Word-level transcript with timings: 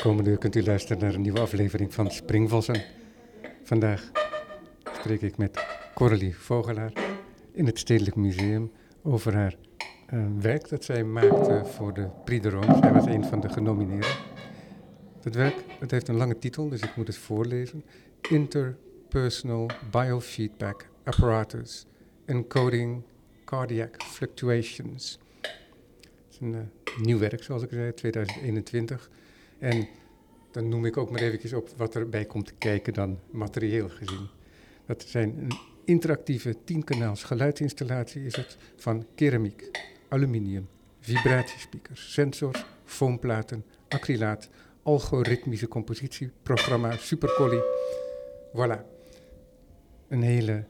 Komende 0.00 0.30
uur 0.30 0.38
kunt 0.38 0.56
u 0.56 0.64
luisteren 0.64 1.02
naar 1.02 1.14
een 1.14 1.20
nieuwe 1.20 1.40
aflevering 1.40 1.94
van 1.94 2.10
Springvossen. 2.10 2.82
Vandaag 3.62 4.10
spreek 4.92 5.22
ik 5.22 5.36
met 5.36 5.64
Coralie 5.94 6.36
Vogelaar 6.36 6.92
in 7.52 7.66
het 7.66 7.78
Stedelijk 7.78 8.16
Museum 8.16 8.72
over 9.02 9.34
haar 9.34 9.54
uh, 10.14 10.26
werk 10.38 10.68
dat 10.68 10.84
zij 10.84 11.04
maakte 11.04 11.62
voor 11.64 11.94
de 11.94 12.08
Prix 12.24 12.42
de 12.42 12.48
Rome. 12.48 12.78
Zij 12.80 12.92
was 12.92 13.06
een 13.06 13.24
van 13.24 13.40
de 13.40 13.48
genomineerden. 13.48 14.16
Het 15.22 15.34
werk 15.34 15.64
het 15.80 15.90
heeft 15.90 16.08
een 16.08 16.16
lange 16.16 16.38
titel, 16.38 16.68
dus 16.68 16.80
ik 16.80 16.96
moet 16.96 17.06
het 17.06 17.16
voorlezen. 17.16 17.84
Interpersonal 18.30 19.70
Biofeedback 19.90 20.88
Apparatus 21.04 21.86
Encoding 22.24 23.02
Cardiac 23.44 24.02
Fluctuations. 24.02 25.18
Het 25.40 25.52
is 26.30 26.38
een 26.40 26.52
uh, 26.52 26.58
nieuw 27.02 27.18
werk, 27.18 27.42
zoals 27.42 27.62
ik 27.62 27.70
zei, 27.70 27.94
2021. 27.94 29.10
En 29.60 29.88
dan 30.50 30.68
noem 30.68 30.84
ik 30.84 30.96
ook 30.96 31.10
maar 31.10 31.20
eventjes 31.20 31.52
op 31.52 31.68
wat 31.76 31.94
erbij 31.94 32.24
komt 32.24 32.46
te 32.46 32.54
kijken 32.58 32.92
dan 32.92 33.18
materieel 33.30 33.88
gezien. 33.88 34.28
Dat 34.86 35.04
zijn 35.06 35.38
een 35.38 35.58
interactieve 35.84 36.56
10-kanaals 36.56 37.22
geluidsinstallatie 37.22 38.24
is 38.24 38.36
het 38.36 38.56
van 38.76 39.06
keramiek, 39.14 39.70
aluminium, 40.08 40.68
vibratiespeakers, 41.00 42.12
sensors, 42.12 42.64
foamplaten, 42.84 43.64
acrylaat, 43.88 44.48
algoritmische 44.82 45.68
compositieprogramma, 45.68 46.96
supercollie. 46.96 47.62
Voilà. 48.56 48.80
Een 50.08 50.22
hele 50.22 50.64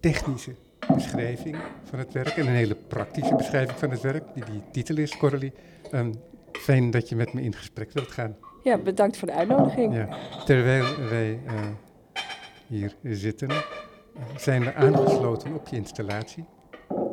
technische 0.00 0.54
beschrijving 0.94 1.56
van 1.84 1.98
het 1.98 2.12
werk 2.12 2.36
en 2.36 2.46
een 2.46 2.54
hele 2.54 2.76
praktische 2.88 3.34
beschrijving 3.34 3.78
van 3.78 3.90
het 3.90 4.00
werk, 4.00 4.34
die 4.34 4.44
die 4.44 4.62
titel 4.72 4.96
is, 4.96 5.16
Coralie. 5.16 5.52
Um, 5.92 6.14
fijn 6.64 6.90
dat 6.90 7.08
je 7.08 7.16
met 7.16 7.32
me 7.32 7.42
in 7.42 7.54
gesprek 7.54 7.92
wilt 7.92 8.10
gaan. 8.10 8.36
Ja, 8.62 8.78
bedankt 8.78 9.16
voor 9.16 9.28
de 9.28 9.34
uitnodiging. 9.34 9.94
Ja, 9.94 10.08
terwijl 10.44 10.84
wij 11.08 11.40
uh, 11.46 11.60
hier 12.66 12.94
zitten, 13.02 13.48
zijn 14.36 14.64
we 14.64 14.74
aangesloten 14.74 15.54
op 15.54 15.68
je 15.68 15.76
installatie. 15.76 16.44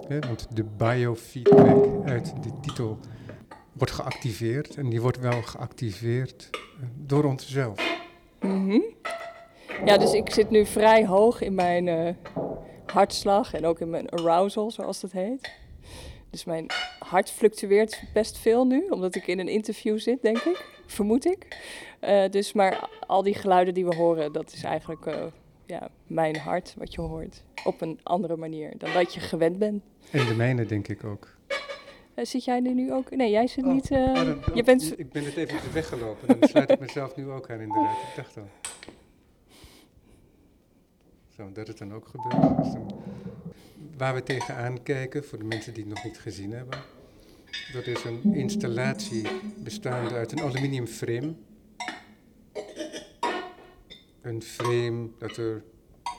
Hè, 0.08 0.19
want 0.19 0.47
de 0.55 0.63
biofeedback 0.63 2.05
uit 2.05 2.43
de 2.43 2.52
titel 2.61 2.99
wordt 3.71 3.93
geactiveerd. 3.93 4.75
En 4.75 4.89
die 4.89 5.02
wordt 5.02 5.19
wel 5.19 5.41
geactiveerd 5.41 6.49
uh, 6.52 6.86
door 6.95 7.23
onszelf. 7.23 7.99
Mm 8.39 8.69
-hmm. 8.69 8.83
Ja, 9.86 9.97
dus 9.97 10.13
ik 10.13 10.33
zit 10.33 10.49
nu 10.49 10.65
vrij 10.65 11.05
hoog 11.05 11.41
in 11.41 11.55
mijn 11.55 11.88
uh, 11.88 12.09
hartslag 12.86 13.53
en 13.53 13.65
ook 13.65 13.80
in 13.80 13.89
mijn 13.89 14.09
arousal, 14.09 14.71
zoals 14.71 15.02
dat 15.02 15.11
heet. 15.11 15.52
Dus 16.31 16.43
mijn 16.43 16.65
hart 16.99 17.31
fluctueert 17.31 18.03
best 18.13 18.37
veel 18.37 18.65
nu, 18.65 18.87
omdat 18.89 19.15
ik 19.15 19.27
in 19.27 19.39
een 19.39 19.47
interview 19.47 19.99
zit, 19.99 20.21
denk 20.21 20.37
ik. 20.37 20.65
Vermoed 20.85 21.25
ik. 21.25 21.59
Uh, 22.01 22.29
dus, 22.29 22.53
maar 22.53 22.89
al 23.07 23.23
die 23.23 23.33
geluiden 23.33 23.73
die 23.73 23.85
we 23.85 23.95
horen, 23.95 24.31
dat 24.31 24.52
is 24.52 24.63
eigenlijk 24.63 25.05
uh, 25.05 25.23
ja, 25.65 25.89
mijn 26.07 26.37
hart, 26.37 26.73
wat 26.77 26.93
je 26.93 27.02
hoort. 27.02 27.43
Op 27.63 27.81
een 27.81 27.99
andere 28.03 28.35
manier 28.35 28.77
dan 28.77 28.93
dat 28.93 29.13
je 29.13 29.19
gewend 29.19 29.59
bent. 29.59 29.83
En 30.11 30.25
de 30.25 30.35
mijne, 30.35 30.65
denk 30.65 30.87
ik 30.87 31.03
ook. 31.03 31.27
Uh, 32.15 32.25
zit 32.25 32.43
jij 32.43 32.63
er 32.63 32.73
nu 32.73 32.93
ook? 32.93 33.15
Nee, 33.15 33.29
jij 33.31 33.47
zit 33.47 33.65
oh, 33.65 33.73
niet. 33.73 33.91
Oh, 33.91 34.13
dan, 34.15 34.39
je 34.53 34.63
bent... 34.63 34.99
Ik 34.99 35.11
ben 35.11 35.25
het 35.25 35.35
even 35.35 35.73
weggelopen. 35.73 36.39
Dan 36.39 36.49
sluit 36.49 36.69
ik 36.69 36.79
mezelf 36.79 37.15
nu 37.15 37.29
ook 37.29 37.49
aan, 37.49 37.59
inderdaad. 37.59 37.97
Ik 37.97 38.15
dacht 38.15 38.37
al. 38.37 38.47
Zo, 41.35 41.52
dat 41.52 41.67
het 41.67 41.77
dan 41.77 41.93
ook 41.93 42.07
gebeurt. 42.07 42.57
Dus 42.57 42.71
dan 42.71 43.02
waar 44.02 44.13
we 44.13 44.23
tegenaan 44.23 44.83
kijken, 44.83 45.23
voor 45.23 45.38
de 45.38 45.44
mensen 45.44 45.73
die 45.73 45.83
het 45.83 45.94
nog 45.94 46.03
niet 46.03 46.19
gezien 46.19 46.52
hebben. 46.52 46.80
Dat 47.73 47.85
is 47.85 48.03
een 48.03 48.33
installatie 48.35 49.27
bestaande 49.58 50.14
uit 50.14 50.31
een 50.31 50.42
aluminium 50.42 50.87
frame. 50.87 51.33
Een 54.21 54.42
frame 54.42 55.09
dat 55.17 55.37
er 55.37 55.64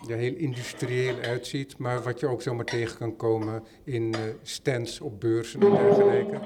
ja, 0.06 0.16
heel 0.16 0.34
industrieel 0.34 1.18
uitziet, 1.18 1.78
maar 1.78 2.02
wat 2.02 2.20
je 2.20 2.26
ook 2.26 2.42
zomaar 2.42 2.64
tegen 2.64 2.98
kan 2.98 3.16
komen 3.16 3.62
in 3.84 4.02
uh, 4.02 4.20
stands 4.42 5.00
op 5.00 5.20
beurzen 5.20 5.60
en 5.60 5.70
dergelijke. 5.70 6.38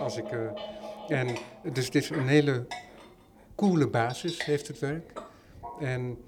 Als 0.00 0.16
ik, 0.16 0.32
uh, 0.32 1.18
en, 1.18 1.36
dus 1.72 1.84
het 1.84 1.94
is 1.94 2.10
een 2.10 2.28
hele 2.28 2.66
coole 3.54 3.88
basis, 3.88 4.44
heeft 4.44 4.68
het 4.68 4.78
werk. 4.78 5.22
En 5.80 6.18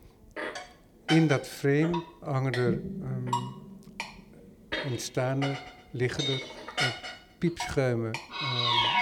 in 1.06 1.26
dat 1.26 1.46
frame 1.46 2.04
hangen 2.20 2.52
er 2.52 2.72
um, 2.72 3.28
ontstaan 4.90 5.42
er, 5.42 5.62
liggen 5.90 6.24
er 6.24 6.42
uh, 6.78 6.86
piepschuimen, 7.38 8.18
uh, 8.30 8.94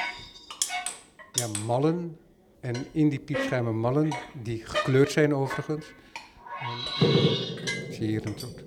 ja, 1.32 1.46
mallen. 1.66 2.18
En 2.60 2.86
in 2.92 3.08
die 3.08 3.18
piepschuimen 3.18 3.78
mallen, 3.78 4.16
die 4.42 4.64
gekleurd 4.64 5.12
zijn 5.12 5.34
overigens, 5.34 5.86
en, 6.60 7.06
zie 7.92 8.02
je 8.02 8.06
hier 8.06 8.26
een 8.26 8.38
soort 8.38 8.64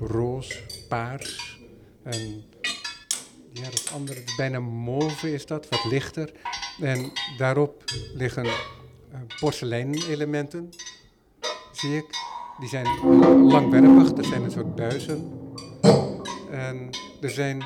roze, 0.00 0.60
paars 0.88 1.58
en 2.02 2.44
ja, 3.52 3.62
dat 3.62 3.90
andere, 3.92 4.20
bijna 4.36 4.60
mauve 4.60 5.32
is 5.32 5.46
dat, 5.46 5.68
wat 5.68 5.84
lichter. 5.84 6.32
En 6.80 7.12
daarop 7.38 7.84
liggen 8.14 8.44
uh, 8.44 8.52
porseleinelementen, 9.40 10.70
zie 11.72 11.96
ik. 11.96 12.24
Die 12.58 12.68
zijn 12.68 12.86
langwerpig, 13.46 14.12
dat 14.12 14.24
zijn 14.24 14.42
een 14.42 14.50
soort 14.50 14.74
buizen. 14.74 15.44
En 16.56 16.90
er 17.20 17.30
zijn 17.30 17.64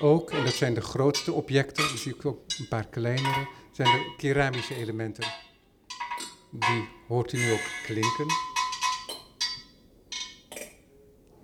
ook, 0.00 0.30
en 0.30 0.44
dat 0.44 0.54
zijn 0.54 0.74
de 0.74 0.80
grootste 0.80 1.32
objecten, 1.32 1.88
dus 1.88 2.06
ik 2.06 2.26
ook 2.26 2.40
een 2.58 2.68
paar 2.68 2.86
kleinere, 2.86 3.48
zijn 3.72 3.88
de 3.88 4.14
keramische 4.16 4.74
elementen. 4.74 5.24
Die 6.50 6.88
hoort 7.08 7.32
u 7.32 7.38
nu 7.38 7.52
ook 7.52 7.70
klinken. 7.84 8.26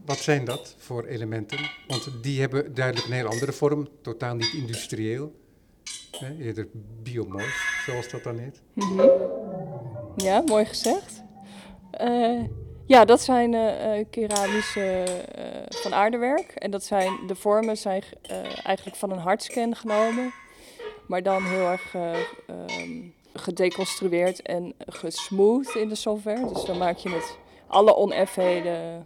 Wat 0.05 0.19
zijn 0.19 0.45
dat 0.45 0.75
voor 0.79 1.05
elementen? 1.05 1.59
Want 1.87 2.23
die 2.23 2.41
hebben 2.41 2.75
duidelijk 2.75 3.07
een 3.07 3.13
heel 3.13 3.29
andere 3.29 3.53
vorm, 3.53 3.89
totaal 4.03 4.35
niet 4.35 4.53
industrieel. 4.53 5.43
Hè, 6.11 6.37
eerder 6.39 6.69
biomorf, 7.03 7.83
zoals 7.87 8.09
dat 8.09 8.23
dan 8.23 8.39
heet. 8.39 8.63
Mm. 8.75 9.11
Ja, 10.17 10.43
mooi 10.47 10.65
gezegd. 10.65 11.23
Uh, 12.01 12.43
ja, 12.87 13.05
dat 13.05 13.21
zijn 13.21 13.53
uh, 13.53 14.05
keramische 14.11 15.05
uh, 15.39 15.45
van 15.69 15.95
aardewerk. 15.95 16.51
En 16.55 16.71
dat 16.71 16.85
zijn, 16.85 17.13
de 17.27 17.35
vormen 17.35 17.77
zijn 17.77 18.03
uh, 18.31 18.37
eigenlijk 18.67 18.97
van 18.97 19.11
een 19.11 19.19
hartscan 19.19 19.77
genomen. 19.77 20.33
Maar 21.07 21.23
dan 21.23 21.45
heel 21.45 21.71
erg 21.71 21.95
um, 21.95 23.15
gedeconstrueerd 23.33 24.43
en 24.43 24.75
gesmooth 24.87 25.75
in 25.75 25.89
de 25.89 25.95
software. 25.95 26.49
Dus 26.53 26.65
dan 26.65 26.79
maak 26.79 26.97
je 26.97 27.09
met 27.09 27.39
alle 27.67 27.97
oneffenheden... 27.97 29.03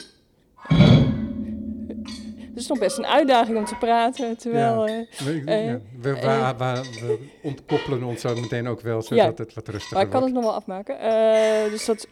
Het 2.39 2.67
is 2.67 2.67
nog 2.67 2.79
best 2.79 2.99
een 2.99 3.07
uitdaging 3.07 3.59
om 3.59 3.65
te 3.65 3.75
praten, 3.75 4.37
terwijl... 4.39 4.87
Ja, 4.87 5.05
we, 5.25 5.43
ja, 5.45 5.81
we, 6.01 6.13
we, 6.13 6.83
we, 7.01 7.19
ontkoppelen 7.43 8.03
ons 8.03 8.21
zo 8.21 8.35
meteen 8.35 8.69
ook 8.69 8.81
wel, 8.81 9.03
zodat 9.03 9.39
ja, 9.39 9.45
het 9.45 9.55
wat 9.55 9.69
rustiger 9.69 9.73
wordt. 9.73 9.93
Maar 9.93 10.03
ik 10.03 10.11
kan 10.11 10.23
het 10.23 10.33
nog 10.33 10.43
wel 10.43 10.55
afmaken. 10.55 10.97
dus 11.71 11.85
dat 11.85 12.07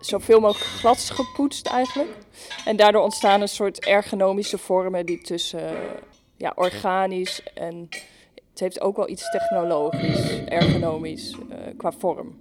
zoveel 0.00 0.40
mogelijk 0.40 0.70
glad 0.70 0.98
gepoetst 0.98 1.66
eigenlijk. 1.66 2.16
En 2.64 2.76
daardoor 2.76 3.02
ontstaan 3.02 3.40
een 3.40 3.48
soort 3.48 3.84
ergonomische 3.84 4.58
vormen 4.58 5.06
die 5.06 5.20
tussen 5.20 5.70
ja, 6.36 6.52
organisch 6.54 7.42
en 7.54 7.88
het 8.50 8.60
heeft 8.64 8.80
ook 8.80 8.96
wel 8.96 9.08
iets 9.08 9.30
technologisch, 9.30 10.44
ergonomisch 10.44 11.32
uh, 11.32 11.56
qua 11.76 11.92
vorm. 11.92 12.36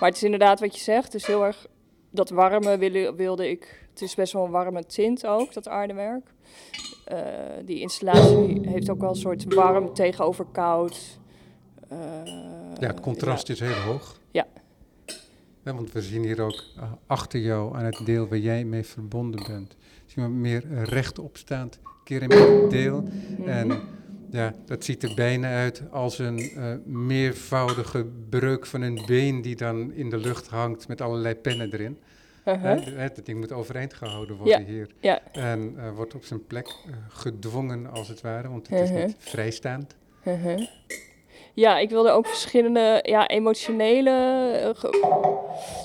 Maar 0.00 0.08
het 0.08 0.16
is 0.16 0.22
inderdaad 0.22 0.60
wat 0.60 0.74
je 0.74 0.80
zegt, 0.80 1.04
het 1.04 1.14
is 1.14 1.26
heel 1.26 1.44
erg 1.44 1.66
dat 2.10 2.30
warme 2.30 2.78
wilde, 2.78 3.14
wilde 3.14 3.50
ik. 3.50 3.88
Het 3.90 4.02
is 4.02 4.14
best 4.14 4.32
wel 4.32 4.44
een 4.44 4.50
warme 4.50 4.86
tint 4.86 5.26
ook, 5.26 5.52
dat 5.52 5.68
aardewerk. 5.68 6.34
Uh, 7.12 7.18
die 7.64 7.80
installatie 7.80 8.60
heeft 8.68 8.90
ook 8.90 9.00
wel 9.00 9.10
een 9.10 9.16
soort 9.16 9.54
warm 9.54 9.94
tegenover 9.94 10.46
koud. 10.52 11.18
Uh, 11.92 11.98
ja, 12.78 12.86
het 12.86 13.00
contrast 13.00 13.46
ja. 13.46 13.54
is 13.54 13.60
heel 13.60 13.92
hoog. 13.92 14.20
Ja, 14.30 14.46
want 15.74 15.92
we 15.92 16.02
zien 16.02 16.22
hier 16.22 16.40
ook 16.40 16.64
uh, 16.76 16.92
achter 17.06 17.40
jou 17.40 17.76
aan 17.76 17.84
het 17.84 18.00
deel 18.04 18.28
waar 18.28 18.38
jij 18.38 18.64
mee 18.64 18.84
verbonden 18.84 19.46
bent. 19.46 19.76
Zien 20.06 20.24
we 20.24 20.30
meer 20.30 20.64
rechtopstaand 20.84 21.78
keramiek 22.04 22.70
deel. 22.70 23.00
Mm-hmm. 23.00 23.48
En 23.48 23.80
ja, 24.30 24.54
dat 24.64 24.84
ziet 24.84 25.02
er 25.02 25.14
bijna 25.14 25.54
uit 25.54 25.82
als 25.90 26.18
een 26.18 26.38
uh, 26.38 26.74
meervoudige 26.84 28.06
breuk 28.28 28.66
van 28.66 28.80
een 28.82 29.02
been 29.06 29.42
die 29.42 29.56
dan 29.56 29.92
in 29.92 30.10
de 30.10 30.18
lucht 30.18 30.48
hangt 30.48 30.88
met 30.88 31.00
allerlei 31.00 31.34
pennen 31.34 31.72
erin. 31.72 31.98
Uh-huh. 32.44 32.84
Het 32.96 33.20
ding 33.24 33.38
moet 33.38 33.52
overeind 33.52 33.94
gehouden 33.94 34.36
worden 34.36 34.60
ja. 34.60 34.66
hier. 34.66 34.90
Ja. 35.00 35.20
En 35.32 35.74
uh, 35.76 35.90
wordt 35.90 36.14
op 36.14 36.24
zijn 36.24 36.46
plek 36.46 36.66
uh, 36.66 36.94
gedwongen 37.08 37.90
als 37.90 38.08
het 38.08 38.20
ware, 38.20 38.48
want 38.48 38.68
het 38.68 38.80
uh-huh. 38.80 38.98
is 38.98 39.04
niet 39.04 39.16
vrijstaand. 39.18 39.96
Uh-huh. 40.24 40.66
Ja, 41.56 41.78
ik 41.78 41.90
wilde 41.90 42.10
ook 42.10 42.26
verschillende 42.26 42.98
ja, 43.02 43.26
emotionele. 43.26 44.74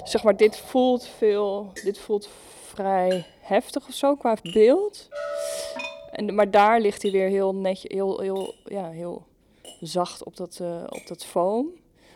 zeg 0.03 0.23
maar, 0.23 0.37
dit 0.37 0.57
voelt 0.57 1.07
veel. 1.07 1.71
Dit 1.83 1.99
voelt 1.99 2.29
vrij 2.65 3.25
heftig 3.39 3.87
of 3.87 3.93
zo 3.93 4.15
qua 4.15 4.37
beeld. 4.53 5.09
En, 6.11 6.35
maar 6.35 6.51
daar 6.51 6.79
ligt 6.79 7.01
hij 7.01 7.11
weer 7.11 7.27
heel 7.27 7.55
netjes, 7.55 7.91
heel, 7.91 8.19
heel, 8.19 8.53
ja, 8.65 8.89
heel 8.89 9.23
zacht 9.79 10.23
op 10.23 10.37
dat, 10.37 10.59
uh, 10.61 10.83
op 10.89 11.07
dat 11.07 11.25
foam. 11.25 11.67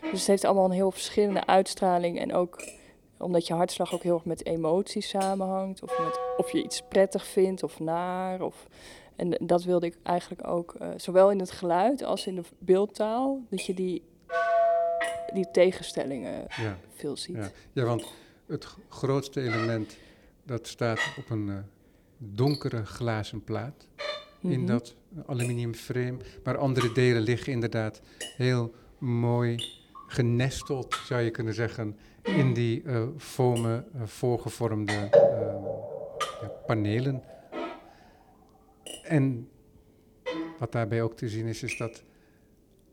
Dus 0.02 0.20
het 0.20 0.28
heeft 0.28 0.46
allemaal 0.46 0.66
een 0.66 0.72
heel 0.72 0.92
verschillende 0.92 1.46
uitstraling. 1.46 2.20
En 2.20 2.34
ook 2.34 2.68
omdat 3.18 3.48
je 3.48 3.54
hartslag 3.54 3.94
ook 3.94 4.04
heel 4.04 4.14
erg 4.14 4.26
met 4.26 4.46
emoties 4.46 5.10
samenhangt. 5.10 5.84
Of 5.84 6.00
met 6.00 6.20
of 6.38 6.52
je 6.52 6.64
iets 6.64 6.82
prettig 6.90 7.26
vindt 7.26 7.64
of 7.64 7.80
naar. 7.80 8.42
Of, 8.42 8.68
en 9.16 9.38
dat 9.40 9.64
wilde 9.64 9.86
ik 9.86 9.98
eigenlijk 10.04 10.48
ook, 10.48 10.76
uh, 10.82 10.88
zowel 10.98 11.32
in 11.32 11.40
het 11.40 11.52
geluid 11.52 12.04
als 12.04 12.28
in 12.28 12.36
de 12.36 12.44
beeldtaal, 12.58 13.42
dat 13.50 13.66
je 13.66 13.74
die, 13.74 14.04
die 15.34 15.52
tegenstellingen 15.52 16.46
ja. 16.48 16.78
veel 16.94 17.18
ziet. 17.18 17.36
Ja. 17.36 17.50
ja, 17.72 17.84
want 17.84 18.06
het 18.46 18.68
grootste 18.90 19.42
element 19.42 19.98
dat 20.44 20.68
staat 20.68 21.00
op 21.18 21.30
een 21.30 21.48
uh, 21.48 21.58
donkere 22.18 22.86
glazen 22.86 23.44
plaat 23.44 23.88
in 24.42 24.60
Mhm. 24.60 24.66
dat 24.66 24.96
aluminium 25.26 25.74
frame. 25.74 26.18
Maar 26.44 26.58
andere 26.58 26.92
delen 26.92 27.22
liggen 27.22 27.52
inderdaad 27.52 28.02
heel 28.38 28.74
mooi 28.98 29.64
genesteld, 30.08 30.96
zou 31.06 31.22
je 31.22 31.32
kunnen 31.32 31.54
zeggen, 31.54 31.98
in 32.22 32.54
die 32.54 32.84
uh, 32.84 33.04
fomen 33.18 33.86
uh, 33.96 34.02
voorgevormde 34.06 35.10
ja, 36.42 36.48
panelen. 36.66 37.24
En 39.08 39.50
wat 40.60 40.72
daarbij 40.72 41.02
ook 41.02 41.18
te 41.18 41.30
zien 41.30 41.46
is, 41.46 41.64
is 41.64 41.78
dat 41.78 42.04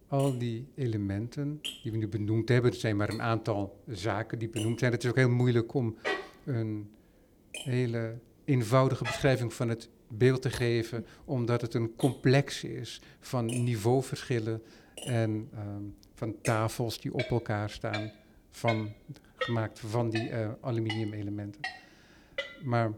al 0.09 0.39
die 0.39 0.67
elementen 0.75 1.61
die 1.83 1.93
we 1.93 1.99
nu 1.99 2.09
benoemd 2.09 2.49
hebben, 2.49 2.71
er 2.71 2.77
zijn 2.77 2.97
maar 2.97 3.09
een 3.09 3.23
aantal 3.23 3.83
zaken 3.87 4.39
die 4.39 4.49
benoemd 4.49 4.79
zijn. 4.79 4.93
Het 4.93 5.05
is 5.05 5.11
ook 5.11 5.17
heel 5.17 5.31
moeilijk 5.31 5.75
om 5.75 5.97
een 6.45 6.91
hele 7.51 8.15
eenvoudige 8.45 9.05
beschrijving 9.05 9.53
van 9.53 9.69
het 9.69 9.89
beeld 10.09 10.43
te 10.43 10.51
geven, 10.51 11.07
omdat 11.25 11.61
het 11.61 11.75
een 11.75 11.97
complex 11.97 12.65
is 12.65 13.01
van 13.21 13.45
niveauverschillen 13.45 14.63
en 14.95 15.49
um, 15.59 15.95
van 16.15 16.41
tafels 16.41 17.01
die 17.01 17.15
op 17.15 17.31
elkaar 17.31 17.71
staan, 17.71 18.13
van, 18.51 18.93
gemaakt 19.37 19.81
van 19.81 20.11
die 20.11 20.31
uh, 20.31 20.49
aluminium 20.61 21.13
elementen. 21.13 21.61
Maar 22.63 22.93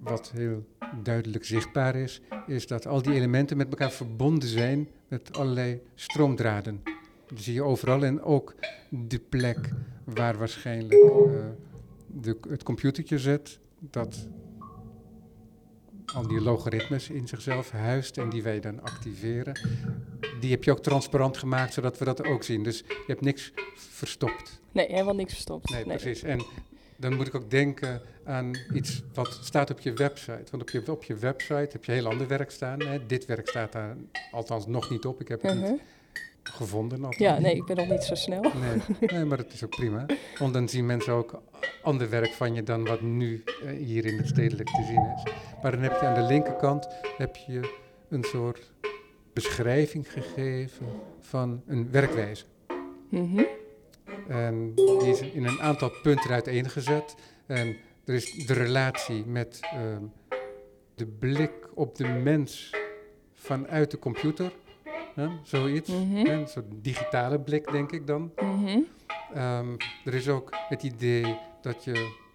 wat 0.00 0.30
heel 0.34 0.66
duidelijk 1.02 1.44
zichtbaar 1.44 1.96
is, 1.96 2.20
is 2.46 2.66
dat 2.66 2.86
al 2.86 3.02
die 3.02 3.14
elementen 3.14 3.56
met 3.56 3.68
elkaar 3.68 3.92
verbonden 3.92 4.48
zijn 4.48 4.88
met 5.08 5.36
allerlei 5.36 5.80
stroomdraden. 5.94 6.82
Dat 7.26 7.40
zie 7.40 7.54
je 7.54 7.62
overal 7.62 8.04
en 8.04 8.22
ook 8.22 8.54
de 8.88 9.18
plek 9.18 9.70
waar 10.04 10.38
waarschijnlijk 10.38 10.92
uh, 10.92 11.20
de, 12.06 12.36
het 12.48 12.62
computertje 12.62 13.18
zit, 13.18 13.58
dat 13.78 14.28
al 16.14 16.26
die 16.28 16.40
logaritmes 16.40 17.10
in 17.10 17.28
zichzelf 17.28 17.70
huist 17.70 18.18
en 18.18 18.28
die 18.28 18.42
wij 18.42 18.60
dan 18.60 18.82
activeren. 18.82 19.60
Die 20.40 20.50
heb 20.50 20.64
je 20.64 20.70
ook 20.70 20.82
transparant 20.82 21.36
gemaakt, 21.36 21.72
zodat 21.72 21.98
we 21.98 22.04
dat 22.04 22.24
ook 22.24 22.42
zien. 22.42 22.62
Dus 22.62 22.78
je 22.78 23.04
hebt 23.06 23.20
niks 23.20 23.52
verstopt. 23.74 24.60
Nee, 24.72 24.86
helemaal 24.86 25.14
niks 25.14 25.32
verstopt. 25.32 25.70
Nee, 25.70 25.84
nee. 25.84 25.96
precies. 25.96 26.22
En 26.22 26.44
dan 27.00 27.14
moet 27.14 27.26
ik 27.26 27.34
ook 27.34 27.50
denken 27.50 28.00
aan 28.24 28.58
iets 28.74 29.02
wat 29.14 29.38
staat 29.42 29.70
op 29.70 29.80
je 29.80 29.92
website. 29.92 30.44
Want 30.50 30.62
op 30.62 30.70
je, 30.70 30.92
op 30.92 31.04
je 31.04 31.16
website 31.16 31.68
heb 31.72 31.84
je 31.84 31.92
heel 31.92 32.06
ander 32.06 32.28
werk 32.28 32.50
staan. 32.50 32.80
Hè. 32.80 33.06
Dit 33.06 33.26
werk 33.26 33.48
staat 33.48 33.72
daar 33.72 33.96
althans 34.30 34.66
nog 34.66 34.90
niet 34.90 35.04
op. 35.04 35.20
Ik 35.20 35.28
heb 35.28 35.42
het 35.42 35.54
uh 35.54 35.60
-huh. 35.60 35.70
niet 35.70 35.80
gevonden. 36.42 36.98
Althans. 36.98 37.16
Ja, 37.16 37.38
nee, 37.38 37.54
ik 37.54 37.64
ben 37.64 37.76
nog 37.76 37.88
niet 37.88 38.02
zo 38.02 38.14
snel. 38.14 38.42
Nee, 38.42 38.80
nee, 39.00 39.24
maar 39.24 39.38
het 39.38 39.52
is 39.52 39.64
ook 39.64 39.70
prima. 39.70 40.06
Want 40.38 40.52
dan 40.52 40.68
zien 40.68 40.86
mensen 40.86 41.12
ook 41.12 41.42
ander 41.82 42.10
werk 42.10 42.32
van 42.32 42.54
je 42.54 42.62
dan 42.62 42.84
wat 42.84 43.00
nu 43.00 43.44
uh, 43.64 43.70
hier 43.70 44.04
in 44.04 44.16
het 44.16 44.28
stedelijk 44.28 44.68
te 44.68 44.84
zien 44.84 45.12
is. 45.16 45.32
Maar 45.62 45.70
dan 45.70 45.80
heb 45.80 46.00
je 46.00 46.06
aan 46.06 46.22
de 46.22 46.26
linkerkant 46.26 46.88
heb 47.16 47.36
je 47.36 47.76
een 48.08 48.24
soort 48.24 48.72
beschrijving 49.32 50.12
gegeven 50.12 50.86
van 51.20 51.62
een 51.66 51.90
werkwijze. 51.90 52.44
Mm 53.08 53.34
-hmm. 53.34 53.46
En 54.28 54.74
die 54.74 55.08
is 55.08 55.20
in 55.20 55.44
een 55.44 55.60
aantal 55.60 55.90
punten 56.02 56.30
uiteengezet. 56.30 57.14
En 57.46 57.76
er 58.04 58.14
is 58.14 58.46
de 58.46 58.52
relatie 58.52 59.26
met 59.26 59.60
um, 59.74 60.12
de 60.94 61.06
blik 61.06 61.68
op 61.74 61.96
de 61.96 62.08
mens 62.08 62.74
vanuit 63.32 63.90
de 63.90 63.98
computer. 63.98 64.52
Hè, 65.14 65.28
zoiets. 65.42 65.90
Mhm. 65.90 66.14
Hè, 66.14 66.32
een 66.32 66.48
soort 66.48 66.66
digitale 66.82 67.40
blik, 67.40 67.72
denk 67.72 67.92
ik 67.92 68.06
dan. 68.06 68.32
Mm 68.42 68.66
-hmm. 68.66 68.86
um, 69.36 69.76
er 70.04 70.14
is 70.14 70.28
ook 70.28 70.50
het 70.68 70.82
idee 70.82 71.38
dat 71.60 71.84
je 71.84 72.26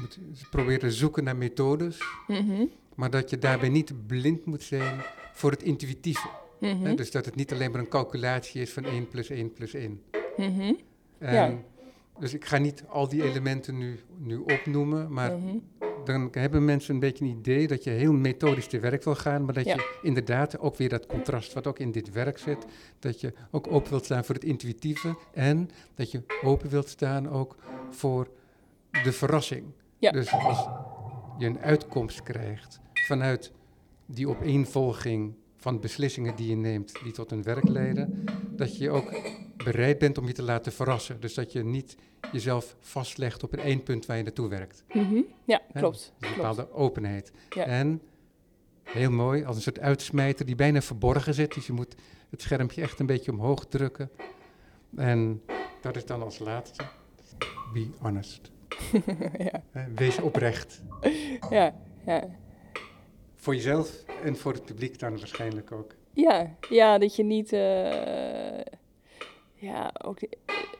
moet 0.00 0.18
proberen 0.50 0.92
zoeken 0.92 1.24
naar 1.24 1.36
methodes. 1.36 1.98
Mm 2.26 2.36
-hmm. 2.36 2.70
Maar 2.94 3.10
dat 3.10 3.30
je 3.30 3.38
daarbij 3.38 3.68
niet 3.68 4.06
blind 4.06 4.44
moet 4.44 4.62
zijn 4.62 5.00
voor 5.32 5.50
het 5.50 5.62
intuïtieve. 5.62 6.28
Mhm. 6.60 6.84
Hè, 6.84 6.94
dus 6.94 7.10
dat 7.10 7.24
het 7.24 7.34
niet 7.34 7.52
alleen 7.52 7.70
maar 7.70 7.80
een 7.80 7.88
calculatie 7.88 8.60
is 8.60 8.72
van 8.72 8.84
1 8.84 9.08
plus 9.08 9.30
1 9.30 9.52
plus 9.52 9.74
1. 9.74 10.02
En 11.18 11.34
Ja. 11.34 11.54
Dus 12.18 12.34
ik 12.34 12.44
ga 12.44 12.58
niet 12.58 12.84
al 12.88 13.08
die 13.08 13.22
elementen 13.22 13.78
nu, 13.78 14.00
nu 14.16 14.36
opnoemen, 14.36 15.12
maar 15.12 15.32
Mhm. 15.38 15.56
dan 16.04 16.28
hebben 16.32 16.64
mensen 16.64 16.94
een 16.94 17.00
beetje 17.00 17.24
een 17.24 17.30
idee 17.30 17.66
dat 17.66 17.84
je 17.84 17.90
heel 17.90 18.12
methodisch 18.12 18.66
te 18.66 18.78
werk 18.80 19.04
wil 19.04 19.14
gaan, 19.14 19.44
maar 19.44 19.54
dat 19.54 19.64
Ja. 19.64 19.74
je 19.74 19.98
inderdaad 20.02 20.58
ook 20.58 20.76
weer 20.76 20.88
dat 20.88 21.06
contrast 21.06 21.52
wat 21.52 21.66
ook 21.66 21.78
in 21.78 21.92
dit 21.92 22.12
werk 22.12 22.38
zit, 22.38 22.66
dat 22.98 23.20
je 23.20 23.32
ook 23.50 23.66
open 23.72 23.90
wilt 23.90 24.04
staan 24.04 24.24
voor 24.24 24.34
het 24.34 24.44
intuïtieve 24.44 25.16
en 25.32 25.70
dat 25.94 26.10
je 26.10 26.22
open 26.42 26.68
wilt 26.70 26.88
staan 26.88 27.28
ook 27.28 27.56
voor 27.90 28.28
de 29.02 29.12
verrassing. 29.12 29.64
Ja. 29.98 30.10
Dus 30.10 30.32
als 30.32 30.66
je 31.38 31.46
een 31.46 31.58
uitkomst 31.60 32.22
krijgt 32.22 32.80
vanuit 32.92 33.52
die 34.06 34.28
opeenvolging 34.28 35.34
van 35.58 35.80
beslissingen 35.80 36.36
die 36.36 36.48
je 36.48 36.56
neemt 36.56 36.92
die 37.02 37.12
tot 37.12 37.32
een 37.32 37.42
werk 37.42 37.68
leiden, 37.68 38.24
dat 38.50 38.76
je 38.76 38.90
ook 38.90 39.12
bereid 39.64 39.98
bent 39.98 40.18
om 40.18 40.26
je 40.26 40.32
te 40.32 40.42
laten 40.42 40.72
verrassen. 40.72 41.20
Dus 41.20 41.34
dat 41.34 41.52
je 41.52 41.64
niet 41.64 41.96
jezelf 42.32 42.76
vastlegt 42.80 43.42
op 43.42 43.52
een 43.52 43.58
één 43.58 43.82
punt 43.82 44.06
waar 44.06 44.16
je 44.16 44.22
naartoe 44.22 44.48
werkt. 44.48 44.84
Mhm. 44.92 45.20
Ja, 45.44 45.62
klopt. 45.72 45.96
Dus 45.96 46.06
een 46.06 46.12
klopt. 46.18 46.36
bepaalde 46.36 46.72
openheid. 46.72 47.32
Ja. 47.50 47.64
En 47.64 48.02
heel 48.82 49.10
mooi, 49.10 49.44
als 49.44 49.56
een 49.56 49.62
soort 49.62 49.80
uitsmijter 49.80 50.46
die 50.46 50.54
bijna 50.54 50.80
verborgen 50.80 51.34
zit. 51.34 51.54
Dus 51.54 51.66
je 51.66 51.72
moet 51.72 51.94
het 52.30 52.42
schermpje 52.42 52.82
echt 52.82 52.98
een 52.98 53.06
beetje 53.06 53.32
omhoog 53.32 53.66
drukken. 53.66 54.10
En 54.96 55.42
dat 55.80 55.96
is 55.96 56.04
dan 56.04 56.22
als 56.22 56.38
laatste. 56.38 56.84
Be 57.72 57.88
honest. 57.98 58.50
ja. 59.38 59.62
Wees 59.94 60.20
oprecht. 60.20 60.82
Ja, 61.50 61.74
ja. 62.06 62.28
Voor 63.36 63.54
jezelf 63.54 64.04
en 64.24 64.36
voor 64.36 64.52
het 64.52 64.64
publiek 64.64 64.98
dan 64.98 65.18
waarschijnlijk 65.18 65.72
ook. 65.72 65.94
Ja, 66.12 66.54
ja, 66.70 66.98
dat 66.98 67.16
je 67.16 67.22
niet. 67.22 67.52
eh, 67.52 68.60
ja, 69.54 69.92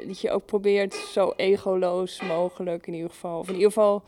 dat 0.06 0.20
je 0.20 0.30
ook 0.30 0.44
probeert 0.46 0.94
zo 0.94 1.32
egoloos 1.36 2.22
mogelijk 2.22 2.86
in 2.86 2.94
ieder 2.94 3.10
geval. 3.10 3.38
Of 3.38 3.48
in 3.48 3.54
ieder 3.54 3.68
geval 3.68 4.02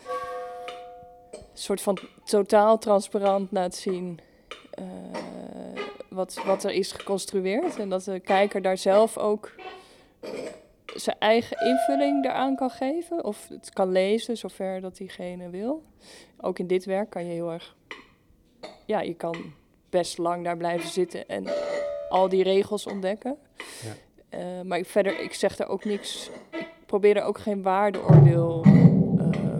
een 1.32 1.38
soort 1.52 1.80
van 1.80 1.98
totaal 2.24 2.78
transparant 2.78 3.52
laat 3.52 3.74
zien. 3.74 4.20
eh, 4.70 4.84
wat, 6.08 6.40
wat 6.46 6.64
er 6.64 6.70
is 6.70 6.92
geconstrueerd. 6.92 7.78
En 7.78 7.88
dat 7.88 8.04
de 8.04 8.20
kijker 8.20 8.62
daar 8.62 8.78
zelf 8.78 9.18
ook 9.18 9.52
zijn 10.94 11.16
eigen 11.18 11.66
invulling 11.66 12.22
daaraan 12.24 12.56
kan 12.56 12.70
geven. 12.70 13.24
Of 13.24 13.48
het 13.48 13.70
kan 13.72 13.92
lezen, 13.92 14.36
zover 14.36 14.80
dat 14.80 14.96
diegene 14.96 15.50
wil. 15.50 15.82
Ook 16.40 16.58
in 16.58 16.66
dit 16.66 16.84
werk 16.84 17.10
kan 17.10 17.24
je 17.26 17.32
heel 17.32 17.50
erg. 17.52 17.76
Ja, 18.90 19.00
je 19.00 19.14
kan 19.14 19.52
best 19.90 20.18
lang 20.18 20.44
daar 20.44 20.56
blijven 20.56 20.88
zitten 20.88 21.28
en 21.28 21.44
al 22.08 22.28
die 22.28 22.42
regels 22.42 22.86
ontdekken. 22.86 23.36
Ja. 23.82 23.94
Eh, 24.38 24.60
maar 24.64 24.78
ik, 24.78 24.86
verder, 24.86 25.20
ik 25.20 25.34
zeg 25.34 25.58
er 25.58 25.68
ook 25.68 25.84
niks. 25.84 26.30
Ik 26.50 26.68
probeer 26.86 27.16
er 27.16 27.22
ook 27.22 27.38
geen 27.38 27.62
waardeoordeel. 27.62 28.64
eh, 29.18 29.58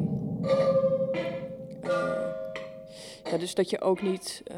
ja, 3.31 3.37
dus 3.39 3.55
dat 3.55 3.71
je 3.71 3.81
ook 3.81 4.03
niet. 4.03 4.43
eh, 4.45 4.57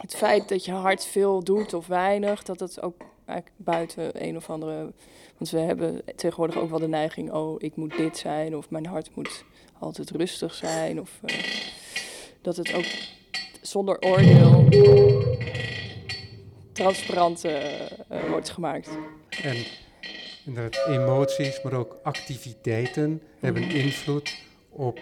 het 0.00 0.16
feit 0.16 0.48
dat 0.48 0.64
je 0.64 0.72
hart 0.72 1.04
veel 1.06 1.44
doet 1.44 1.74
of 1.74 1.86
weinig, 1.86 2.42
dat 2.42 2.60
het 2.60 2.82
ook 2.82 3.02
eigenlijk 3.24 3.58
buiten 3.58 4.24
een 4.24 4.36
of 4.36 4.50
andere. 4.50 4.92
Want 5.38 5.50
we 5.50 5.58
hebben 5.58 6.02
tegenwoordig 6.16 6.56
ook 6.58 6.70
wel 6.70 6.78
de 6.78 6.88
neiging: 6.88 7.32
oh, 7.32 7.54
ik 7.58 7.76
moet 7.76 7.96
dit 7.96 8.16
zijn, 8.16 8.56
of 8.56 8.70
mijn 8.70 8.86
hart 8.86 9.14
moet 9.14 9.44
altijd 9.78 10.10
rustig 10.10 10.54
zijn. 10.54 11.00
Of 11.00 11.20
dat 12.42 12.56
het 12.56 12.74
ook 12.74 12.84
zonder 13.60 14.00
oordeel 14.00 14.68
transparant 16.72 17.44
eh, 17.44 17.62
wordt 18.28 18.50
gemaakt. 18.50 18.88
En 19.42 19.56
inderdaad, 20.44 20.86
emoties, 20.88 21.62
maar 21.62 21.72
ook 21.72 21.96
activiteiten 22.02 23.22
hebben 23.40 23.62
Mhm. 23.62 23.76
invloed 23.76 24.36
op 24.70 24.98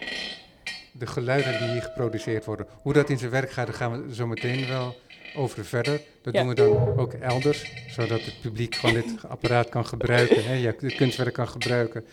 de 0.92 1.06
geluiden 1.06 1.58
die 1.58 1.68
hier 1.68 1.82
geproduceerd 1.82 2.44
worden. 2.44 2.66
Hoe 2.82 2.92
dat 2.92 3.10
in 3.10 3.18
zijn 3.18 3.30
werk 3.30 3.50
gaat, 3.50 3.66
daar 3.66 3.74
gaan 3.76 4.06
we 4.06 4.14
zo 4.14 4.26
meteen 4.26 4.66
wel 4.68 4.96
over 5.38 5.64
verder. 5.64 6.00
Dat 6.22 6.34
Ja. 6.34 6.40
doen 6.40 6.48
we 6.48 6.54
dan 6.54 6.96
ook 6.98 7.12
elders, 7.12 7.72
zodat 7.88 8.20
het 8.20 8.34
publiek 8.40 8.74
gewoon 8.74 8.94
dit 8.94 9.14
apparaat 9.28 9.68
kan 9.68 9.86
gebruiken, 9.86 10.44
hè, 10.44 10.54
ja, 10.54 10.72
het 10.78 10.94
kunstwerk 10.94 11.34
kan 11.34 11.48
gebruiken. 11.48 12.04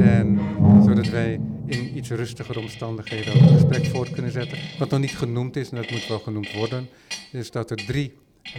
En 0.00 0.40
zodat 0.84 1.08
wij 1.08 1.40
in 1.66 1.96
iets 1.96 2.10
rustiger 2.10 2.58
omstandigheden 2.58 3.34
ook 3.34 3.40
het 3.40 3.50
gesprek 3.50 3.84
voort 3.86 4.10
kunnen 4.10 4.32
zetten. 4.32 4.58
Wat 4.78 4.90
nog 4.90 5.00
niet 5.00 5.16
genoemd 5.16 5.56
is, 5.56 5.70
en 5.70 5.76
dat 5.76 5.90
moet 5.90 6.06
wel 6.06 6.18
genoemd 6.18 6.52
worden, 6.52 6.88
is 7.32 7.50
dat 7.50 7.70
er 7.70 7.76
drie 7.86 8.12
eh, 8.42 8.52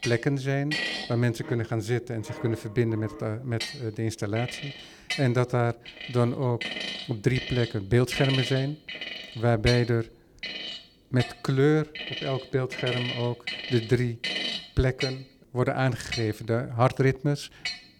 plekken 0.00 0.38
zijn 0.38 0.74
waar 1.08 1.18
mensen 1.18 1.44
kunnen 1.44 1.66
gaan 1.66 1.82
zitten 1.82 2.14
en 2.14 2.24
zich 2.24 2.40
kunnen 2.40 2.58
verbinden 2.58 2.98
met, 2.98 3.12
uh, 3.22 3.32
met 3.42 3.74
uh, 3.76 3.94
de 3.94 4.02
installatie. 4.02 4.74
En 5.16 5.32
dat 5.32 5.50
daar 5.50 5.74
dan 6.12 6.36
ook 6.36 6.62
op 7.08 7.22
drie 7.22 7.40
plekken 7.48 7.88
beeldschermen 7.88 8.44
zijn, 8.44 8.76
waarbij 9.40 9.86
er 9.86 10.10
met 11.10 11.40
kleur 11.40 11.88
op 12.10 12.16
elk 12.16 12.50
beeldscherm 12.50 13.10
ook 13.20 13.44
de 13.68 13.86
drie 13.86 14.20
plekken 14.74 15.26
worden 15.50 15.74
aangegeven. 15.74 16.46
De 16.46 16.68
hartritmes, 16.72 17.50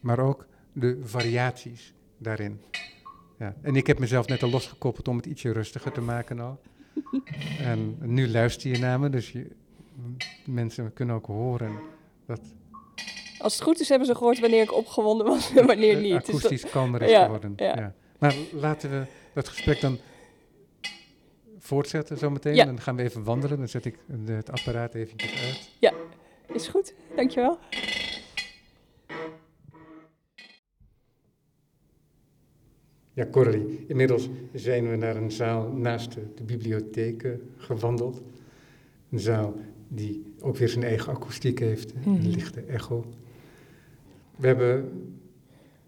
maar 0.00 0.19
ook 0.19 0.47
de 0.73 0.99
variaties 1.02 1.95
daarin. 2.19 2.61
Ja. 3.38 3.55
En 3.62 3.76
ik 3.76 3.87
heb 3.87 3.99
mezelf 3.99 4.26
net 4.26 4.43
al 4.43 4.50
losgekoppeld 4.50 5.09
om 5.09 5.17
het 5.17 5.26
ietsje 5.26 5.52
rustiger 5.52 5.93
te 5.93 6.00
maken 6.00 6.40
al. 6.40 6.61
En 7.61 7.97
nu 8.00 8.29
luister 8.29 8.71
je 8.71 8.79
naar 8.79 9.00
me, 9.00 9.11
dus 9.11 9.33
je, 9.33 9.50
mensen 10.45 10.93
kunnen 10.93 11.14
ook 11.14 11.26
horen 11.26 11.79
dat... 12.26 12.40
Als 13.38 13.55
het 13.55 13.62
goed 13.62 13.81
is, 13.81 13.88
hebben 13.88 14.07
ze 14.07 14.14
gehoord 14.14 14.40
wanneer 14.40 14.62
ik 14.62 14.75
opgewonden 14.75 15.26
was 15.26 15.55
en 15.55 15.67
wanneer 15.67 15.97
niet. 16.07 16.14
Akoestisch 16.14 16.49
dus 16.49 16.62
dat... 16.62 16.71
kalmer 16.71 17.02
is 17.02 17.11
ja, 17.11 17.25
geworden. 17.25 17.52
Ja. 17.57 17.76
ja. 17.76 17.95
Maar 18.19 18.35
laten 18.52 18.90
we 18.90 19.07
dat 19.35 19.49
gesprek 19.49 19.81
dan 19.81 19.99
voortzetten 21.61 22.19
zometeen. 22.19 22.55
Ja. 22.55 22.64
Dan 22.64 22.81
gaan 22.81 22.97
we 22.97 23.02
even 23.02 23.25
wandelen. 23.25 23.59
Dan 23.59 23.69
zet 23.69 23.85
ik 23.85 23.99
het 24.26 24.50
apparaat 24.50 24.95
eventjes 24.95 25.45
uit. 25.47 25.71
Ja, 25.79 25.93
is 26.52 26.69
goed. 26.69 26.95
Dankjewel. 27.17 27.59
Ja, 33.12 33.26
Corrie, 33.31 33.85
inmiddels 33.87 34.29
zijn 34.55 34.90
we 34.90 34.97
naar 34.97 35.17
een 35.17 35.31
zaal 35.31 35.73
naast 35.73 36.12
de, 36.12 36.43
bibliotheek 36.45 37.26
gewandeld. 37.57 38.23
Een 39.11 39.21
zaal 39.21 39.55
die 39.88 40.35
ook 40.40 40.57
weer 40.57 40.69
zijn 40.69 40.85
eigen 40.85 41.12
akoestiek 41.12 41.59
heeft, 41.59 41.93
een 41.95 42.12
mhm. 42.12 42.29
lichte 42.29 42.61
echo. 42.61 43.05
We 44.37 44.47
hebben 44.47 44.88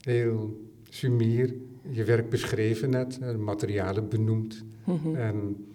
heel 0.00 0.60
sumier 0.88 1.54
je 1.90 2.04
werk 2.04 2.30
beschreven 2.30 2.90
net, 2.90 3.18
de 3.20 3.38
materialen 3.38 4.08
benoemd. 4.08 4.64
Mhm. 4.84 5.14
En 5.14 5.66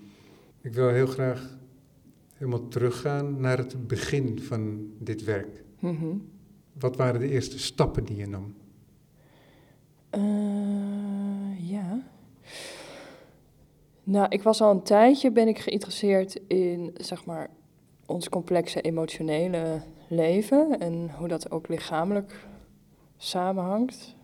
ik 0.62 0.74
wil 0.74 0.90
heel 0.90 1.08
graag 1.08 1.58
helemaal 2.34 2.68
teruggaan 2.68 3.42
naar 3.42 3.58
het 3.58 3.88
begin 3.88 4.40
van 4.42 4.92
dit 5.00 5.24
werk. 5.24 5.64
Mhm. 5.80 6.16
Wat 6.80 6.96
waren 6.96 7.20
de 7.20 7.30
eerste 7.30 7.60
stappen 7.60 8.04
die 8.04 8.18
je 8.18 8.28
nam? 8.28 8.54
Uh, 10.16 11.70
ja. 11.70 12.04
Nou, 14.04 14.26
ik 14.30 14.44
was 14.44 14.62
al 14.62 14.72
een 14.72 14.84
tijdje 14.84 15.32
ben 15.32 15.48
ik 15.48 15.60
geïnteresseerd 15.60 16.40
in, 16.48 16.94
zeg 16.98 17.26
maar, 17.26 17.50
ons 18.06 18.30
complexe 18.30 18.82
emotionele 18.82 19.82
leven 20.08 20.80
en 20.80 21.12
hoe 21.18 21.28
dat 21.28 21.52
ook 21.52 21.68
lichamelijk 21.68 22.48
samenhangt. 23.18 24.16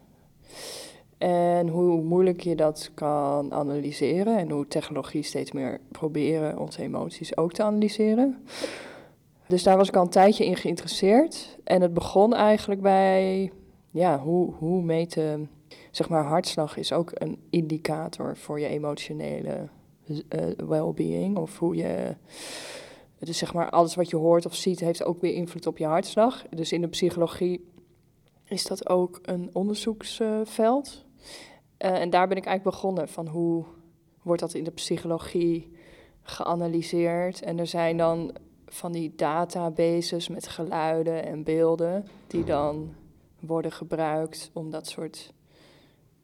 En 1.24 1.68
hoe 1.68 2.02
moeilijk 2.02 2.42
je 2.42 2.56
dat 2.56 2.92
kan 2.94 3.54
analyseren 3.54 4.38
en 4.38 4.50
hoe 4.50 4.68
technologie 4.68 5.24
steeds 5.24 5.52
meer 5.52 5.80
proberen 5.92 6.60
onze 6.60 6.82
emoties 6.82 7.38
ook 7.38 7.54
te 7.54 7.64
analyseren. 7.64 8.44
Dus 9.48 9.64
daar 9.64 9.78
was 9.78 9.88
ik 9.88 9.96
al 9.96 10.02
een 10.02 10.10
tijdje 10.10 10.46
in 10.46 10.56
geïnteresseerd. 10.56 11.58
En 11.64 11.82
het 11.82 11.94
begon 11.94 12.34
eigenlijk 12.34 12.82
bij, 12.82 13.52
ja, 13.92 14.20
hoe, 14.20 14.54
hoe 14.54 14.82
meten, 14.82 15.50
zeg 15.92 16.10
maar, 16.10 16.24
hartslag 16.24 16.78
is 16.78 16.94
ook 16.94 17.12
een 17.14 17.38
indicator 17.50 18.38
voor 18.38 18.60
je 18.60 18.68
emotionele 18.68 19.68
uh, 20.08 20.18
well-being. 20.68 21.38
Of 21.38 21.60
hoe 21.60 21.76
je, 21.76 22.16
dus 23.20 23.38
zeg 23.38 23.54
maar, 23.54 23.70
alles 23.70 23.96
wat 23.96 24.10
je 24.10 24.16
hoort 24.16 24.46
of 24.46 24.56
ziet 24.56 24.80
heeft 24.80 25.04
ook 25.04 25.22
weer 25.22 25.34
invloed 25.34 25.68
op 25.68 25.78
je 25.78 25.86
hartslag. 25.86 26.46
Dus 26.50 26.72
in 26.72 26.82
de 26.82 26.88
psychologie 26.88 27.66
is 28.44 28.66
dat 28.66 28.90
ook 28.90 29.20
een 29.22 29.50
onderzoeksveld. 29.54 31.06
Uh, 31.80 32.02
en 32.02 32.10
daar 32.10 32.28
ben 32.28 32.38
ik 32.38 32.46
eigenlijk 32.46 32.76
begonnen 32.76 33.10
van 33.10 33.28
hoe 33.28 33.66
wordt 34.22 34.42
dat 34.42 34.54
in 34.54 34.64
de 34.64 34.72
psychologie 34.72 35.72
geanalyseerd. 36.22 37.42
En 37.42 37.60
er 37.60 37.68
zijn 37.68 37.98
dan 37.98 38.36
van 38.66 38.92
die 38.92 39.14
databases 39.16 40.28
met 40.28 40.48
geluiden 40.48 41.26
en 41.26 41.44
beelden 41.44 42.08
die 42.28 42.44
dan 42.44 42.94
worden 43.40 43.72
gebruikt 43.72 44.50
om 44.54 44.70
dat 44.70 44.88
soort 44.88 45.34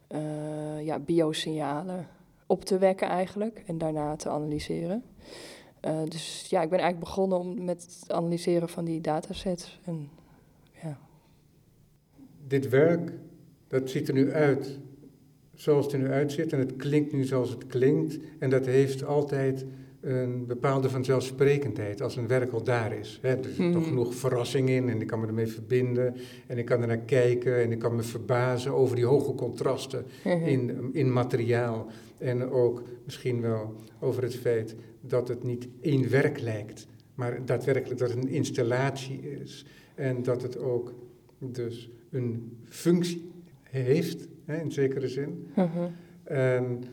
uh, 0.10 0.86
ja, 0.86 1.00
biosignalen 1.00 2.08
op 2.46 2.66
te 2.66 2.78
wekken 2.78 3.08
eigenlijk 3.08 3.64
en 3.66 3.78
daarna 3.78 4.16
te 4.16 4.30
analyseren. 4.30 5.04
Uh, 5.86 6.02
dus 6.08 6.48
ja, 6.50 6.62
ik 6.62 6.70
ben 6.70 6.80
eigenlijk 6.80 7.10
begonnen 7.10 7.40
om 7.40 7.64
met 7.64 7.82
het 7.82 8.12
analyseren 8.12 8.70
van 8.70 8.86
die 8.86 9.02
datasets. 9.02 9.80
En, 9.86 10.10
ja. 10.82 10.98
Dit 12.48 12.70
werk, 12.70 13.14
dat 13.68 13.90
ziet 13.90 14.08
er 14.08 14.14
nu 14.14 14.34
uit 14.34 14.80
zoals 15.60 15.86
het 15.86 15.94
er 15.94 16.00
nu 16.00 16.10
uitziet 16.10 16.54
en 16.54 16.60
het 16.60 16.76
klinkt 16.76 17.12
nu 17.12 17.24
zoals 17.24 17.50
het 17.50 17.68
klinkt. 17.68 18.20
En 18.38 18.50
dat 18.50 18.66
heeft 18.66 19.06
altijd 19.06 19.66
een 20.02 20.46
bepaalde 20.46 20.90
vanzelfsprekendheid 20.90 22.02
als 22.02 22.16
een 22.16 22.28
werk 22.28 22.52
al 22.52 22.64
daar 22.64 22.98
is. 22.98 23.20
Hè. 23.22 23.30
Er 23.30 23.44
zit 23.44 23.56
toch 23.56 23.82
mhm. 23.82 23.84
genoeg 23.84 24.16
verrassing 24.16 24.70
in 24.70 24.90
en 24.90 25.02
ik 25.02 25.08
kan 25.08 25.20
me 25.20 25.28
ermee 25.28 25.48
verbinden 25.48 26.16
en 26.48 26.58
ik 26.58 26.66
kan 26.66 26.82
er 26.82 26.88
naar 26.88 26.98
kijken 26.98 27.62
en 27.62 27.72
ik 27.72 27.80
kan 27.80 27.96
me 27.96 28.02
verbazen 28.02 28.74
over 28.74 28.96
die 28.96 29.06
hoge 29.06 29.36
contrasten 29.36 30.06
mhm. 30.24 30.46
in, 30.46 30.90
in 30.94 31.14
materiaal. 31.14 31.88
En 32.18 32.50
ook 32.50 32.84
misschien 33.06 33.42
wel 33.42 33.76
over 34.00 34.24
het 34.24 34.36
feit 34.36 34.76
dat 35.02 35.28
het 35.28 35.44
niet 35.44 35.68
één 35.82 36.10
werk 36.10 36.40
lijkt, 36.40 36.88
maar 37.16 37.46
daadwerkelijk 37.46 38.00
dat 38.00 38.10
het 38.10 38.24
een 38.24 38.30
installatie 38.30 39.20
is. 39.42 39.66
En 39.96 40.24
dat 40.24 40.42
het 40.42 40.58
ook 40.58 40.94
dus 41.40 41.90
een 42.12 42.58
functie 42.64 43.32
heeft 43.64 44.28
hè, 44.50 44.62
in 44.62 44.72
zekere 44.72 45.08
zin. 45.08 45.48
Uh 45.58 45.64
En 46.24 46.84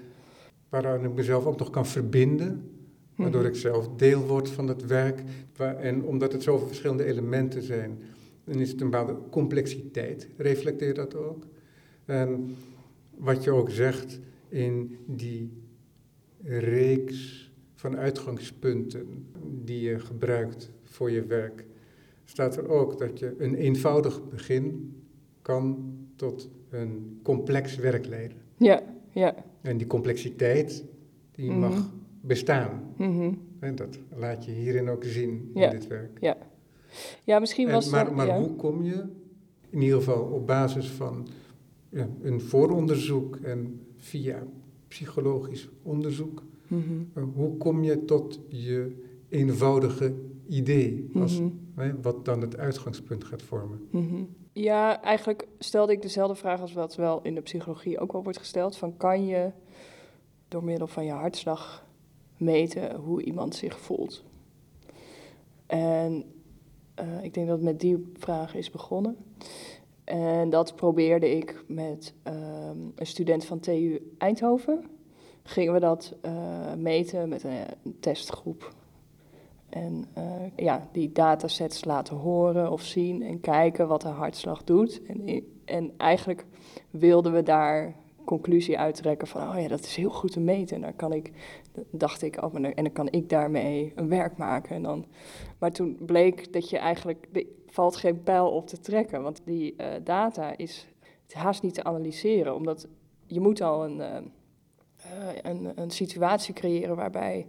waaraan 0.68 1.04
ik 1.04 1.14
mezelf 1.14 1.46
ook 1.46 1.58
nog 1.58 1.70
kan 1.70 1.86
verbinden, 1.86 2.70
waardoor 3.14 3.40
mhm. 3.40 3.50
ik 3.50 3.56
zelf 3.56 3.88
deel 3.96 4.26
word 4.26 4.50
van 4.50 4.68
het 4.68 4.86
werk. 4.86 5.22
en 5.56 6.02
omdat 6.02 6.32
het 6.32 6.42
zoveel 6.42 6.66
verschillende 6.66 7.04
elementen 7.04 7.62
zijn, 7.62 7.98
dan 8.44 8.60
is 8.60 8.70
het 8.70 8.80
een 8.80 8.90
bepaalde 8.90 9.16
complexiteit. 9.30 10.28
Reflecteer 10.36 10.94
dat 10.94 11.14
ook. 11.14 11.46
En 12.04 12.54
wat 13.14 13.44
je 13.44 13.50
ook 13.50 13.70
zegt 13.70 14.20
in 14.48 14.96
die 15.06 15.52
reeks 16.42 17.50
van 17.74 17.96
uitgangspunten 17.96 19.26
die 19.64 19.80
je 19.80 19.98
gebruikt 19.98 20.70
voor 20.84 21.10
je 21.10 21.24
werk, 21.24 21.64
staat 22.24 22.56
er 22.56 22.68
ook 22.68 22.98
dat 22.98 23.18
je 23.18 23.34
een 23.38 23.54
eenvoudig 23.54 24.28
begin 24.28 24.94
kan 25.42 25.94
tot 26.16 26.48
een 26.76 27.20
complex 27.22 27.76
werk 27.76 28.06
leiden. 28.06 28.36
Ja, 28.56 28.82
ja. 29.10 29.34
En 29.62 29.76
die 29.76 29.86
complexiteit, 29.86 30.84
die 31.32 31.50
mhm. 31.50 31.58
mag 31.58 31.90
bestaan. 32.20 32.94
Mm 32.96 33.38
En 33.60 33.74
dat 33.74 33.98
laat 34.16 34.44
je 34.44 34.50
hierin 34.50 34.88
ook 34.88 35.04
zien, 35.04 35.50
in 35.54 35.70
dit 35.70 35.86
werk. 35.86 36.18
Ja, 36.20 36.36
ja 37.24 37.38
misschien 37.38 37.70
was 37.70 37.90
Maar, 37.90 38.14
maar 38.14 38.38
hoe 38.38 38.56
kom 38.56 38.82
je, 38.82 39.04
in 39.70 39.82
ieder 39.82 39.98
geval 39.98 40.22
op 40.22 40.46
basis 40.46 40.90
van 40.90 41.26
ja, 41.88 42.08
een 42.22 42.40
vooronderzoek 42.40 43.36
en 43.36 43.80
via 43.96 44.42
psychologisch 44.88 45.68
onderzoek, 45.82 46.42
mhm. 46.68 46.82
eh, 47.14 47.22
hoe 47.34 47.56
kom 47.56 47.84
je 47.84 48.04
tot 48.04 48.40
je 48.48 49.04
eenvoudige 49.28 50.14
idee, 50.48 51.10
als, 51.14 51.40
mhm. 51.40 51.50
hè, 51.74 52.00
wat 52.00 52.24
dan 52.24 52.40
het 52.40 52.56
uitgangspunt 52.56 53.24
gaat 53.24 53.42
vormen? 53.42 53.80
Ja, 54.58 55.02
eigenlijk 55.02 55.46
stelde 55.58 55.92
ik 55.92 56.02
dezelfde 56.02 56.34
vraag 56.34 56.60
als 56.60 56.72
wat 56.72 56.94
wel 56.94 57.20
in 57.22 57.34
de 57.34 57.40
psychologie 57.40 57.98
ook 57.98 58.12
wel 58.12 58.22
wordt 58.22 58.38
gesteld. 58.38 58.76
Van 58.76 58.96
kan 58.96 59.26
je 59.26 59.50
door 60.48 60.64
middel 60.64 60.86
van 60.86 61.04
je 61.04 61.12
hartslag 61.12 61.86
meten 62.36 62.96
hoe 62.96 63.22
iemand 63.22 63.54
zich 63.54 63.80
voelt? 63.80 64.24
En 65.66 66.24
uh, 67.00 67.24
ik 67.24 67.34
denk 67.34 67.46
dat 67.46 67.56
het 67.56 67.64
met 67.64 67.80
die 67.80 68.12
vraag 68.18 68.54
is 68.54 68.70
begonnen. 68.70 69.16
En 70.04 70.50
dat 70.50 70.76
probeerde 70.76 71.36
ik 71.36 71.64
met 71.66 72.14
um, 72.24 72.92
een 72.94 73.06
student 73.06 73.44
van 73.44 73.60
TU 73.60 74.14
Eindhoven. 74.18 74.84
Gingen 75.42 75.72
we 75.72 75.80
dat 75.80 76.14
uh, 76.22 76.74
meten 76.74 77.28
met 77.28 77.44
een 77.44 77.96
testgroep 78.00 78.74
en 79.68 80.04
uh, 80.18 80.24
ja, 80.56 80.88
die 80.92 81.12
datasets 81.12 81.84
laten 81.84 82.16
horen 82.16 82.70
of 82.70 82.82
zien 82.82 83.22
en 83.22 83.40
kijken 83.40 83.88
wat 83.88 84.00
de 84.00 84.08
hartslag 84.08 84.64
doet. 84.64 85.00
En, 85.06 85.44
en 85.64 85.92
eigenlijk 85.96 86.44
wilden 86.90 87.32
we 87.32 87.42
daar 87.42 87.94
conclusie 88.24 88.78
uittrekken 88.78 89.28
van, 89.28 89.48
oh 89.48 89.60
ja, 89.60 89.68
dat 89.68 89.80
is 89.80 89.96
heel 89.96 90.10
goed 90.10 90.32
te 90.32 90.40
meten. 90.40 90.76
En 90.76 90.82
dan 90.82 90.96
kan 90.96 91.12
ik, 91.12 91.32
dacht 91.90 92.22
ik, 92.22 92.42
oh, 92.44 92.54
en 92.54 92.74
dan 92.74 92.92
kan 92.92 93.10
ik 93.10 93.28
daarmee 93.28 93.92
een 93.94 94.08
werk 94.08 94.36
maken. 94.36 94.76
En 94.76 94.82
dan, 94.82 95.06
maar 95.58 95.72
toen 95.72 95.98
bleek 96.00 96.52
dat 96.52 96.70
je 96.70 96.78
eigenlijk, 96.78 97.28
er 97.32 97.44
valt 97.66 97.96
geen 97.96 98.22
pijl 98.22 98.50
op 98.50 98.66
te 98.66 98.80
trekken. 98.80 99.22
Want 99.22 99.40
die 99.44 99.74
uh, 99.78 99.86
data 100.04 100.56
is 100.56 100.86
haast 101.32 101.62
niet 101.62 101.74
te 101.74 101.84
analyseren, 101.84 102.54
omdat 102.54 102.88
je 103.26 103.40
moet 103.40 103.60
al 103.60 103.84
een, 103.84 103.98
uh, 103.98 104.16
een, 105.42 105.72
een 105.74 105.90
situatie 105.90 106.54
creëren 106.54 106.96
waarbij 106.96 107.46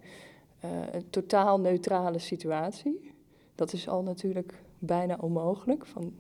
uh, 0.66 0.72
een 0.92 1.10
totaal 1.10 1.60
neutrale 1.60 2.20
situatie. 2.20 3.12
Dat 3.56 3.74
is 3.74 3.88
al 3.88 4.04
natuurlijk 4.04 4.54
bijna 4.80 5.18
onmogelijk. 5.22 5.86
Van, 5.86 6.14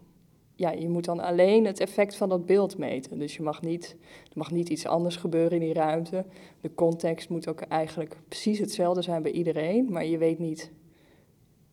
ja, 0.56 0.72
je 0.72 0.89
moet 0.89 1.06
dan 1.06 1.20
alleen 1.20 1.65
het 1.65 1.79
effect 1.79 2.15
van 2.15 2.29
dat 2.29 2.46
beeld 2.46 2.77
meten. 2.77 3.20
Dus 3.20 3.36
je 3.36 3.44
mag 3.44 3.62
niet, 3.62 3.96
er 4.24 4.38
mag 4.38 4.51
niet 4.51 4.70
iets 4.70 4.86
anders 4.86 5.15
gebeuren 5.15 5.51
in 5.51 5.60
die 5.60 5.74
ruimte. 5.74 6.25
De 6.62 6.74
context 6.74 7.29
moet 7.29 7.48
ook 7.48 7.62
eigenlijk 7.62 8.17
precies 8.27 8.60
hetzelfde 8.60 9.01
zijn 9.01 9.22
bij 9.22 9.32
iedereen, 9.32 9.91
maar 9.91 10.06
je 10.06 10.17
weet 10.17 10.39
niet. 10.39 10.72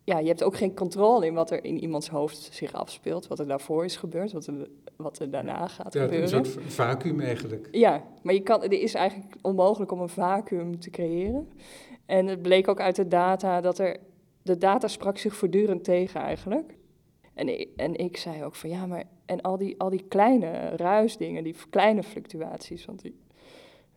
Ja, 0.06 0.18
je 0.18 0.26
hebt 0.28 0.42
ook 0.42 0.56
geen 0.56 0.74
controle 0.74 1.26
in 1.26 1.34
wat 1.34 1.50
er 1.50 1.64
in 1.64 1.78
iemands 1.82 2.08
hoofd 2.08 2.48
zich 2.52 2.72
afspeelt, 2.72 3.26
wat 3.26 3.38
er 3.38 3.46
daarvoor 3.46 3.84
is 3.84 3.96
gebeurd, 3.96 4.32
wat 4.32 4.46
er, 4.46 4.68
wat 4.96 5.18
er 5.18 5.30
daarna 5.30 5.68
gaat 5.68 5.92
Ja, 5.92 6.02
gebeuren. 6.02 6.22
een 6.38 6.44
soort 6.44 6.72
vacuüm 6.72 7.20
eigenlijk. 7.20 7.68
Ja, 7.70 8.04
maar 8.22 8.34
je 8.34 8.42
kan, 8.42 8.62
het 8.62 8.72
is 8.72 8.94
eigenlijk 8.94 9.34
onmogelijk 9.42 9.92
om 9.92 10.00
een 10.00 10.08
vacuüm 10.08 10.80
te 10.80 10.90
creëren. 10.90 11.48
En 12.06 12.26
het 12.26 12.42
bleek 12.42 12.68
ook 12.68 12.80
uit 12.80 12.96
de 12.96 13.08
data 13.08 13.60
dat 13.60 13.78
er. 13.78 13.96
De 14.42 14.58
data 14.58 14.88
sprak 14.88 15.18
zich 15.18 15.36
voortdurend 15.36 15.84
tegen 15.84 16.20
eigenlijk. 16.20 16.76
En 17.34 17.60
ik, 17.60 17.68
en 17.76 17.94
ik 17.94 18.16
zei 18.16 18.44
ook 18.44 18.54
van 18.54 18.70
ja, 18.70 18.86
maar. 18.86 19.04
En 19.26 19.40
al 19.40 19.56
die, 19.56 19.80
al 19.80 19.90
die 19.90 20.04
kleine 20.08 20.68
ruisdingen, 20.68 21.44
die 21.44 21.54
kleine 21.70 22.02
fluctuaties. 22.02 22.84
Want 22.84 23.02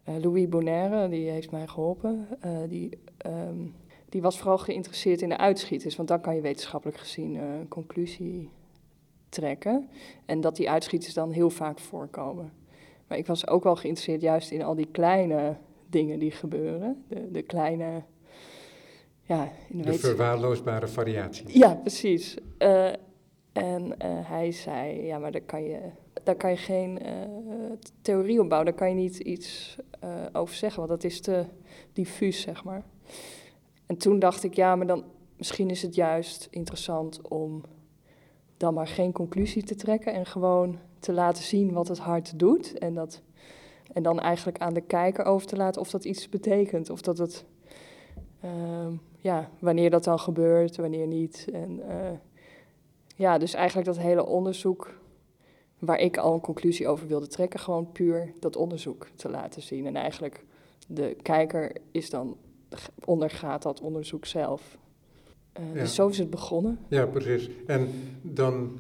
eh, 0.04 0.16
Louis 0.22 0.50
Bonaire, 0.50 1.10
die 1.10 1.30
heeft 1.30 1.52
mij 1.52 1.68
geholpen. 1.68 2.28
eh, 2.40 2.52
die, 2.68 2.90
ehm, 3.18 3.66
die 4.10 4.22
was 4.22 4.38
vooral 4.38 4.58
geïnteresseerd 4.58 5.22
in 5.22 5.30
de 5.30 5.38
uitschieters. 5.38 5.96
Want 5.96 6.08
dan 6.08 6.22
kan 6.22 6.36
je 6.36 6.42
wetenschappelijk 6.42 6.98
gezien 6.98 7.36
eh, 7.36 7.60
een 7.60 7.68
conclusie 7.68 8.50
trekken. 9.30 9.90
En 10.26 10.42
dat 10.42 10.56
die 10.56 10.70
uitschieters 10.70 11.14
dan 11.14 11.32
heel 11.32 11.50
vaak 11.50 11.80
voorkomen. 11.80 12.54
Maar 13.08 13.18
ik 13.18 13.28
was 13.28 13.48
ook 13.48 13.64
wel 13.64 13.76
geïnteresseerd 13.76 14.22
juist 14.22 14.52
in 14.52 14.64
al 14.64 14.76
die 14.76 14.88
kleine 14.92 15.58
dingen 15.90 16.20
die 16.20 16.32
gebeuren. 16.32 17.04
De, 17.08 17.32
de 17.32 17.42
kleine, 17.42 18.04
ja, 19.22 19.52
in 19.70 19.78
de, 19.82 19.84
De 19.84 19.94
verwaarloosbare 19.94 20.88
variaties. 20.88 21.54
Ja, 21.54 21.76
precies. 21.76 22.38
Eh, 22.58 22.92
en 23.52 24.00
eh, 24.00 24.10
hij 24.30 24.52
zei, 24.52 25.02
ja, 25.06 25.18
maar 25.18 25.32
daar 25.32 25.42
kan 25.42 25.64
je, 25.64 25.80
daar 26.24 26.36
kan 26.36 26.50
je 26.50 26.58
geen 26.58 27.00
eh, 27.00 27.14
theorie 28.02 28.42
op 28.42 28.50
bouwen. 28.50 28.70
Daar 28.70 28.80
kan 28.80 28.90
je 28.90 28.96
niet 28.96 29.18
iets 29.18 29.78
over 30.34 30.56
zeggen, 30.56 30.78
want 30.78 31.02
dat 31.02 31.12
is 31.12 31.22
te 31.22 31.46
diffuus, 31.94 32.42
zeg 32.42 32.64
maar. 32.64 32.84
En 33.86 33.98
toen 33.98 34.20
dacht 34.20 34.44
ik, 34.44 34.54
ja, 34.54 34.76
maar 34.76 34.88
dan 34.88 35.04
misschien 35.38 35.70
is 35.70 35.82
het 35.82 35.96
juist 35.96 36.48
interessant 36.52 37.28
om 37.28 37.64
dan 38.58 38.74
maar 38.74 38.88
geen 38.88 39.12
conclusie 39.12 39.64
te 39.64 39.76
trekken 39.76 40.14
en 40.14 40.26
gewoon 40.26 40.80
te 41.00 41.14
laten 41.14 41.44
zien 41.44 41.74
wat 41.74 41.88
het 41.88 41.98
hart 41.98 42.40
doet. 42.40 42.78
En, 42.78 42.94
dat, 42.94 43.22
en 43.94 44.04
dan 44.04 44.20
eigenlijk 44.20 44.58
aan 44.58 44.74
de 44.74 44.82
kijker 44.82 45.26
over 45.26 45.48
te 45.48 45.56
laten 45.56 45.82
of 45.82 45.90
dat 45.90 46.06
iets 46.06 46.30
betekent. 46.30 46.90
Of 46.90 47.02
dat 47.02 47.18
het, 47.18 47.46
ehm, 48.42 48.94
ja, 49.18 49.50
wanneer 49.60 49.90
dat 49.90 50.04
dan 50.04 50.20
gebeurt, 50.20 50.76
wanneer 50.76 51.08
niet. 51.08 51.48
En 51.54 51.90
eh, 51.90 52.12
ja, 53.16 53.38
dus 53.38 53.54
eigenlijk 53.54 53.88
dat 53.88 53.98
hele 53.98 54.26
onderzoek 54.26 55.00
waar 55.80 56.00
ik 56.00 56.18
al 56.18 56.34
een 56.34 56.42
conclusie 56.42 56.88
over 56.88 57.08
wilde 57.08 57.28
trekken, 57.28 57.60
gewoon 57.60 57.92
puur 57.92 58.34
dat 58.40 58.56
onderzoek 58.56 59.08
te 59.16 59.30
laten 59.30 59.62
zien. 59.62 59.86
En 59.86 59.96
eigenlijk 59.96 60.44
de 60.88 61.18
kijker 61.22 61.72
is 61.92 62.10
dan, 62.10 62.38
ondergaat 63.06 63.62
dat 63.62 63.82
onderzoek 63.82 64.26
zelf. 64.26 64.78
Eh, 65.54 65.64
Ja. 65.74 65.80
Dus 65.80 65.96
zo 65.96 66.08
is 66.08 66.18
het 66.18 66.30
begonnen. 66.30 66.80
Ja, 66.88 67.06
precies. 67.06 67.50
En 67.68 67.90
dan 68.22 68.80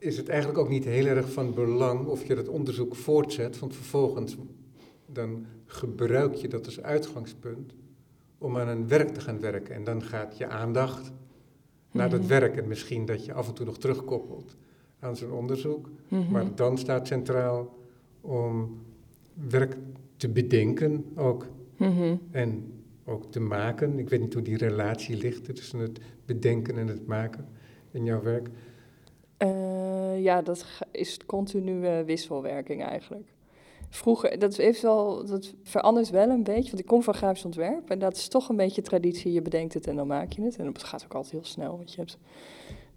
is 0.00 0.16
het 0.16 0.28
eigenlijk 0.28 0.58
ook 0.58 0.68
niet 0.68 0.84
heel 0.84 1.06
erg 1.06 1.32
van 1.32 1.54
belang 1.54 2.06
of 2.06 2.26
je 2.26 2.34
dat 2.34 2.48
onderzoek 2.48 2.94
voortzet, 2.94 3.58
want 3.58 3.74
vervolgens 3.74 4.36
dan 5.06 5.44
gebruik 5.66 6.34
je 6.34 6.48
dat 6.48 6.66
als 6.66 6.82
uitgangspunt 6.82 7.74
om 8.38 8.56
aan 8.58 8.68
een 8.68 8.88
werk 8.88 9.08
te 9.08 9.20
gaan 9.20 9.40
werken. 9.40 9.74
En 9.74 9.84
dan 9.84 10.02
gaat 10.02 10.38
je 10.38 10.46
aandacht 10.48 11.12
naar 11.90 12.10
dat 12.10 12.20
Mhm. 12.20 12.28
werk 12.28 12.56
en 12.56 12.68
misschien 12.68 13.04
dat 13.06 13.24
je 13.24 13.32
af 13.32 13.48
en 13.48 13.54
toe 13.54 13.66
nog 13.66 13.78
terugkoppelt 13.78 14.56
aan 14.98 15.16
zo'n 15.16 15.32
onderzoek. 15.32 15.88
Mhm. 16.08 16.30
Maar 16.30 16.54
dan 16.54 16.78
staat 16.78 17.06
centraal 17.06 17.78
om 18.20 18.78
werk 19.48 19.76
te 20.16 20.28
bedenken 20.28 21.04
ook 21.16 21.46
Mhm. 21.76 22.14
en 22.30 22.72
ook 23.04 23.32
te 23.32 23.40
maken. 23.40 23.98
Ik 23.98 24.08
weet 24.08 24.20
niet 24.20 24.34
hoe 24.34 24.42
die 24.42 24.56
relatie 24.56 25.16
ligt 25.16 25.54
tussen 25.54 25.78
het 25.78 26.00
bedenken 26.24 26.78
en 26.78 26.86
het 26.88 27.06
maken 27.06 27.48
in 27.90 28.04
jouw 28.04 28.22
werk. 28.22 28.48
Eh, 29.40 30.22
ja, 30.22 30.42
dat 30.42 30.64
is 30.90 31.18
continue 31.26 32.04
wisselwerking 32.04 32.84
eigenlijk. 32.84 33.28
Vroeger, 33.88 34.38
dat 34.38 34.56
heeft 34.56 34.82
wel, 34.82 35.24
dat 35.26 35.54
verandert 35.62 36.10
wel 36.10 36.28
een 36.28 36.42
beetje, 36.42 36.66
want 36.70 36.78
ik 36.78 36.86
kom 36.86 37.02
van 37.02 37.14
grafisch 37.14 37.44
ontwerp 37.44 37.90
en 37.90 37.98
dat 37.98 38.16
is 38.16 38.28
toch 38.28 38.48
een 38.48 38.56
beetje 38.56 38.82
traditie. 38.82 39.32
Je 39.32 39.42
bedenkt 39.42 39.74
het 39.74 39.86
en 39.86 39.96
dan 39.96 40.06
maak 40.06 40.32
je 40.32 40.42
het. 40.42 40.56
En 40.56 40.66
het 40.66 40.84
gaat 40.84 41.04
ook 41.04 41.14
altijd 41.14 41.32
heel 41.32 41.44
snel, 41.44 41.76
want 41.76 41.90
je 41.92 41.96
hebt 42.00 42.18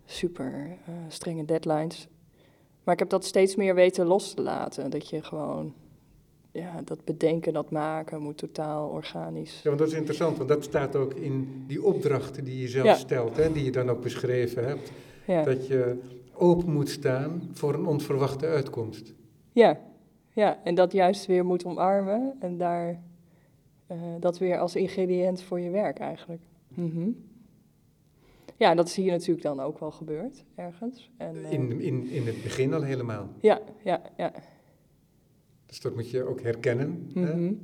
super 0.05 0.77
eh, 0.85 0.93
strenge 1.07 1.45
deadlines. 1.45 2.07
Maar 2.83 2.93
ik 2.93 2.99
heb 2.99 3.09
dat 3.09 3.25
steeds 3.25 3.55
meer 3.55 3.75
weten 3.75 4.05
los 4.05 4.33
te 4.33 4.41
laten. 4.41 4.89
Dat 4.91 5.09
je 5.09 5.21
gewoon, 5.23 5.73
ja, 6.51 6.81
dat 6.85 7.05
bedenken, 7.05 7.53
dat 7.53 7.71
maken 7.71 8.21
moet 8.21 8.37
totaal 8.37 8.87
organisch. 8.89 9.55
Ja, 9.55 9.67
want 9.67 9.77
dat 9.79 9.87
is 9.87 9.93
interessant, 9.93 10.37
want 10.37 10.49
dat 10.49 10.63
staat 10.63 10.95
ook 10.95 11.13
in 11.13 11.63
die 11.67 11.83
opdrachten 11.83 12.43
die 12.43 12.61
je 12.61 12.67
zelf 12.67 12.85
Ja. 12.85 12.95
stelt, 12.95 13.37
hè, 13.37 13.51
die 13.51 13.63
je 13.63 13.71
dan 13.71 13.89
ook 13.89 14.01
beschreven 14.01 14.67
hebt. 14.67 14.91
Ja, 15.27 15.43
Dat 15.43 15.67
je 15.67 15.97
open 16.43 16.71
moet 16.73 16.89
staan 16.89 17.49
voor 17.51 17.73
een 17.73 17.85
onverwachte 17.85 18.45
uitkomst. 18.47 19.13
ja, 19.51 19.79
ja. 20.33 20.59
en 20.63 20.75
dat 20.75 20.91
juist 20.91 21.25
weer 21.25 21.45
moet 21.45 21.65
omarmen 21.65 22.33
en 22.39 22.57
daar 22.57 23.01
eh, 23.87 23.97
dat 24.19 24.37
weer 24.37 24.57
als 24.59 24.75
ingrediënt 24.75 25.41
voor 25.41 25.59
je 25.59 25.69
werk 25.69 25.99
eigenlijk. 25.99 26.41
Mhm. 26.67 27.09
Ja, 28.57 28.75
dat 28.75 28.87
is 28.87 28.95
hier 28.95 29.11
natuurlijk 29.11 29.41
dan 29.45 29.59
ook 29.59 29.79
wel 29.79 29.91
gebeurd, 29.91 30.43
ergens. 30.55 31.11
En, 31.17 31.35
eh, 31.45 31.51
In, 31.51 31.81
in, 31.81 32.07
in 32.09 32.25
het 32.25 32.43
begin 32.43 32.73
al 32.73 32.81
helemaal. 32.81 33.29
Ja, 33.41 33.61
ja, 33.83 34.01
ja. 34.17 34.33
Dus 35.65 35.81
dat 35.81 35.95
moet 35.95 36.09
je 36.09 36.23
ook 36.23 36.41
herkennen. 36.41 37.09
hè? 37.13 37.55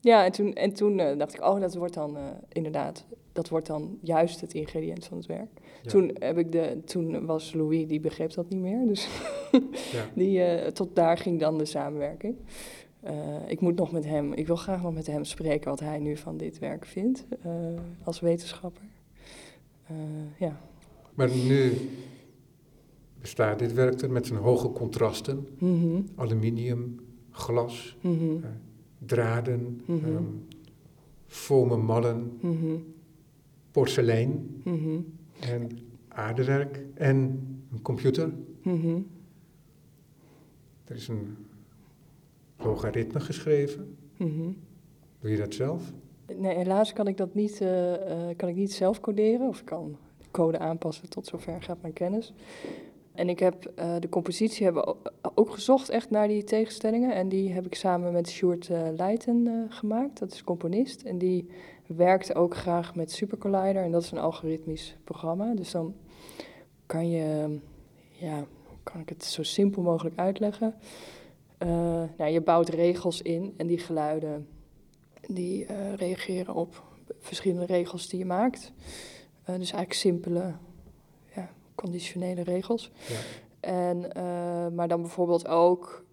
Ja, 0.00 0.24
en 0.24 0.32
toen, 0.32 0.54
en 0.54 0.72
toen 0.72 0.98
eh, 0.98 1.18
dacht 1.18 1.34
ik, 1.34 1.44
oh, 1.44 1.60
dat 1.60 1.74
wordt 1.74 1.94
dan 1.94 2.16
eh, 2.16 2.22
inderdaad, 2.48 3.06
dat 3.32 3.48
wordt 3.48 3.66
dan 3.66 3.98
juist 4.02 4.40
het 4.40 4.54
ingrediënt 4.54 5.04
van 5.04 5.16
het 5.16 5.26
werk. 5.26 5.48
Ja. 5.82 5.90
Toen, 5.90 6.16
heb 6.18 6.38
ik 6.38 6.52
de, 6.52 6.80
toen 6.84 7.26
was 7.26 7.52
Louis, 7.52 7.86
die 7.86 8.00
begreep 8.00 8.32
dat 8.32 8.48
niet 8.48 8.60
meer, 8.60 8.86
dus 8.86 9.08
Ja. 9.92 10.10
die, 10.14 10.42
eh, 10.42 10.70
tot 10.70 10.96
daar 10.96 11.18
ging 11.18 11.40
dan 11.40 11.58
de 11.58 11.64
samenwerking. 11.64 12.36
Ik 13.46 13.60
moet 13.60 13.76
nog 13.76 13.92
met 13.92 14.04
hem, 14.04 14.32
ik 14.32 14.46
wil 14.46 14.56
graag 14.56 14.82
nog 14.82 14.94
met 14.94 15.06
hem 15.06 15.24
spreken 15.24 15.70
wat 15.70 15.80
hij 15.80 15.98
nu 15.98 16.16
van 16.16 16.36
dit 16.36 16.58
werk 16.58 16.84
vindt 16.84 17.26
als 18.04 18.20
wetenschapper. 18.20 18.82
Ja. 20.38 20.60
Maar 21.14 21.30
nu 21.36 21.72
bestaat 23.20 23.58
dit 23.58 23.72
werk 23.72 24.00
er 24.00 24.10
met 24.10 24.26
zijn 24.26 24.38
hoge 24.38 24.72
contrasten. 24.72 25.48
Mhm, 25.58 26.00
Aluminium, 26.16 27.00
glas, 27.30 27.96
mhm, 28.00 28.36
draden, 28.98 29.80
ehm, 29.88 30.24
fomen 31.26 31.80
mallen, 31.84 32.38
mhm, 32.40 32.76
porselein 33.70 34.60
mhm, 34.64 35.00
en 35.40 35.68
aardewerk 36.08 36.80
en 36.94 37.16
een 37.72 37.82
computer. 37.82 38.32
mhm. 38.62 39.00
Er 40.84 40.94
is 40.96 41.08
een 41.08 41.36
logaritme 42.58 43.20
geschreven. 43.20 43.96
mhm. 44.16 44.50
Doe 45.20 45.30
je 45.30 45.36
dat 45.36 45.54
zelf? 45.54 45.92
Nee, 46.36 46.56
helaas 46.56 46.92
kan 46.92 47.06
ik 47.06 47.16
dat 47.16 47.34
niet, 47.34 47.60
eh, 47.60 47.94
eh, 48.30 48.36
kan 48.36 48.48
ik 48.48 48.54
niet 48.54 48.72
zelf 48.72 49.00
coderen. 49.00 49.48
Of 49.48 49.58
ik 49.60 49.64
kan 49.64 49.96
de 50.18 50.26
code 50.30 50.58
aanpassen 50.58 51.08
tot 51.08 51.26
zover 51.26 51.62
gaat 51.62 51.80
mijn 51.80 51.92
kennis. 51.92 52.32
En 53.18 53.28
ik 53.28 53.38
heb 53.38 53.72
eh, 53.74 53.94
de 53.98 54.08
compositie 54.08 54.64
hebben 54.64 54.96
ook 55.34 55.50
gezocht 55.50 55.88
echt 55.88 56.10
naar 56.10 56.28
die 56.28 56.44
tegenstellingen. 56.44 57.14
En 57.14 57.28
die 57.28 57.52
heb 57.52 57.66
ik 57.66 57.74
samen 57.74 58.12
met 58.12 58.28
Sjoerd 58.28 58.70
eh 58.70 58.80
Leijten 58.96 59.46
eh, 59.46 59.76
gemaakt. 59.76 60.18
Dat 60.18 60.32
is 60.32 60.44
componist. 60.44 61.02
En 61.02 61.18
die 61.18 61.50
werkt 61.86 62.34
ook 62.34 62.56
graag 62.56 62.94
met 62.94 63.12
Supercollider. 63.12 63.82
En 63.82 63.90
dat 63.90 64.02
is 64.02 64.10
een 64.10 64.18
algoritmisch 64.18 64.96
programma. 65.04 65.54
Dus 65.54 65.70
dan 65.70 65.94
kan 66.86 67.10
je, 67.10 67.58
ja, 68.10 68.44
kan 68.82 69.00
ik 69.00 69.08
het 69.08 69.24
zo 69.24 69.42
simpel 69.42 69.82
mogelijk 69.82 70.18
uitleggen? 70.18 70.74
Nou, 72.16 72.30
je 72.30 72.40
bouwt 72.40 72.68
regels 72.68 73.22
in 73.22 73.54
en 73.56 73.66
die 73.66 73.78
geluiden 73.78 74.48
die 75.26 75.66
reageren 75.96 76.54
op 76.54 76.82
verschillende 77.18 77.66
regels 77.66 78.08
die 78.08 78.18
je 78.18 78.24
maakt. 78.24 78.72
Dus 79.44 79.56
eigenlijk 79.56 79.92
simpele, 79.92 80.54
conditionele 81.78 82.42
regels. 82.42 82.90
Ja. 83.08 83.16
En, 83.60 84.12
eh, 84.12 84.68
maar 84.68 84.88
dan 84.88 85.00
bijvoorbeeld 85.00 85.48
ook, 85.48 86.04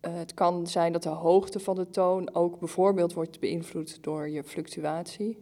eh, 0.00 0.14
het 0.14 0.34
kan 0.34 0.66
zijn 0.66 0.92
dat 0.92 1.02
de 1.02 1.08
hoogte 1.08 1.60
van 1.60 1.74
de 1.74 1.90
toon 1.90 2.34
ook 2.34 2.58
bijvoorbeeld 2.58 3.12
wordt 3.12 3.40
beïnvloed 3.40 4.02
door 4.02 4.28
je 4.28 4.42
fluctuatie. 4.44 5.38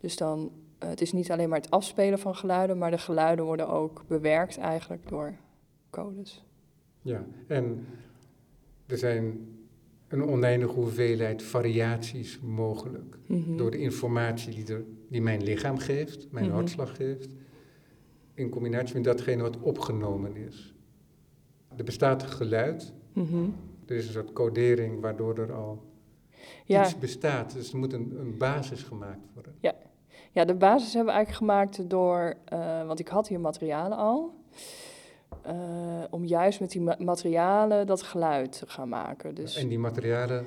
Dus 0.00 0.16
dan, 0.16 0.50
eh, 0.78 0.88
het 0.88 1.00
is 1.00 1.12
niet 1.12 1.30
alleen 1.30 1.48
maar 1.48 1.60
het 1.60 1.70
afspelen 1.70 2.18
van 2.18 2.34
geluiden, 2.34 2.78
maar 2.78 2.90
de 2.90 2.98
geluiden 2.98 3.44
worden 3.44 3.68
ook 3.68 4.04
bewerkt 4.08 4.58
eigenlijk 4.58 5.08
door 5.08 5.34
codes. 5.90 6.44
Ja, 7.02 7.24
en 7.46 7.86
er 8.86 8.98
zijn 8.98 9.48
een 10.08 10.22
oneindige 10.24 10.72
hoeveelheid 10.72 11.42
variaties 11.42 12.40
mogelijk. 12.40 13.18
Mhm. 13.26 13.56
Door 13.56 13.70
de 13.70 13.78
informatie 13.78 14.54
die, 14.54 14.74
er, 14.74 14.84
die 15.08 15.22
mijn 15.22 15.42
lichaam 15.42 15.78
geeft, 15.78 16.26
mijn 16.30 16.46
Mhm. 16.46 16.54
hartslag 16.54 16.96
geeft. 16.96 17.28
In 18.34 18.48
combinatie 18.48 18.94
met 18.94 19.04
datgene 19.04 19.42
wat 19.42 19.58
opgenomen 19.60 20.36
is. 20.36 20.74
Er 21.76 21.84
bestaat 21.84 22.22
geluid, 22.22 22.92
Mhm. 23.12 23.44
er 23.86 23.96
is 23.96 24.06
een 24.06 24.12
soort 24.12 24.32
codering 24.32 25.00
waardoor 25.00 25.38
er 25.38 25.52
al 25.52 25.82
Ja, 26.64 26.82
iets 26.82 26.98
bestaat. 26.98 27.52
Dus 27.52 27.72
er 27.72 27.78
moet 27.78 27.92
een, 27.92 28.16
een 28.20 28.36
basis 28.38 28.82
gemaakt 28.82 29.26
worden. 29.34 29.54
ja, 30.34 30.44
de 30.44 30.54
basis 30.54 30.94
hebben 30.94 31.12
we 31.12 31.18
eigenlijk 31.18 31.52
gemaakt 31.52 31.90
door, 31.90 32.34
eh, 32.44 32.86
want 32.86 32.98
ik 33.00 33.08
had 33.08 33.28
hier 33.28 33.40
materialen 33.40 33.98
al, 33.98 34.34
eh, 35.42 35.54
om 36.10 36.24
juist 36.24 36.60
met 36.60 36.70
die 36.70 36.80
ma- 36.80 36.96
materialen 36.98 37.86
dat 37.86 38.02
geluid 38.02 38.58
te 38.58 38.66
gaan 38.66 38.88
maken. 38.88 39.34
Dus 39.34 39.56
En 39.56 39.68
die 39.68 39.78
materialen 39.78 40.46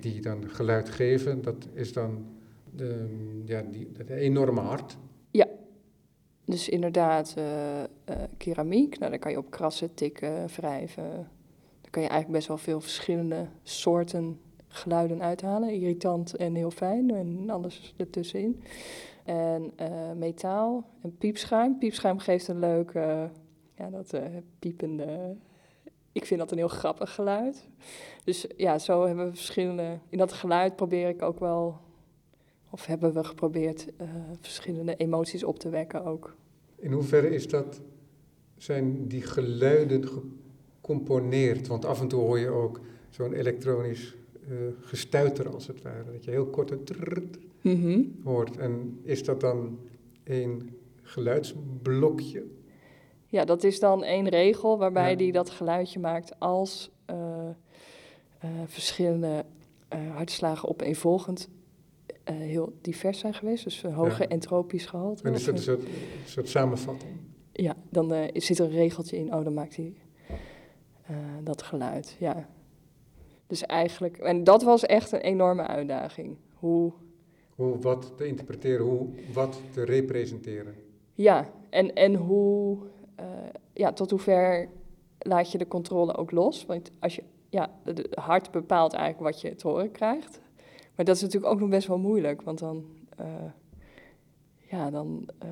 die 0.00 0.20
dan 0.20 0.48
geluid 0.48 0.88
geven, 0.90 1.42
dat 1.42 1.68
is 1.74 1.92
dan 1.92 2.26
de, 2.70 3.06
ja, 3.44 3.62
die, 3.62 3.92
dat 3.92 4.08
enorme 4.08 4.60
hart. 4.60 4.96
Dus 6.52 6.68
inderdaad, 6.68 7.34
eh, 7.36 7.82
eh, 7.82 7.88
keramiek, 8.36 8.98
nou, 8.98 9.10
daar 9.10 9.20
kan 9.20 9.30
je 9.30 9.38
op 9.38 9.50
krassen, 9.50 9.94
tikken, 9.94 10.46
wrijven. 10.46 11.10
Daar 11.80 11.90
kan 11.90 12.02
je 12.02 12.08
eigenlijk 12.08 12.38
best 12.38 12.48
wel 12.48 12.56
veel 12.56 12.80
verschillende 12.80 13.46
soorten 13.62 14.40
geluiden 14.68 15.22
uithalen. 15.22 15.72
Irritant 15.72 16.36
en 16.36 16.54
heel 16.54 16.70
fijn 16.70 17.10
en 17.10 17.50
alles 17.50 17.94
ertussenin. 17.96 18.62
En 19.24 19.72
eh, 19.76 20.12
metaal 20.16 20.84
en 21.02 21.16
piepschuim. 21.16 21.78
Piepschuim 21.78 22.18
geeft 22.18 22.48
een 22.48 22.58
leuk, 22.58 22.92
ja, 23.76 23.90
dat 23.90 24.20
piepende... 24.58 25.36
Ik 26.12 26.26
vind 26.26 26.40
dat 26.40 26.50
een 26.50 26.58
heel 26.58 26.68
grappig 26.68 27.14
geluid. 27.14 27.68
Dus 28.24 28.46
ja, 28.56 28.78
zo 28.78 29.06
hebben 29.06 29.24
we 29.24 29.34
verschillende... 29.34 29.98
In 30.08 30.18
dat 30.18 30.32
geluid 30.32 30.76
probeer 30.76 31.08
ik 31.08 31.22
ook 31.22 31.40
wel... 31.40 31.76
Of 32.70 32.86
hebben 32.86 33.12
we 33.12 33.24
geprobeerd 33.24 33.86
verschillende 34.40 34.96
emoties 34.96 35.44
op 35.44 35.58
te 35.58 35.68
wekken 35.68 36.04
ook. 36.04 36.36
In 36.82 36.92
hoeverre 36.92 37.34
is 37.34 37.48
dat, 37.48 37.80
zijn 38.56 39.08
die 39.08 39.22
geluiden 39.22 40.04
gecomponeerd? 40.08 41.66
Want 41.66 41.84
af 41.84 42.00
en 42.00 42.08
toe 42.08 42.20
hoor 42.20 42.38
je 42.38 42.48
ook 42.48 42.80
zo'n 43.10 43.32
elektronisch 43.32 44.14
eh, 44.48 44.54
gestuiter 44.80 45.48
als 45.48 45.66
het 45.66 45.82
ware. 45.82 46.12
Dat 46.12 46.24
je 46.24 46.30
heel 46.30 46.46
kort 46.46 46.70
een 46.70 46.84
trrrt 46.84 47.38
Mhm. 47.60 48.02
hoort. 48.24 48.56
En 48.56 49.00
is 49.02 49.24
dat 49.24 49.40
dan 49.40 49.78
een 50.24 50.70
geluidsblokje? 51.02 52.44
Ja, 53.26 53.44
dat 53.44 53.64
is 53.64 53.80
dan 53.80 54.02
één 54.04 54.28
regel 54.28 54.78
waarbij 54.78 55.10
Ja. 55.10 55.16
die 55.16 55.32
dat 55.32 55.50
geluidje 55.50 56.00
maakt 56.00 56.40
als 56.40 56.90
eh, 57.04 57.48
eh, 58.38 58.50
verschillende 58.66 59.44
hartslagen 60.14 60.68
opeenvolgend 60.68 61.48
eh, 62.24 62.34
heel 62.36 62.72
divers 62.80 63.18
zijn 63.18 63.34
geweest. 63.34 63.64
Dus 63.64 63.82
een 63.82 63.92
hoge 63.92 64.22
Ja. 64.22 64.28
entropisch 64.28 64.86
gehalte. 64.86 65.22
En 65.22 65.34
is 65.34 65.44
dat 65.44 65.66
een 65.66 65.78
soort, 66.24 66.48
samenvatting? 66.48 67.12
Ja, 67.52 67.76
dan 67.90 68.12
eh, 68.12 68.28
zit 68.40 68.58
er 68.58 68.64
een 68.64 68.70
regeltje 68.70 69.16
in. 69.16 69.34
Oh, 69.34 69.44
dan 69.44 69.54
maakt 69.54 69.76
hij 69.76 69.94
eh, 71.06 71.16
dat 71.44 71.62
geluid. 71.62 72.16
Ja. 72.18 72.48
Dus 73.46 73.62
eigenlijk, 73.62 74.18
en 74.18 74.44
dat 74.44 74.62
was 74.62 74.84
echt 74.86 75.12
een 75.12 75.20
enorme 75.20 75.66
uitdaging. 75.66 76.36
Hoe, 76.54 76.92
Hoe 77.54 77.78
wat 77.78 78.12
te 78.16 78.26
interpreteren, 78.26 78.86
hoe 78.86 79.08
wat 79.32 79.60
te 79.70 79.84
representeren. 79.84 80.74
ja, 81.14 81.50
en, 81.70 81.92
en 81.94 82.14
hoe, 82.14 82.78
ja, 83.72 83.92
tot 83.92 84.10
hoever 84.10 84.68
laat 85.18 85.52
je 85.52 85.58
de 85.58 85.68
controle 85.68 86.16
ook 86.16 86.30
los? 86.30 86.66
Want 86.66 86.90
als 87.00 87.14
je, 87.16 87.22
ja, 87.48 87.70
het 87.84 88.08
hart 88.14 88.50
bepaalt 88.50 88.92
eigenlijk 88.92 89.34
wat 89.34 89.40
je 89.40 89.54
te 89.54 89.68
horen 89.68 89.90
krijgt. 89.90 90.40
Maar 90.96 91.04
dat 91.04 91.16
is 91.16 91.22
natuurlijk 91.22 91.52
ook 91.52 91.60
nog 91.60 91.68
best 91.68 91.86
wel 91.88 91.98
moeilijk, 91.98 92.42
want 92.42 92.58
dan, 92.58 92.84
eh, 93.16 93.26
ja, 94.70 94.90
dan, 94.90 95.28
eh, 95.38 95.48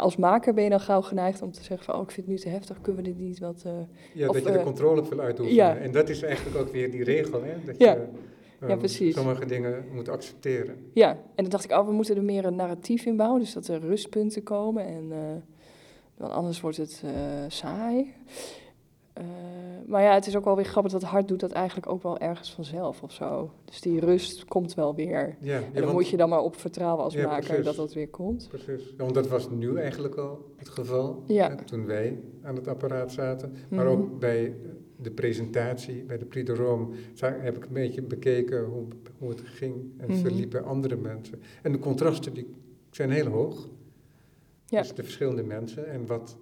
als 0.00 0.16
maker 0.16 0.54
ben 0.54 0.64
je 0.64 0.70
dan 0.70 0.80
gauw 0.80 1.00
geneigd 1.02 1.42
om 1.42 1.52
te 1.52 1.62
zeggen 1.64 1.84
van, 1.86 1.94
oh, 1.94 2.02
ik 2.02 2.10
vind 2.10 2.26
het 2.26 2.36
nu 2.36 2.42
te 2.42 2.48
heftig, 2.48 2.80
kunnen 2.80 3.02
we 3.02 3.08
dit 3.08 3.18
niet 3.18 3.38
wat... 3.38 3.62
eh, 3.66 3.72
Ja, 4.14 4.28
Of, 4.28 4.34
dat 4.34 4.44
je 4.44 4.52
de 4.58 4.62
controle 4.64 5.08
wil 5.08 5.20
uitoefenen. 5.20 5.64
ja. 5.64 5.76
En 5.76 5.92
dat 5.92 6.08
is 6.08 6.22
eigenlijk 6.22 6.56
ook 6.56 6.72
weer 6.72 6.90
die 6.90 7.04
regel, 7.04 7.42
hè? 7.42 7.54
Dat 7.64 7.78
Ja. 7.78 7.92
je 7.92 8.06
Ja, 8.60 8.66
ehm, 8.66 8.78
precies. 8.78 9.14
sommige 9.14 9.46
dingen 9.46 9.84
moet 9.92 10.08
accepteren. 10.08 10.76
Ja, 10.92 11.10
en 11.10 11.18
dan 11.34 11.48
dacht 11.48 11.64
ik, 11.64 11.70
oh, 11.70 11.86
we 11.86 11.92
moeten 11.92 12.16
er 12.16 12.22
meer 12.24 12.44
een 12.44 12.56
narratief 12.56 13.04
in 13.06 13.16
bouwen, 13.16 13.40
dus 13.40 13.52
dat 13.52 13.68
er 13.68 13.80
rustpunten 13.80 14.42
komen 14.42 14.84
en 14.86 15.12
want 16.16 16.32
anders 16.32 16.60
wordt 16.60 16.76
het 16.76 17.02
saai. 17.48 18.14
Eh, 19.18 19.24
maar 19.86 20.02
ja, 20.02 20.14
het 20.14 20.26
is 20.26 20.36
ook 20.36 20.44
wel 20.44 20.56
weer 20.56 20.64
grappig 20.64 20.92
dat 20.92 21.00
het 21.00 21.10
hart 21.10 21.28
doet 21.28 21.40
dat 21.40 21.50
eigenlijk 21.52 21.88
ook 21.88 22.02
wel 22.02 22.18
ergens 22.18 22.52
vanzelf 22.54 23.02
of 23.02 23.12
zo. 23.12 23.50
Dus 23.64 23.80
die 23.80 24.00
rust 24.00 24.44
komt 24.44 24.74
wel 24.74 24.94
weer. 24.94 25.36
Ja, 25.40 25.56
En 25.56 25.64
ja, 25.72 25.80
want- 25.80 25.92
moet 25.92 26.08
je 26.08 26.16
dan 26.16 26.28
maar 26.28 26.40
op 26.42 26.56
vertrouwen 26.56 27.04
als 27.04 27.14
Ja, 27.14 27.26
maker 27.26 27.46
precies. 27.46 27.64
dat 27.64 27.76
dat 27.76 27.92
weer 27.94 28.08
komt. 28.08 28.48
Precies. 28.48 28.88
Ja, 28.88 28.96
want 29.02 29.14
dat 29.14 29.28
was 29.28 29.50
nu 29.50 29.76
eigenlijk 29.76 30.14
al 30.14 30.52
het 30.56 30.68
geval, 30.68 31.22
Ja. 31.26 31.48
hè, 31.48 31.64
toen 31.64 31.86
wij 31.86 32.20
aan 32.42 32.54
het 32.56 32.68
apparaat 32.68 33.12
zaten. 33.12 33.52
Maar 33.68 33.84
Mhm. 33.84 33.94
ook 33.94 34.18
bij 34.18 34.54
de 34.96 35.10
presentatie, 35.10 36.02
bij 36.02 36.18
de 36.18 36.24
Prix 36.24 36.46
de 36.46 36.54
Rome, 36.54 36.94
heb 37.20 37.56
ik 37.56 37.64
een 37.64 37.72
beetje 37.72 38.02
bekeken 38.02 38.64
hoe, 38.64 38.84
hoe 39.18 39.28
het 39.30 39.40
ging 39.44 39.74
en 39.96 40.10
Mhm. 40.10 40.18
verliep 40.20 40.50
bij 40.50 40.60
andere 40.62 40.96
mensen. 40.96 41.40
En 41.62 41.72
de 41.72 41.78
contrasten 41.78 42.34
die 42.34 42.54
zijn 42.90 43.10
heel 43.10 43.26
hoog. 43.26 43.68
Ja. 44.66 44.80
Dus 44.80 44.94
de 44.94 45.02
verschillende 45.02 45.42
mensen 45.42 45.88
en 45.88 46.06
wat 46.06 46.36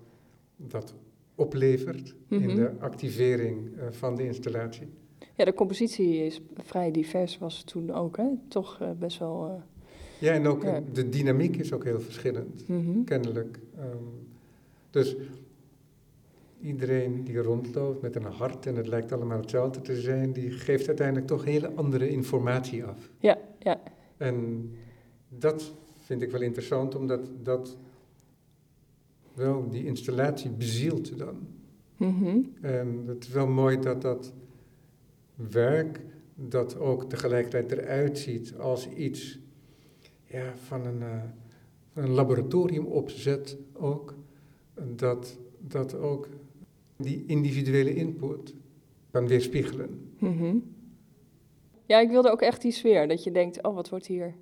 dat 0.56 0.94
oplevert 1.37 2.14
in 2.29 2.40
Mhm. 2.42 2.55
de 2.57 2.70
activering 2.79 3.77
eh, 3.79 3.87
van 3.90 4.16
de 4.16 4.25
installatie. 4.25 4.87
Ja, 5.35 5.44
de 5.44 5.55
compositie 5.55 6.16
is 6.25 6.40
vrij 6.57 6.90
divers, 6.90 7.38
was 7.38 7.59
het 7.59 7.66
toen 7.66 7.90
ook, 7.92 8.16
hè? 8.16 8.25
Toch 8.49 8.81
eh, 8.81 8.90
best 8.99 9.18
wel... 9.18 9.46
eh, 9.46 9.62
Ja, 10.18 10.33
en 10.33 10.46
ook 10.46 10.62
Ja. 10.62 10.83
de 10.92 11.09
dynamiek 11.09 11.57
is 11.57 11.72
ook 11.72 11.85
heel 11.85 12.01
verschillend. 12.01 12.68
mhm. 12.68 13.05
kennelijk. 13.05 13.59
Ehm, 13.79 14.05
dus 14.90 15.16
iedereen 16.61 17.25
die 17.25 17.38
rondloopt 17.38 18.03
met 18.03 18.16
een 18.16 18.25
hart 18.25 18.66
en 18.66 18.77
het 18.77 18.87
lijkt 18.87 19.12
allemaal 19.12 19.38
hetzelfde 19.40 19.81
te 19.81 20.01
zijn, 20.01 20.33
die 20.33 20.51
geeft 20.51 20.87
uiteindelijk 20.88 21.27
toch 21.27 21.44
hele 21.44 21.70
andere 21.75 22.09
informatie 22.09 22.85
af. 22.85 23.11
Ja, 23.18 23.38
ja. 23.59 23.81
En 24.16 24.70
dat 25.29 25.72
vind 25.99 26.22
ik 26.22 26.31
wel 26.31 26.40
interessant, 26.40 26.94
omdat 26.94 27.20
dat 27.42 27.77
wel 29.37 29.68
die 29.70 29.85
installatie 29.87 30.51
bezielt 30.51 31.18
dan. 31.18 31.37
Mhm. 31.96 32.38
En 32.61 33.05
het 33.07 33.22
is 33.25 33.29
wel 33.29 33.46
mooi 33.46 33.79
dat 33.81 34.03
dat 34.03 34.33
werk, 35.51 36.01
dat 36.35 36.79
ook 36.79 37.05
tegelijkertijd 37.09 37.72
eruit 37.72 38.18
ziet 38.18 38.55
als 38.59 38.88
iets 38.88 39.38
ja, 40.25 40.53
van 40.57 40.87
een, 40.87 41.03
van 41.92 42.03
een 42.03 42.11
laboratorium 42.11 42.85
opzet 42.87 43.57
ook, 43.72 44.14
dat, 44.96 45.38
dat 45.59 45.94
ook 45.94 46.29
die 46.96 47.25
individuele 47.27 47.94
input 47.94 48.55
kan 49.11 49.27
weerspiegelen. 49.27 50.11
Mhm. 50.18 50.57
Ja, 51.87 52.01
ik 52.01 52.09
wilde 52.11 52.31
ook 52.31 52.40
echt 52.40 52.62
die 52.62 52.72
sfeer. 52.72 53.09
Dat 53.09 53.25
je 53.25 53.31
denkt, 53.31 53.62
oh, 53.62 53.75
wat 53.75 53.88
wordt 53.88 54.07
hier 54.07 54.35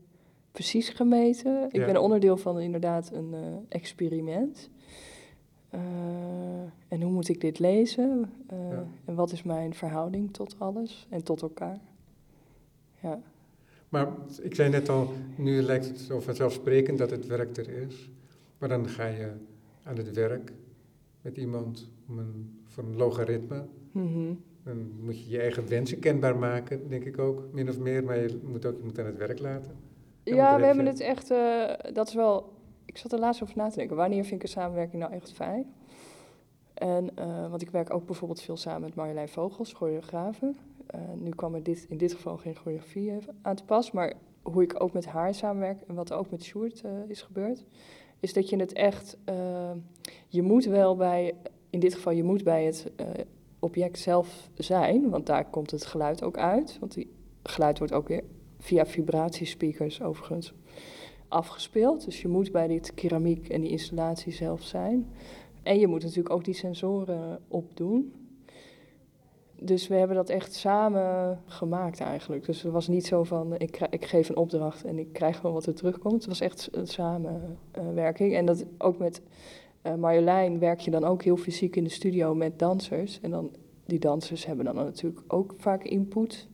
precies 0.52 0.88
gemeten? 0.88 1.64
Ik 1.64 1.76
Ja. 1.76 1.86
ben 1.86 2.00
onderdeel 2.02 2.36
van 2.36 2.60
inderdaad 2.60 3.12
een 3.12 3.34
eh, 3.34 3.40
experiment. 3.68 4.70
Eh, 5.74 5.80
en 6.88 7.02
hoe 7.02 7.12
moet 7.12 7.28
ik 7.28 7.40
dit 7.40 7.58
lezen? 7.58 8.30
Eh, 8.46 8.58
Ja. 8.70 8.84
En 9.04 9.14
wat 9.14 9.32
is 9.32 9.42
mijn 9.42 9.74
verhouding 9.74 10.32
tot 10.32 10.54
alles 10.58 11.06
en 11.10 11.24
tot 11.24 11.42
elkaar? 11.42 11.78
Ja, 13.02 13.20
Maar 13.88 14.08
ik 14.42 14.54
zei 14.54 14.70
net 14.70 14.88
al, 14.88 15.08
nu 15.36 15.62
lijkt 15.62 15.86
het 15.88 15.98
zo 15.98 16.20
vanzelfsprekend 16.20 16.98
dat 16.98 17.10
het 17.10 17.26
werk 17.26 17.56
er 17.56 17.68
is, 17.68 18.10
maar 18.58 18.68
dan 18.68 18.88
ga 18.88 19.06
je 19.06 19.30
aan 19.82 19.96
het 19.96 20.12
werk 20.12 20.52
met 21.22 21.36
iemand 21.36 21.88
om 22.08 22.18
een, 22.18 22.60
voor 22.64 22.84
een 22.84 22.96
logaritme. 22.96 23.64
Mhm. 23.92 24.32
Dan 24.62 24.90
moet 25.00 25.24
je 25.24 25.30
je 25.30 25.40
eigen 25.40 25.68
wensen 25.68 25.98
kenbaar 25.98 26.36
maken, 26.36 26.88
denk 26.88 27.04
ik 27.04 27.18
ook, 27.18 27.42
min 27.52 27.68
of 27.68 27.78
meer. 27.78 28.04
Maar 28.04 28.18
je 28.18 28.40
moet 28.44 28.66
ook 28.66 28.76
je 28.78 28.84
moet 28.84 28.98
aan 28.98 29.06
het 29.06 29.16
werk 29.16 29.38
laten. 29.38 29.70
Ja, 30.22 30.34
we 30.34 30.40
heb 30.40 30.60
hebben 30.60 30.84
je- 30.84 30.90
het 30.90 31.00
echt, 31.00 31.30
eh, 31.30 31.92
dat 31.94 32.08
is 32.08 32.14
wel, 32.14 32.52
ik 32.84 32.98
zat 32.98 33.12
er 33.12 33.18
laatst 33.18 33.42
over 33.42 33.56
na 33.56 33.68
te 33.68 33.76
denken, 33.76 33.96
wanneer 33.96 34.24
vind 34.24 34.34
ik 34.34 34.42
een 34.42 34.48
samenwerking 34.48 35.02
nou 35.02 35.14
echt 35.14 35.32
fijn? 35.32 35.74
En, 36.74 37.16
eh, 37.16 37.50
want 37.50 37.62
ik 37.62 37.70
werk 37.70 37.94
ook 37.94 38.06
bijvoorbeeld 38.06 38.40
veel 38.40 38.56
samen 38.56 38.80
met 38.80 38.94
Marjolein 38.94 39.28
Vogels, 39.28 39.72
choreografe. 39.72 40.54
Eh, 40.86 41.00
nu 41.14 41.30
kwam 41.30 41.54
er 41.54 41.62
dit, 41.62 41.86
in 41.88 41.96
dit 41.96 42.12
geval 42.12 42.36
geen 42.36 42.56
choreografie 42.56 43.10
even 43.10 43.38
aan 43.42 43.56
te 43.56 43.64
pas, 43.64 43.90
maar 43.90 44.14
hoe 44.44 44.62
ik 44.62 44.82
ook 44.82 44.92
met 44.92 45.06
haar 45.06 45.34
samenwerk 45.34 45.80
en 45.86 45.94
wat 45.94 46.12
ook 46.12 46.30
met 46.30 46.44
Sjoerd 46.44 46.80
eh, 46.80 46.90
is 47.08 47.22
gebeurd, 47.22 47.64
is 48.20 48.32
dat 48.32 48.48
je 48.48 48.56
het 48.56 48.72
echt, 48.72 49.16
eh, 49.24 49.70
je 50.28 50.42
moet 50.42 50.64
wel 50.64 50.96
bij, 50.96 51.34
in 51.70 51.80
dit 51.80 51.94
geval, 51.94 52.12
je 52.12 52.22
moet 52.22 52.44
bij 52.44 52.64
het 52.64 52.90
eh, 52.96 53.06
object 53.58 53.98
zelf 53.98 54.50
zijn, 54.54 55.10
want 55.10 55.26
daar 55.26 55.44
komt 55.44 55.70
het 55.70 55.86
geluid 55.86 56.22
ook 56.22 56.38
uit. 56.38 56.76
Want 56.80 56.94
die 56.94 57.10
geluid 57.42 57.78
wordt 57.78 57.92
ook 57.92 58.08
weer 58.08 58.24
via 58.58 58.86
vibratiespeakers 58.86 60.02
overigens 60.02 60.54
afgespeeld. 61.34 62.04
Dus 62.04 62.22
je 62.22 62.28
moet 62.28 62.52
bij 62.52 62.66
dit 62.66 62.94
keramiek 62.94 63.48
en 63.48 63.60
die 63.60 63.70
installatie 63.70 64.32
zelf 64.32 64.62
zijn. 64.62 65.06
En 65.62 65.78
je 65.78 65.86
moet 65.86 66.02
natuurlijk 66.02 66.34
ook 66.34 66.44
die 66.44 66.54
sensoren 66.54 67.40
opdoen. 67.48 68.12
dus 69.60 69.88
we 69.88 69.94
hebben 69.94 70.16
dat 70.16 70.28
echt 70.28 70.54
samen 70.54 71.40
gemaakt 71.46 72.00
eigenlijk. 72.00 72.46
Dus 72.46 72.62
het 72.62 72.72
was 72.72 72.88
niet 72.88 73.06
zo 73.06 73.24
van 73.24 73.54
ik, 73.58 73.80
ik 73.90 74.04
geef 74.04 74.28
een 74.28 74.36
opdracht 74.36 74.84
en 74.84 74.98
ik 74.98 75.12
krijg 75.12 75.36
gewoon 75.36 75.54
wat 75.54 75.66
er 75.66 75.74
terugkomt. 75.74 76.14
Het 76.14 76.26
was 76.26 76.40
echt 76.40 76.68
een 76.72 76.86
samenwerking. 76.86 78.34
en 78.34 78.46
dat 78.46 78.64
ook 78.78 78.98
met 78.98 79.22
eh, 79.82 79.94
Marjolein 79.94 80.58
werk 80.58 80.80
je 80.80 80.90
dan 80.90 81.04
ook 81.04 81.22
heel 81.22 81.36
fysiek 81.36 81.76
in 81.76 81.84
de 81.84 81.90
studio 81.90 82.34
met 82.34 82.58
dansers. 82.58 83.20
En 83.20 83.30
dan 83.30 83.50
die 83.86 83.98
dansers 83.98 84.46
hebben 84.46 84.64
dan 84.64 84.74
natuurlijk 84.74 85.20
ook 85.28 85.54
vaak 85.56 85.84
input. 85.84 86.48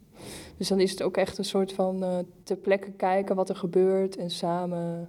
Dus 0.57 0.69
dan 0.69 0.81
is 0.81 0.91
het 0.91 1.03
ook 1.03 1.17
echt 1.17 1.39
een 1.39 1.45
soort 1.45 1.73
van 1.73 2.03
eh 2.03 2.19
ter 2.43 2.57
plekke 2.57 2.93
kijken 2.93 3.37
wat 3.37 3.49
er 3.49 3.57
gebeurt 3.57 4.17
en 4.17 4.31
samen 4.31 5.09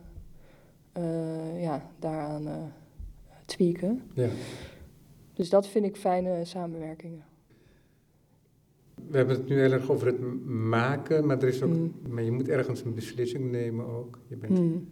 eh, 0.91 1.62
ja, 1.62 1.89
daaraan 2.00 2.47
eh, 2.47 2.63
tweaken. 3.45 4.02
Ja. 4.13 4.30
Dus 5.34 5.50
dat 5.50 5.67
vind 5.67 5.86
ik 5.86 5.95
fijne 5.95 6.45
samenwerkingen. 6.45 7.24
We 9.10 9.17
hebben 9.17 9.36
het 9.36 9.47
nu 9.47 9.60
heel 9.60 9.71
erg 9.71 9.89
over 9.91 10.08
het 10.08 10.45
maken, 10.45 11.26
maar, 11.26 11.38
er 11.41 11.47
is 11.47 11.62
ook, 11.62 11.69
Mm. 11.74 11.93
maar 12.10 12.24
je 12.24 12.32
moet 12.32 12.47
ergens 12.47 12.84
een 12.84 12.93
beslissing 12.93 13.52
nemen 13.52 13.88
ook. 13.88 14.19
Je, 14.28 14.36
bent, 14.36 14.58
Hmm. 14.58 14.89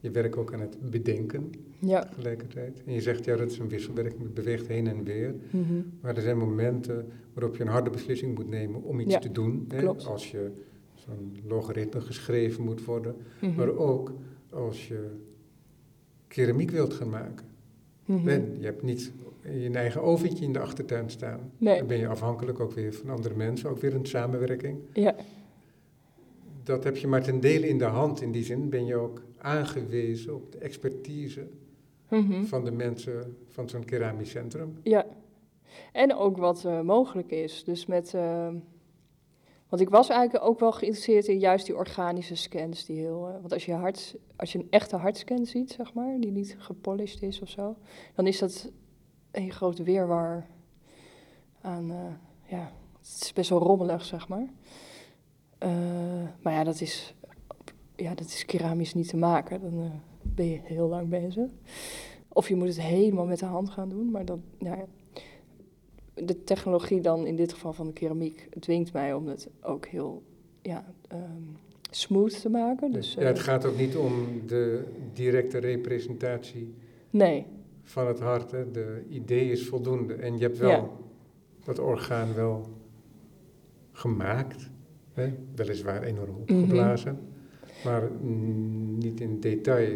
je 0.00 0.10
werkt 0.10 0.36
ook 0.36 0.52
aan 0.52 0.60
het 0.60 0.90
bedenken 0.90 1.50
Ja. 1.78 2.04
tegelijkertijd. 2.04 2.82
En 2.86 2.92
je 2.92 3.00
zegt, 3.00 3.24
ja, 3.24 3.36
dat 3.36 3.50
is 3.50 3.58
een 3.58 3.68
wisselwerking, 3.68 4.22
het 4.22 4.34
beweegt 4.34 4.66
heen 4.66 4.86
en 4.86 5.04
weer. 5.04 5.34
Mhm. 5.50 5.80
Maar 6.00 6.16
er 6.16 6.22
zijn 6.22 6.38
momenten 6.38 7.08
waarop 7.32 7.56
je 7.56 7.62
een 7.62 7.68
harde 7.68 7.90
beslissing 7.90 8.34
moet 8.34 8.48
nemen 8.48 8.82
om 8.82 9.00
iets 9.00 9.12
Ja, 9.12 9.18
te 9.18 9.32
doen. 9.32 9.64
Hè? 9.68 9.78
klopt. 9.78 10.06
Als 10.06 10.30
je 10.30 10.50
zo'n 10.94 11.36
logaritme 11.46 12.00
geschreven 12.00 12.64
moet 12.64 12.84
worden, 12.84 13.14
Mhm. 13.40 13.54
maar 13.54 13.68
ook 13.76 14.12
als 14.50 14.88
je 14.88 15.06
keramiek 16.28 16.70
wilt 16.70 16.94
gaan 16.94 17.10
maken. 17.10 17.46
Mhm. 18.04 18.28
En 18.28 18.56
je 18.58 18.64
hebt 18.64 18.82
niet 18.82 19.12
je 19.42 19.70
eigen 19.72 20.02
oventje 20.02 20.44
in 20.44 20.52
de 20.52 20.58
achtertuin 20.58 21.10
staan. 21.10 21.40
Nee. 21.58 21.78
Dan 21.78 21.86
ben 21.86 21.98
je 21.98 22.08
afhankelijk 22.08 22.60
ook 22.60 22.72
weer 22.72 22.92
van 22.94 23.10
andere 23.10 23.34
mensen, 23.34 23.70
ook 23.70 23.78
weer 23.78 23.94
een 23.94 24.06
samenwerking. 24.06 24.78
Ja. 24.92 25.14
Dat 26.62 26.84
heb 26.84 26.96
je 26.96 27.06
maar 27.06 27.22
ten 27.22 27.40
dele 27.40 27.68
in 27.68 27.78
de 27.78 27.84
hand. 27.84 28.20
In 28.20 28.32
die 28.32 28.44
zin 28.44 28.68
ben 28.68 28.86
je 28.86 28.94
ook 28.96 29.22
aangewezen 29.38 30.34
op 30.34 30.52
de 30.52 30.58
expertise 30.58 31.46
Mhm. 32.08 32.44
van 32.44 32.64
de 32.64 32.70
mensen 32.70 33.36
van 33.48 33.68
zo'n 33.68 33.84
keramisch 33.84 34.30
centrum. 34.30 34.78
Ja. 34.82 35.06
En 35.92 36.14
ook 36.14 36.36
wat 36.36 36.64
eh, 36.64 36.80
mogelijk 36.80 37.30
is. 37.30 37.64
Dus 37.64 37.86
met. 37.86 38.14
eh, 38.14 38.48
want 39.68 39.82
ik 39.82 39.88
was 39.88 40.08
eigenlijk 40.08 40.44
ook 40.44 40.60
wel 40.60 40.72
geïnteresseerd 40.72 41.26
in 41.26 41.38
juist 41.38 41.66
die 41.66 41.76
organische 41.76 42.34
scans. 42.34 42.84
Die 42.84 42.96
heel, 42.96 43.26
eh, 43.26 43.32
want 43.32 43.52
als 43.52 43.64
je, 43.64 43.72
hart, 43.72 44.16
als 44.36 44.52
je 44.52 44.58
een 44.58 44.66
echte 44.70 44.96
hartscan 44.96 45.46
ziet, 45.46 45.70
zeg 45.70 45.94
maar, 45.94 46.20
die 46.20 46.30
niet 46.30 46.56
gepolished 46.58 47.22
is 47.22 47.40
of 47.40 47.48
zo, 47.48 47.76
dan 48.14 48.26
is 48.26 48.38
dat 48.38 48.70
een 49.30 49.50
groot 49.50 49.78
weerwar 49.78 50.46
aan. 51.60 51.86
ja, 52.44 52.72
het 52.98 53.22
is 53.22 53.32
best 53.32 53.50
wel 53.50 53.58
rommelig, 53.58 54.04
zeg 54.04 54.28
maar. 54.28 54.48
Maar 56.40 56.52
ja, 56.52 56.64
dat 56.64 56.80
is, 56.80 57.14
ja, 57.96 58.14
dat 58.14 58.26
is 58.26 58.44
keramisch 58.44 58.94
niet 58.94 59.08
te 59.08 59.16
maken. 59.16 59.60
Dan 59.60 60.00
ben 60.22 60.46
je 60.46 60.58
heel 60.62 60.88
lang 60.88 61.08
bezig. 61.08 61.48
Of 62.28 62.48
je 62.48 62.56
moet 62.56 62.66
het 62.68 62.80
helemaal 62.80 63.26
met 63.26 63.38
de 63.38 63.44
hand 63.46 63.70
gaan 63.70 63.88
doen, 63.88 64.10
maar 64.10 64.24
dan, 64.24 64.42
nou 64.58 64.76
ja. 64.76 64.84
De 66.24 66.44
technologie 66.44 67.00
dan 67.00 67.26
in 67.26 67.36
dit 67.36 67.52
geval 67.52 67.72
van 67.72 67.86
de 67.86 67.92
keramiek 67.92 68.48
dwingt 68.60 68.92
mij 68.92 69.14
om 69.14 69.26
het 69.26 69.48
ook 69.62 69.86
heel 69.86 70.22
ja, 70.62 70.84
ehm, 71.08 71.42
smooth 71.90 72.40
te 72.40 72.48
maken. 72.50 72.92
Dus, 72.92 73.14
ja, 73.14 73.20
het 73.22 73.36
eh, 73.38 73.42
gaat 73.44 73.64
ook 73.64 73.76
niet 73.76 73.96
om 73.96 74.12
de 74.46 74.84
directe 75.12 75.58
representatie 75.58 76.74
nee, 77.10 77.46
van 77.82 78.06
het 78.06 78.20
hart. 78.20 78.50
Hè. 78.50 78.70
De 78.70 79.02
idee 79.08 79.50
is 79.50 79.66
voldoende. 79.66 80.14
En 80.14 80.36
je 80.36 80.42
hebt 80.42 80.58
wel 80.58 80.70
Ja. 80.70 80.88
dat 81.64 81.78
orgaan 81.78 82.34
wel 82.34 82.66
gemaakt. 83.92 84.70
Hè. 85.12 85.32
Weliswaar 85.54 86.02
enorm 86.02 86.30
Mhm. 86.30 86.58
opgeblazen. 86.60 87.18
Maar 87.84 88.10
mm, 88.20 88.98
niet 88.98 89.20
in 89.20 89.40
detail. 89.40 89.92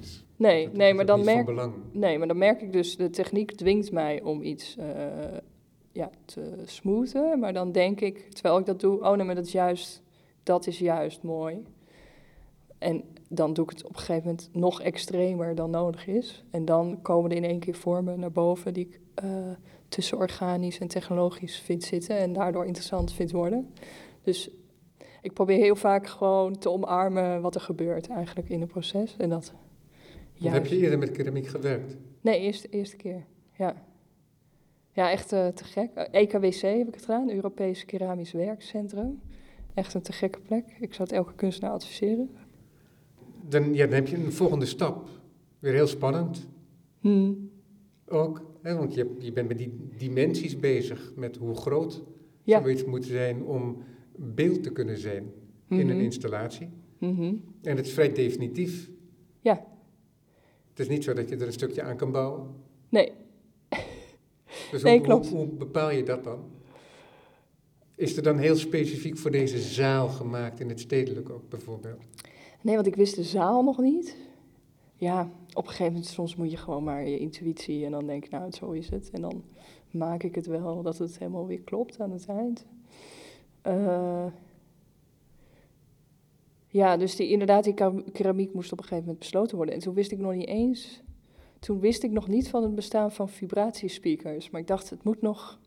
Is, 0.00 0.24
nee, 0.36 0.64
dat 0.64 0.74
nee, 0.74 0.94
maar 0.94 1.06
dan 1.06 1.24
merk, 1.24 1.50
nee, 1.92 2.18
maar 2.18 2.28
dan 2.28 2.38
merk 2.38 2.60
ik 2.60 2.72
dus, 2.72 2.96
de 2.96 3.10
techniek 3.10 3.52
dwingt 3.52 3.92
mij 3.92 4.22
om 4.22 4.42
iets 4.42 4.76
eh, 4.76 4.86
ja, 5.92 6.10
te 6.24 6.62
smoothen. 6.64 7.38
Maar 7.38 7.52
dan 7.52 7.72
denk 7.72 8.00
ik, 8.00 8.28
terwijl 8.30 8.58
ik 8.58 8.66
dat 8.66 8.80
doe, 8.80 9.00
oh 9.00 9.16
nee, 9.16 9.26
maar 9.26 9.34
dat 9.34 9.46
is 9.46 9.52
juist, 9.52 10.02
dat 10.42 10.66
is 10.66 10.78
juist 10.78 11.22
mooi. 11.22 11.62
En 12.78 13.04
dan 13.28 13.52
doe 13.52 13.64
ik 13.64 13.70
het 13.70 13.84
op 13.84 13.90
een 13.90 13.98
gegeven 13.98 14.24
moment 14.24 14.48
nog 14.52 14.82
extremer 14.82 15.54
dan 15.54 15.70
nodig 15.70 16.06
is. 16.06 16.44
En 16.50 16.64
dan 16.64 17.02
komen 17.02 17.30
er 17.30 17.36
in 17.36 17.44
één 17.44 17.58
keer 17.58 17.74
vormen 17.74 18.20
naar 18.20 18.32
boven 18.32 18.74
die 18.74 18.86
ik 18.86 19.00
eh, 19.14 19.50
tussen 19.88 20.18
organisch 20.18 20.78
en 20.78 20.88
technologisch 20.88 21.60
vind 21.60 21.84
zitten 21.84 22.16
en 22.16 22.32
daardoor 22.32 22.66
interessant 22.66 23.12
vind 23.12 23.30
worden. 23.30 23.72
Dus 24.22 24.50
ik 25.22 25.32
probeer 25.32 25.56
heel 25.58 25.76
vaak 25.76 26.06
gewoon 26.06 26.58
te 26.58 26.70
omarmen 26.70 27.40
wat 27.40 27.54
er 27.54 27.60
gebeurt 27.60 28.08
eigenlijk 28.08 28.48
in 28.48 28.60
het 28.60 28.70
proces. 28.70 29.16
En 29.16 29.28
dat 29.28 29.52
Heb 30.34 30.66
je 30.66 30.76
eerder 30.78 30.98
met 30.98 31.10
keramiek 31.10 31.46
gewerkt? 31.46 31.96
Nee, 32.20 32.40
eerste, 32.40 32.68
eerste 32.68 32.96
keer. 32.96 33.24
Ja. 33.58 33.84
Ja, 34.92 35.10
echt 35.10 35.32
eh, 35.32 35.46
te 35.46 35.64
gek. 35.64 35.90
EKWC 35.94 36.60
heb 36.60 36.88
ik 36.88 36.94
het 36.94 37.04
gedaan, 37.04 37.30
Europees 37.30 37.84
Keramisch 37.84 38.32
Werkcentrum. 38.32 39.20
Echt 39.74 39.94
een 39.94 40.02
te 40.02 40.12
gekke 40.12 40.40
plek. 40.40 40.64
Ik 40.80 40.94
zou 40.94 41.08
het 41.08 41.12
elke 41.18 41.34
kunstenaar 41.34 41.72
adviseren. 41.74 42.30
Dan, 43.48 43.74
ja, 43.74 43.84
dan 43.86 43.94
heb 43.94 44.06
je 44.06 44.16
een 44.16 44.32
volgende 44.32 44.66
stap. 44.66 45.08
Weer 45.58 45.72
heel 45.72 45.86
spannend 45.86 46.48
Hmm. 47.00 47.50
ook. 48.06 48.42
Hè? 48.62 48.76
Want 48.76 48.94
je, 48.94 49.14
je 49.18 49.32
bent 49.32 49.48
met 49.48 49.58
die 49.58 49.88
dimensies 49.98 50.58
bezig. 50.58 51.12
Met 51.16 51.36
hoe 51.36 51.54
groot 51.54 52.02
Ja. 52.42 52.60
zoiets 52.60 52.84
moet 52.84 53.04
zijn 53.04 53.44
om 53.44 53.82
beeld 54.16 54.62
te 54.62 54.70
kunnen 54.72 54.98
zijn 54.98 55.32
in 55.68 55.78
een 55.78 55.86
Mhm. 55.96 56.04
installatie. 56.04 56.68
Mhm. 56.98 57.34
En 57.62 57.76
het 57.76 57.86
is 57.86 57.92
vrij 57.92 58.12
definitief. 58.12 58.90
Ja. 59.40 59.64
Het 60.70 60.78
is 60.80 60.88
niet 60.88 61.04
zo 61.04 61.12
dat 61.14 61.28
je 61.28 61.36
er 61.36 61.46
een 61.46 61.52
stukje 61.52 61.82
aan 61.82 61.96
kan 61.96 62.12
bouwen. 62.12 62.46
Nee, 62.88 63.12
Dus 64.70 64.82
Nee, 64.82 64.96
hoe, 64.98 65.06
klopt. 65.06 65.28
Hoe, 65.28 65.38
hoe 65.38 65.46
bepaal 65.46 65.90
je 65.90 66.02
dat 66.02 66.24
dan? 66.24 66.44
Is 67.94 68.16
er 68.16 68.22
dan 68.22 68.38
heel 68.38 68.56
specifiek 68.56 69.18
voor 69.18 69.30
deze 69.30 69.58
zaal 69.58 70.08
gemaakt 70.08 70.60
in 70.60 70.68
het 70.68 70.80
stedelijk 70.80 71.30
ook 71.30 71.48
bijvoorbeeld? 71.48 72.02
nee, 72.62 72.74
want 72.74 72.86
ik 72.86 72.94
wist 72.96 73.14
de 73.16 73.22
zaal 73.22 73.62
nog 73.62 73.78
niet. 73.78 74.16
Ja, 74.96 75.30
op 75.54 75.62
een 75.62 75.68
gegeven 75.70 75.92
moment 75.92 76.06
soms 76.10 76.36
moet 76.36 76.50
je 76.50 76.56
gewoon 76.56 76.84
maar 76.84 77.08
je 77.08 77.18
intuïtie 77.18 77.84
en 77.84 77.90
dan 77.90 78.06
denk 78.06 78.24
ik, 78.24 78.30
nou, 78.30 78.50
zo 78.52 78.70
is 78.70 78.88
het. 78.88 79.10
En 79.10 79.20
dan 79.20 79.42
maak 79.90 80.22
ik 80.22 80.34
het 80.34 80.46
wel 80.46 80.82
dat 80.82 80.98
het 80.98 81.18
helemaal 81.18 81.46
weer 81.46 81.60
klopt 81.60 82.00
aan 82.00 82.10
het 82.10 82.26
eind. 82.26 82.66
Eh, 83.62 84.26
ja, 86.66 86.96
dus 86.96 87.16
die, 87.16 87.28
inderdaad, 87.28 87.64
die 87.64 87.74
kera- 87.74 88.02
keramiek 88.12 88.54
moest 88.54 88.72
op 88.72 88.78
een 88.78 88.84
gegeven 88.84 89.04
moment 89.04 89.18
besloten 89.22 89.56
worden. 89.56 89.74
En 89.74 89.80
toen 89.80 89.94
wist 89.94 90.12
ik 90.12 90.18
nog 90.18 90.34
niet 90.34 90.46
eens, 90.48 91.00
toen 91.58 91.80
wist 91.80 92.02
ik 92.02 92.10
nog 92.10 92.28
niet 92.28 92.48
van 92.48 92.62
het 92.62 92.74
bestaan 92.74 93.12
van 93.12 93.28
vibratiespeakers. 93.28 94.50
Maar 94.50 94.60
ik 94.60 94.66
dacht, 94.66 94.90
het 94.90 95.04
moet 95.04 95.22
nog, 95.22 95.58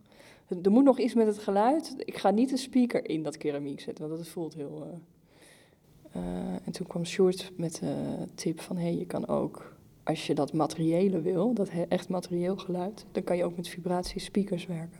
er 0.63 0.71
moet 0.71 0.83
nog 0.83 0.99
iets 0.99 1.13
met 1.13 1.27
het 1.27 1.37
geluid. 1.37 1.93
Ik 1.97 2.17
ga 2.17 2.29
niet 2.29 2.51
een 2.51 2.57
speaker 2.57 3.09
in 3.09 3.23
dat 3.23 3.37
keramiek 3.37 3.79
zetten, 3.79 4.07
want 4.07 4.17
dat 4.19 4.27
voelt 4.29 4.53
heel... 4.53 4.87
eh, 4.91 6.21
eh, 6.21 6.53
en 6.65 6.71
toen 6.71 6.87
kwam 6.87 7.05
Sjoerd 7.05 7.51
met 7.57 7.75
de 7.79 8.15
tip 8.35 8.59
van, 8.59 8.75
hé, 8.77 8.83
hey, 8.83 8.95
je 8.97 9.05
kan 9.05 9.27
ook, 9.27 9.75
als 10.03 10.27
je 10.27 10.35
dat 10.35 10.53
materiële 10.53 11.21
wil, 11.21 11.53
dat 11.53 11.69
echt 11.89 12.09
materieel 12.09 12.57
geluid, 12.57 13.05
dan 13.11 13.23
kan 13.23 13.37
je 13.37 13.43
ook 13.43 13.55
met 13.55 13.67
vibratiespeakers 13.67 14.65
werken. 14.65 14.99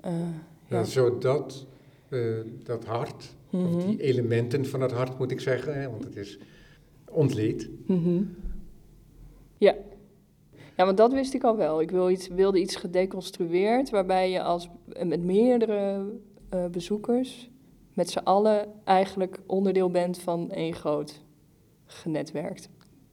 Eh, 0.00 0.12
Ja. 0.20 0.76
ja. 0.78 0.84
zodat 0.84 1.66
eh, 2.10 2.20
dat 2.64 2.84
hart, 2.84 3.34
of 3.50 3.60
Mhm. 3.60 3.86
die 3.86 4.02
elementen 4.02 4.66
van 4.66 4.80
het 4.80 4.92
hart 4.92 5.18
moet 5.18 5.30
ik 5.30 5.40
zeggen, 5.40 5.80
hè, 5.80 5.90
want 5.90 6.04
het 6.04 6.16
is 6.16 6.38
ontleed. 7.10 7.68
Mhm. 7.86 8.22
Ja. 9.58 9.74
Ja, 10.76 10.84
want 10.84 10.96
dat 10.96 11.12
wist 11.12 11.34
ik 11.34 11.44
al 11.44 11.56
wel. 11.56 11.80
Ik 11.80 11.90
wil 11.90 12.10
iets, 12.10 12.28
wilde 12.28 12.60
iets 12.60 12.76
gedeconstrueerd, 12.76 13.90
waarbij 13.90 14.30
je 14.30 14.42
als, 14.42 14.68
met 15.04 15.24
meerdere 15.24 16.06
eh, 16.48 16.66
bezoekers 16.66 17.50
met 17.94 18.10
z'n 18.10 18.18
allen 18.18 18.66
eigenlijk 18.84 19.38
onderdeel 19.46 19.90
bent 19.90 20.18
van 20.18 20.50
één 20.50 20.74
groot 20.74 21.22
genetwerkt 21.86 22.68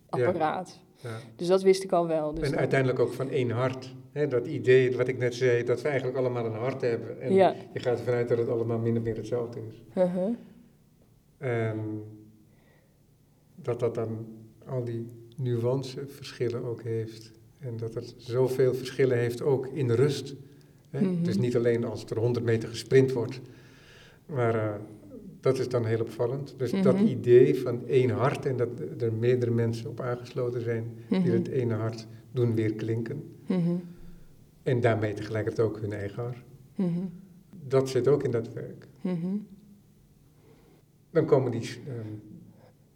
apparaat. 0.10 0.80
Ja. 1.02 1.10
Dus 1.36 1.48
dat 1.48 1.62
wist 1.62 1.84
ik 1.84 1.92
al 1.92 2.08
wel. 2.08 2.34
Dus 2.34 2.50
en 2.50 2.58
uiteindelijk 2.58 3.00
ook 3.00 3.14
van 3.14 3.30
één 3.30 3.50
hart. 3.50 3.94
Dat 4.30 4.48
idee 4.48 4.98
wat 4.98 5.08
ik 5.08 5.18
net 5.18 5.36
zei, 5.36 5.64
dat 5.64 5.82
we 5.82 5.88
eigenlijk 5.88 6.18
allemaal 6.18 6.46
een 6.46 6.52
hart 6.54 6.82
hebben. 6.82 7.22
En 7.22 7.34
Ja. 7.34 7.56
je 7.74 7.80
gaat 7.80 8.00
ervan 8.00 8.14
uit 8.14 8.28
dat 8.30 8.38
het 8.38 8.48
allemaal 8.50 8.80
min 8.80 8.98
of 8.98 9.04
meer 9.04 9.16
hetzelfde 9.16 9.60
is. 9.70 9.82
Uh-huh. 9.98 10.34
En 11.38 11.80
dat 13.56 13.80
dat 13.80 13.96
dan 13.96 14.26
al 14.66 14.84
die 14.84 15.06
nuanceverschillen 15.38 16.64
ook 16.64 16.82
heeft. 16.84 17.32
En 17.60 17.78
dat 17.78 17.94
het 17.94 18.14
zoveel 18.18 18.74
verschillen 18.74 19.18
heeft 19.18 19.42
ook 19.42 19.68
in 19.68 19.90
rust. 19.92 20.36
Hè? 20.90 21.00
Het 21.08 21.28
is 21.28 21.38
niet 21.38 21.56
alleen 21.56 21.84
als 21.86 22.06
er 22.06 22.18
100 22.20 22.46
meter 22.46 22.70
gesprint 22.70 23.12
wordt. 23.12 23.42
Maar 24.26 24.56
eh, 24.56 24.76
dat 25.40 25.60
is 25.60 25.70
dan 25.70 25.86
heel 25.86 26.00
opvallend. 26.02 26.54
Dus 26.58 26.72
dat 26.72 26.96
Mhm. 26.96 27.06
idee 27.06 27.60
van 27.60 27.88
één 27.88 28.10
hart 28.10 28.46
en 28.46 28.58
dat 28.58 28.70
er 29.00 29.14
meerdere 29.14 29.52
mensen 29.52 29.90
op 29.90 30.00
aangesloten 30.00 30.62
zijn 30.62 30.84
die 31.10 31.20
Mhm. 31.20 31.32
het 31.32 31.48
ene 31.48 31.74
hart 31.74 32.08
doen 32.32 32.56
weer 32.56 32.74
klinken. 32.74 33.24
En 34.68 34.82
daarmee 34.82 35.14
tegelijkertijd 35.14 35.68
ook 35.68 35.80
hun 35.80 35.94
eigen 35.94 36.24
hart. 36.24 36.38
Mhm. 36.76 37.06
Dat 37.64 37.90
zit 37.90 38.08
ook 38.08 38.24
in 38.24 38.32
dat 38.32 38.54
werk. 38.54 38.88
Mhm. 39.02 39.38
Dan 41.10 41.26
komen 41.26 41.52
die 41.52 41.70
ehm, 41.88 42.14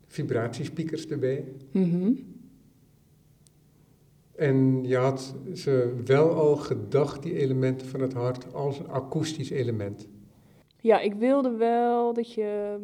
vibratiespiekers 0.08 1.08
erbij. 1.08 1.46
Mhm. 1.72 2.12
En 4.36 4.84
je 4.84 4.96
had 4.98 5.36
ze 5.54 6.02
wel 6.06 6.34
al 6.34 6.56
gedacht, 6.56 7.24
die 7.24 7.36
elementen 7.36 7.88
van 7.88 8.02
het 8.02 8.14
hart, 8.14 8.54
als 8.54 8.80
een 8.80 8.90
akoestisch 8.90 9.50
element. 9.50 10.08
Ja, 10.80 11.00
ik 11.00 11.14
wilde 11.14 11.50
wel 11.52 12.14
dat 12.14 12.34
je. 12.34 12.78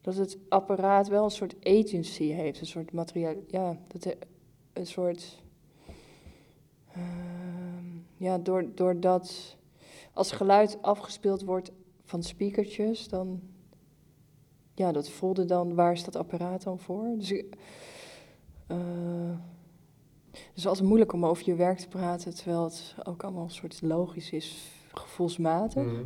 dat 0.00 0.16
het 0.16 0.38
apparaat 0.48 1.08
wel 1.08 1.24
een 1.24 1.30
soort 1.30 1.56
agency 1.62 2.24
heeft. 2.24 2.60
Een 2.60 2.66
soort 2.66 2.92
materiaal. 2.92 3.34
Ja, 3.46 3.78
dat 3.86 4.16
een 4.72 4.86
soort. 4.86 5.42
ehm, 6.92 7.27
ja, 8.18 8.38
door, 8.38 8.64
doordat. 8.74 9.56
als 10.12 10.32
geluid 10.32 10.82
afgespeeld 10.82 11.42
wordt 11.44 11.70
van 12.04 12.22
speakertjes, 12.22 13.08
dan. 13.08 13.40
Ja, 14.74 14.92
dat 14.92 15.10
voelde 15.10 15.44
dan. 15.44 15.74
waar 15.74 15.92
is 15.92 16.04
dat 16.04 16.16
apparaat 16.16 16.62
dan 16.62 16.78
voor? 16.78 17.14
Dus 17.18 17.30
ik. 17.30 17.54
eh, 18.66 18.76
het 20.30 20.56
is 20.56 20.66
altijd 20.66 20.86
moeilijk 20.86 21.12
om 21.12 21.24
over 21.26 21.42
je 21.46 21.54
werk 21.54 21.78
te 21.78 21.88
praten, 21.88 22.34
terwijl 22.34 22.64
het 22.64 22.94
ook 23.04 23.22
allemaal 23.22 23.44
een 23.44 23.50
soort 23.50 23.82
logisch 23.82 24.30
is, 24.30 24.70
gevoelsmatig. 24.92 25.84
Mhm. 25.84 26.02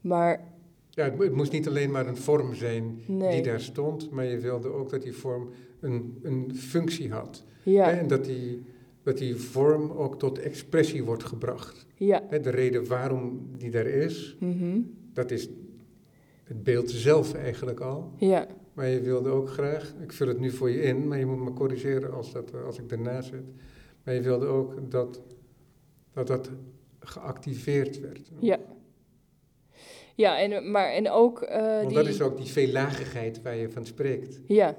Maar 0.00 0.44
Ja, 0.90 1.04
het, 1.04 1.16
mo- 1.16 1.22
het 1.24 1.32
moest 1.34 1.52
niet 1.52 1.68
alleen 1.68 1.90
maar 1.90 2.06
een 2.06 2.16
vorm 2.16 2.54
zijn 2.54 3.00
nee, 3.06 3.30
die 3.30 3.42
daar 3.42 3.60
stond, 3.60 4.10
maar 4.10 4.24
je 4.24 4.38
wilde 4.38 4.68
ook 4.72 4.90
dat 4.90 5.02
die 5.02 5.12
vorm 5.16 5.48
een, 5.80 6.18
een 6.22 6.54
functie 6.56 7.12
had. 7.12 7.44
ja, 7.62 7.84
Hè, 7.84 7.90
En 7.98 8.06
dat 8.06 8.24
die, 8.24 8.64
dat 9.02 9.18
die 9.18 9.36
vorm 9.36 9.90
ook 9.90 10.18
tot 10.18 10.38
expressie 10.38 11.04
wordt 11.04 11.24
gebracht. 11.24 11.86
ja, 11.94 12.20
De 12.30 12.50
reden 12.50 12.86
waarom 12.86 13.50
die 13.58 13.70
daar 13.70 13.86
is, 13.86 14.36
mhm, 14.40 14.80
dat 15.12 15.30
is 15.30 15.48
het 16.44 16.62
beeld 16.62 16.90
zelf 16.90 17.34
eigenlijk 17.34 17.80
al. 17.80 18.12
ja, 18.16 18.46
Maar 18.72 18.88
je 18.88 19.00
wilde 19.00 19.30
ook 19.30 19.48
graag, 19.48 19.94
ik 20.02 20.12
vul 20.12 20.28
het 20.28 20.38
nu 20.40 20.50
voor 20.50 20.70
je 20.70 20.82
in, 20.82 21.08
maar 21.08 21.18
je 21.18 21.26
moet 21.26 21.44
me 21.44 21.52
corrigeren 21.52 22.12
als, 22.12 22.32
dat, 22.32 22.64
als 22.64 22.78
ik 22.78 22.90
ernaast 22.90 23.28
zit. 23.28 23.44
Maar 24.04 24.14
je 24.14 24.20
wilde 24.20 24.46
ook 24.46 24.90
dat 24.90 25.20
dat, 26.12 26.26
dat 26.26 26.50
geactiveerd 27.00 28.00
werd. 28.00 28.30
ja. 28.40 28.58
Ja, 30.14 30.38
en, 30.40 30.70
maar, 30.70 30.90
en 30.90 31.10
ook 31.10 31.42
eh, 31.42 31.76
Want 31.76 31.88
die... 31.88 31.96
dat 31.96 32.06
is 32.06 32.20
ook 32.20 32.36
die 32.36 32.46
veellagigheid 32.46 33.42
waar 33.42 33.56
je 33.56 33.70
van 33.70 33.86
spreekt. 33.86 34.40
Ja. 34.46 34.76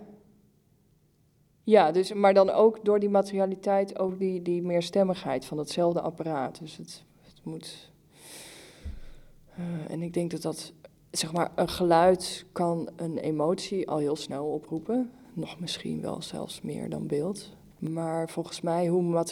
Ja, 1.66 1.92
dus, 1.92 2.14
maar 2.14 2.34
dan 2.34 2.50
ook 2.50 2.86
door 2.86 3.00
die 3.00 3.10
materialiteit 3.10 4.00
ook 4.00 4.20
die, 4.20 4.42
die 4.42 4.62
meerstemmigheid 4.62 5.46
van 5.46 5.58
datzelfde 5.58 6.02
apparaat. 6.02 6.60
Dus 6.60 6.78
het, 6.78 7.04
het 7.22 7.40
moet... 7.44 7.92
eh, 9.56 9.64
en 9.92 10.02
ik 10.02 10.14
denk 10.14 10.32
dat 10.32 10.42
dat, 10.42 10.74
zeg 11.12 11.34
maar, 11.34 11.52
een 11.56 11.70
geluid 11.70 12.46
kan 12.52 12.90
een 12.96 13.18
emotie 13.18 13.90
al 13.90 13.98
heel 13.98 14.16
snel 14.16 14.46
oproepen. 14.46 15.12
Nog 15.34 15.60
misschien 15.60 16.02
wel 16.02 16.22
zelfs 16.22 16.62
meer 16.62 16.90
dan 16.90 17.08
beeld. 17.08 17.50
Maar 17.80 18.30
volgens 18.30 18.62
mij, 18.62 18.88
hoe, 18.88 19.24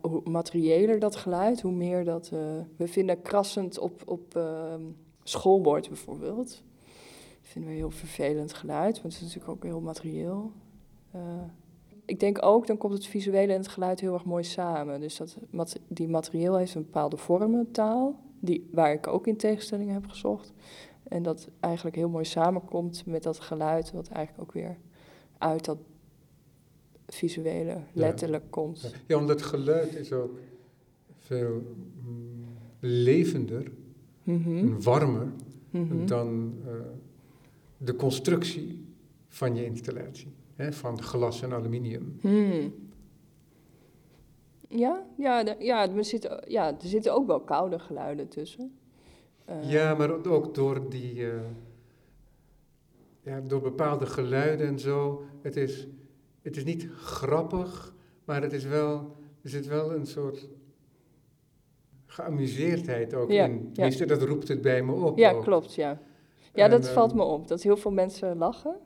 hoe 0.00 0.20
materiëler 0.24 0.98
dat 0.98 1.16
geluid, 1.16 1.60
hoe 1.60 1.72
meer 1.72 2.04
dat... 2.04 2.30
eh, 2.32 2.38
we 2.76 2.88
vinden 2.88 3.22
krassend 3.22 3.78
op, 3.78 4.02
op 4.06 4.36
ehm, 4.36 4.82
schoolbord 5.22 5.88
bijvoorbeeld. 5.88 6.62
vinden 7.42 7.70
we 7.70 7.76
heel 7.76 7.90
vervelend 7.90 8.52
geluid, 8.52 8.94
maar 8.94 9.04
het 9.04 9.12
is 9.12 9.20
natuurlijk 9.20 9.50
ook 9.50 9.62
heel 9.62 9.80
materieel. 9.80 10.52
Eh, 11.10 11.20
ik 12.10 12.20
denk 12.20 12.44
ook, 12.44 12.66
dan 12.66 12.76
komt 12.76 12.92
het 12.92 13.06
visuele 13.06 13.52
en 13.52 13.58
het 13.58 13.68
geluid 13.68 14.00
heel 14.00 14.14
erg 14.14 14.24
mooi 14.24 14.44
samen. 14.44 15.00
Dus 15.00 15.16
dat 15.16 15.78
die 15.88 16.08
materieel 16.08 16.56
heeft 16.56 16.74
een 16.74 16.82
bepaalde 16.82 17.16
vormen, 17.16 17.70
taal, 17.70 18.20
die, 18.40 18.68
waar 18.72 18.92
ik 18.92 19.06
ook 19.06 19.26
in 19.26 19.36
tegenstellingen 19.36 19.94
heb 19.94 20.06
gezocht. 20.06 20.52
En 21.02 21.22
dat 21.22 21.48
eigenlijk 21.60 21.96
heel 21.96 22.08
mooi 22.08 22.24
samenkomt 22.24 23.06
met 23.06 23.22
dat 23.22 23.40
geluid, 23.40 23.92
wat 23.92 24.08
eigenlijk 24.08 24.48
ook 24.48 24.54
weer 24.54 24.76
uit 25.38 25.64
dat 25.64 25.78
visuele 27.06 27.76
letterlijk 27.92 28.50
komt. 28.50 28.94
Ja, 29.06 29.16
omdat 29.16 29.42
geluid 29.42 29.94
is 29.94 30.12
ook 30.12 30.38
veel 31.18 31.62
mm, 32.04 32.44
levender 32.80 33.70
Mhm, 34.22 34.56
en 34.56 34.82
warmer 34.82 35.26
mhm. 35.70 36.06
dan 36.06 36.54
eh, 36.66 36.72
de 37.76 37.96
constructie 37.96 38.84
van 39.28 39.54
je 39.54 39.64
installatie. 39.64 40.28
Hè, 40.60 40.72
van 40.72 41.02
glas 41.02 41.42
en 41.42 41.52
aluminium. 41.52 42.18
Hmm. 42.20 42.74
Ja, 44.68 45.06
ja, 45.16 45.42
de- 45.44 45.56
ja, 45.58 45.90
er 45.90 46.04
zitten, 46.04 46.44
ja, 46.46 46.66
er 46.68 46.74
zitten 46.88 47.14
ook 47.14 47.26
wel 47.26 47.40
koude 47.40 47.78
geluiden 47.78 48.28
tussen. 48.28 48.78
Eh, 49.44 49.70
Ja, 49.70 49.94
maar 49.94 50.26
ook 50.26 50.54
door 50.54 50.88
die... 50.90 51.30
eh, 51.30 51.40
ja, 53.22 53.40
door 53.40 53.60
bepaalde 53.60 54.06
geluiden 54.06 54.66
en 54.66 54.78
zo. 54.78 55.22
Het 55.42 55.56
is, 55.56 55.86
het 56.42 56.56
is 56.56 56.64
niet 56.64 56.88
grappig, 56.96 57.94
maar 58.24 58.42
het 58.42 58.52
is 58.52 58.64
wel... 58.64 59.16
Er 59.42 59.48
zit 59.50 59.66
wel 59.66 59.94
een 59.94 60.06
soort 60.06 60.48
geamuseerdheid 62.06 63.14
ook 63.14 63.30
Ja, 63.30 63.44
in. 63.44 63.52
ja. 63.64 63.72
Tenminste, 63.72 64.04
dat 64.06 64.22
roept 64.22 64.48
het 64.48 64.60
bij 64.62 64.82
me 64.82 64.92
op. 64.92 65.18
Ja, 65.18 65.32
ook. 65.32 65.42
klopt, 65.42 65.74
ja. 65.74 66.00
Ja, 66.54 66.64
En, 66.64 66.70
dat 66.70 66.84
ehm, 66.84 66.92
valt 66.94 67.14
me 67.14 67.22
op, 67.22 67.48
dat 67.48 67.62
heel 67.62 67.76
veel 67.76 67.90
mensen 67.92 68.36
lachen. 68.36 68.76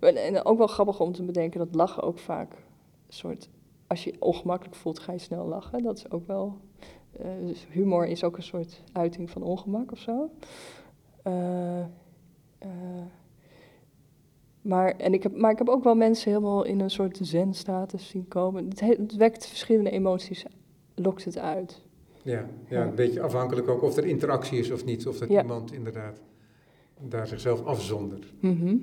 Eh, 0.00 0.26
en- 0.26 0.44
ook 0.44 0.58
wel 0.58 0.66
grappig 0.66 1.00
om 1.00 1.12
te 1.12 1.22
bedenken 1.22 1.58
dat 1.58 1.74
lachen 1.74 2.02
ook 2.02 2.18
vaak 2.18 2.52
een 2.52 3.12
soort... 3.14 3.48
Als 3.86 4.04
je 4.04 4.14
ongemakkelijk 4.18 4.76
voelt, 4.76 4.98
ga 4.98 5.12
je 5.12 5.18
snel 5.18 5.46
lachen. 5.46 5.82
Dat 5.82 5.96
is 5.96 6.10
ook 6.10 6.26
wel... 6.26 6.56
eh, 7.18 7.26
dus 7.46 7.66
humor 7.70 8.06
is 8.06 8.24
ook 8.24 8.36
een 8.36 8.42
soort 8.42 8.82
uiting 8.92 9.30
van 9.30 9.42
ongemak 9.42 9.92
of 9.92 9.98
zo. 9.98 10.30
Eh, 11.22 11.84
maar, 14.62 14.90
en 14.96 15.12
ik 15.14 15.22
heb, 15.22 15.36
maar 15.36 15.50
ik 15.50 15.58
heb 15.58 15.68
ook 15.68 15.84
wel 15.84 15.94
mensen 15.94 16.30
helemaal 16.30 16.64
in 16.64 16.80
een 16.80 16.90
soort 16.90 17.18
zen-status 17.22 18.08
zien 18.08 18.28
komen. 18.28 18.68
Het, 18.68 18.80
he- 18.80 18.86
het 18.98 19.16
wekt 19.16 19.46
verschillende 19.46 19.90
emoties, 19.90 20.44
lokt 20.94 21.24
het 21.24 21.38
uit. 21.38 21.82
Ja, 22.22 22.46
ja, 22.68 22.82
een 22.86 22.94
beetje 22.94 23.22
afhankelijk 23.22 23.68
ook 23.68 23.82
of 23.82 23.96
er 23.96 24.04
interactie 24.06 24.58
is 24.58 24.70
of 24.70 24.84
niet. 24.84 25.06
Of 25.06 25.18
dat 25.18 25.28
Ja. 25.28 25.42
iemand 25.42 25.72
inderdaad 25.72 26.20
daar 27.00 27.26
zichzelf 27.26 27.64
afzondert. 27.64 28.32
Mhm. 28.40 28.76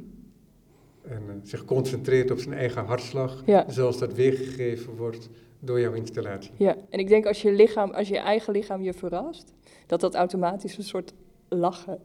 En 1.10 1.22
eh, 1.30 1.36
zich 1.44 1.66
concentreert 1.66 2.32
op 2.32 2.40
zijn 2.40 2.56
eigen 2.56 2.86
hartslag. 2.86 3.44
Ja. 3.46 3.66
Zoals 3.70 3.98
dat 3.98 4.14
weergegeven 4.14 4.96
wordt 4.96 5.30
door 5.60 5.80
jouw 5.80 5.94
installatie. 5.94 6.52
Ja, 6.58 6.76
en 6.90 7.00
ik 7.00 7.08
denk 7.08 7.26
als 7.26 7.42
je 7.42 7.52
lichaam, 7.52 7.92
als 7.92 8.08
je 8.08 8.18
eigen 8.18 8.54
lichaam 8.54 8.82
je 8.82 8.94
verrast, 8.94 9.54
dat 9.86 10.00
dat 10.02 10.16
automatisch 10.16 10.78
een 10.78 10.84
soort 10.84 11.14
lachen 11.48 12.00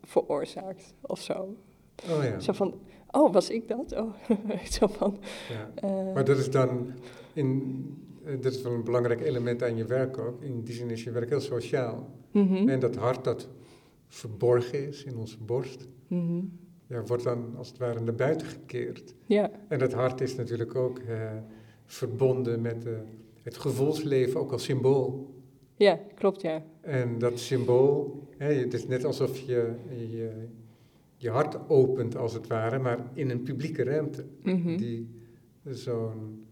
veroorzaakt 0.00 0.94
of 1.00 1.20
zo. 1.20 1.56
Oh 2.10 2.24
ja. 2.24 2.40
Zo 2.40 2.52
van, 2.52 2.74
oh, 3.10 3.32
was 3.32 3.50
ik 3.50 3.68
dat? 3.68 3.92
Oh, 3.96 4.14
zo 4.78 4.86
van. 4.86 5.18
ja. 5.48 5.70
eh, 5.88 6.14
Maar 6.14 6.24
dat 6.24 6.38
is 6.38 6.50
dan, 6.50 6.92
in, 7.32 7.84
eh, 8.24 8.32
dat 8.40 8.52
is 8.52 8.62
wel 8.62 8.72
een 8.72 8.84
belangrijk 8.84 9.20
element 9.20 9.62
aan 9.62 9.76
je 9.76 9.84
werk 9.84 10.18
ook. 10.18 10.42
In 10.42 10.62
die 10.62 10.74
zin 10.74 10.90
is 10.90 11.04
je 11.04 11.10
werk 11.10 11.28
heel 11.28 11.40
sociaal. 11.40 12.10
mhm, 12.30 12.68
En 12.68 12.80
dat 12.80 12.96
hart 12.96 13.24
dat 13.24 13.48
verborgen 14.08 14.88
is 14.88 15.04
in 15.04 15.16
onze 15.16 15.38
borst, 15.38 15.88
mhm. 16.08 16.40
Ja, 16.92 17.02
wordt 17.04 17.22
dan 17.24 17.54
als 17.56 17.68
het 17.68 17.78
ware 17.78 18.00
naar 18.00 18.14
buiten 18.14 18.46
gekeerd. 18.46 19.14
Ja, 19.26 19.50
En 19.68 19.78
dat 19.78 19.92
hart 19.92 20.20
is 20.20 20.36
natuurlijk 20.36 20.74
ook 20.74 20.98
eh, 20.98 21.30
verbonden 21.84 22.60
met 22.60 22.86
eh, 22.86 22.92
het 23.42 23.56
gevoelsleven, 23.56 24.40
ook 24.40 24.52
als 24.52 24.64
symbool. 24.64 25.34
ja, 25.76 26.00
klopt, 26.14 26.40
ja. 26.42 26.62
En 26.80 27.18
dat 27.18 27.38
symbool, 27.38 28.22
hè, 28.36 28.52
het 28.54 28.74
is 28.74 28.86
net 28.86 29.04
alsof 29.04 29.38
je, 29.38 29.72
je 30.10 30.30
je 31.16 31.30
hart 31.30 31.68
opent 31.68 32.16
als 32.16 32.32
het 32.34 32.46
ware, 32.46 32.78
maar 32.78 32.98
in 33.14 33.30
een 33.30 33.42
publieke 33.42 33.82
ruimte 33.84 34.24
Mhm, 34.42 34.76
die 34.76 35.08
zo'n 35.70 36.44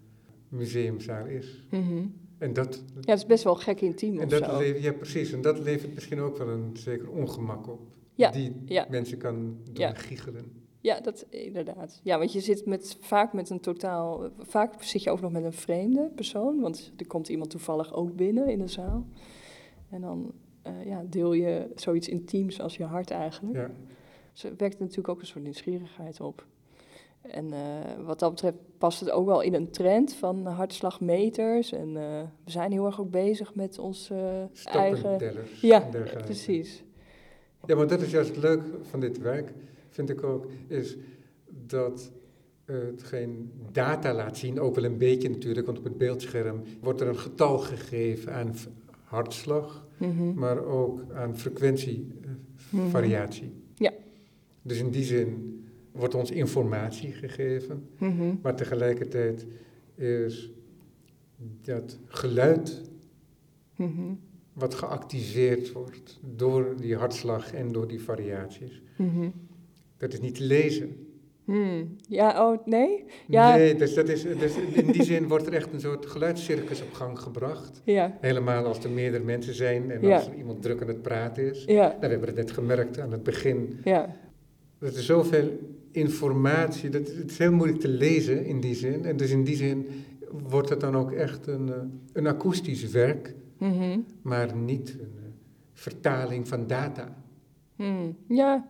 museumzaal 0.49 1.27
is. 1.27 1.65
mhm. 1.71 2.05
En 2.39 2.53
dat, 2.53 2.83
Ja, 3.01 3.11
het 3.11 3.19
is 3.19 3.27
best 3.27 3.45
wel 3.45 3.55
gek 3.55 3.81
intiem 3.81 4.19
en 4.19 4.25
of 4.25 4.31
dat 4.31 4.45
zo. 4.51 4.59
levert, 4.59 4.83
ja 4.83 4.93
precies, 4.93 5.33
en 5.33 5.41
dat 5.41 5.59
levert 5.59 5.95
misschien 5.95 6.21
ook 6.21 6.37
wel 6.39 6.49
een 6.49 6.71
zeker 6.77 7.09
ongemak 7.11 7.69
op. 7.69 7.81
Ja, 8.21 8.31
die 8.31 8.63
ja. 8.65 8.87
mensen 8.91 9.19
kan 9.19 9.57
doen 9.65 9.75
Ja. 9.75 9.95
giechelen. 9.95 10.53
Ja, 10.81 11.01
dat 11.01 11.27
inderdaad. 11.29 12.01
Ja, 12.03 12.19
want 12.19 12.33
je 12.33 12.41
zit 12.41 12.67
met, 12.67 12.97
vaak 13.01 13.33
met 13.33 13.51
een 13.51 13.61
totaal... 13.61 14.31
Vaak 14.39 14.83
zit 14.83 15.03
je 15.03 15.11
ook 15.11 15.21
nog 15.21 15.33
met 15.33 15.45
een 15.45 15.53
vreemde 15.53 16.11
persoon, 16.15 16.61
want 16.61 16.93
er 16.97 17.07
komt 17.07 17.29
iemand 17.29 17.51
toevallig 17.51 17.95
ook 17.95 18.17
binnen 18.17 18.49
in 18.49 18.59
de 18.59 18.69
zaal. 18.69 19.07
En 19.91 20.01
dan 20.01 20.33
eh, 20.63 20.87
ja, 20.87 21.05
deel 21.09 21.33
je 21.33 21.71
zoiets 21.75 22.09
intiems 22.09 22.61
als 22.61 22.77
je 22.77 22.85
hart 22.85 23.11
eigenlijk. 23.11 23.57
Ja. 23.57 23.71
Dus 24.33 24.43
het 24.43 24.61
wekt 24.61 24.79
natuurlijk 24.79 25.09
ook 25.09 25.21
een 25.21 25.27
soort 25.27 25.45
nieuwsgierigheid 25.45 26.21
op. 26.21 26.47
En 27.21 27.53
eh, 27.53 28.05
wat 28.05 28.19
dat 28.19 28.31
betreft 28.31 28.57
past 28.79 29.01
het 29.01 29.11
ook 29.11 29.27
wel 29.27 29.41
in 29.41 29.55
een 29.55 29.71
trend 29.71 30.15
van 30.15 30.47
hartslagmeters. 30.47 31.73
En 31.73 31.97
eh, 31.97 32.23
we 32.45 32.51
zijn 32.51 32.73
heel 32.73 32.87
erg 32.87 33.01
ook 33.01 33.11
bezig 33.11 33.55
met 33.55 33.79
ons 33.79 34.11
eh, 34.11 34.75
eigen... 34.75 35.19
Ja, 35.61 35.89
precies. 36.25 36.85
Ja, 37.67 37.77
maar 37.77 37.87
dat 37.87 38.01
is 38.03 38.11
juist 38.11 38.37
leuk 38.37 38.63
van 38.83 39.01
dit 39.01 39.19
werk, 39.19 39.53
vind 39.89 40.11
ik 40.11 40.23
ook, 40.23 40.47
is 40.67 40.97
dat 41.67 42.11
het 42.65 43.03
geen 43.03 43.51
data 43.73 44.15
laat 44.15 44.37
zien, 44.39 44.61
ook 44.61 44.75
wel 44.75 44.85
een 44.85 44.99
beetje 44.99 45.29
natuurlijk, 45.31 45.67
want 45.67 45.79
op 45.79 45.85
het 45.85 45.99
beeldscherm 45.99 46.63
wordt 46.81 47.01
er 47.01 47.09
een 47.09 47.19
getal 47.19 47.59
gegeven 47.59 48.35
aan 48.35 48.55
hartslag. 49.05 49.89
Mhm. 49.99 50.35
maar 50.35 50.65
ook 50.65 51.01
aan 51.15 51.39
frequentievariatie. 51.39 53.53
Ja. 53.75 53.93
Dus 54.63 54.79
in 54.79 54.91
die 54.91 55.05
zin 55.05 55.61
wordt 55.93 56.15
ons 56.15 56.31
informatie 56.31 57.13
gegeven, 57.13 57.89
Mhm. 57.99 58.35
maar 58.43 58.57
tegelijkertijd 58.57 59.47
is 59.95 60.51
dat 61.63 61.99
geluid 62.07 62.83
Mhm. 63.77 64.13
Wat 64.53 64.75
geactiveerd 64.75 65.73
wordt 65.73 66.19
door 66.37 66.75
die 66.81 66.97
hartslag 66.97 67.53
en 67.55 67.73
door 67.73 67.89
die 67.89 68.03
variaties. 68.03 68.83
Mhm. 68.97 69.29
Dat 69.97 70.13
is 70.13 70.21
niet 70.21 70.35
te 70.35 70.43
lezen. 70.45 71.05
Hmm. 71.45 71.97
Ja, 72.09 72.51
oh, 72.51 72.67
nee? 72.67 73.05
Ja. 73.27 73.57
Nee, 73.57 73.75
dus 73.75 73.95
dat 73.95 74.09
is, 74.09 74.23
dus 74.23 74.57
in 74.57 74.93
die 74.93 75.03
zin 75.03 75.29
wordt 75.29 75.47
er 75.47 75.53
echt 75.53 75.73
een 75.73 75.81
soort 75.81 76.07
geluidscircus 76.07 76.83
op 76.83 76.93
gang 76.93 77.19
gebracht. 77.19 77.81
Ja, 77.85 78.17
Helemaal 78.21 78.65
als 78.65 78.85
er 78.85 78.91
meerdere 78.91 79.25
mensen 79.25 79.55
zijn 79.55 79.91
en 79.91 80.01
Ja. 80.03 80.17
als 80.17 80.27
er 80.27 80.35
iemand 80.35 80.63
druk 80.63 80.83
aan 80.83 80.89
het 80.89 81.03
praten 81.03 81.51
is. 81.51 81.65
ja, 81.67 81.87
Nou, 81.87 82.01
we 82.01 82.07
hebben 82.07 82.27
het 82.29 82.37
net 82.37 82.51
gemerkt 82.51 82.99
aan 82.99 83.13
het 83.13 83.23
begin. 83.23 83.81
ja. 83.85 84.17
Dat 84.79 84.95
er 84.97 85.03
zoveel 85.03 85.59
informatie, 85.91 86.91
dat, 86.91 87.07
het 87.09 87.31
is 87.31 87.39
heel 87.39 87.53
moeilijk 87.53 87.81
te 87.81 87.89
lezen 87.89 88.45
in 88.45 88.61
die 88.61 88.75
zin. 88.75 89.05
En 89.05 89.17
dus 89.17 89.31
in 89.31 89.45
die 89.45 89.57
zin 89.57 89.87
wordt 90.49 90.69
het 90.69 90.81
dan 90.81 90.97
ook 90.97 91.13
echt 91.13 91.47
een, 91.47 91.69
eh, 91.69 91.75
een 92.13 92.27
akoestisch 92.27 92.91
werk, 92.91 93.35
Mhm. 93.61 94.01
maar 94.23 94.57
niet 94.57 94.91
een 94.91 95.01
eh, 95.01 95.31
vertaling 95.73 96.49
van 96.49 96.67
data. 96.67 97.17
Hmm. 97.77 98.17
Ja. 98.29 98.69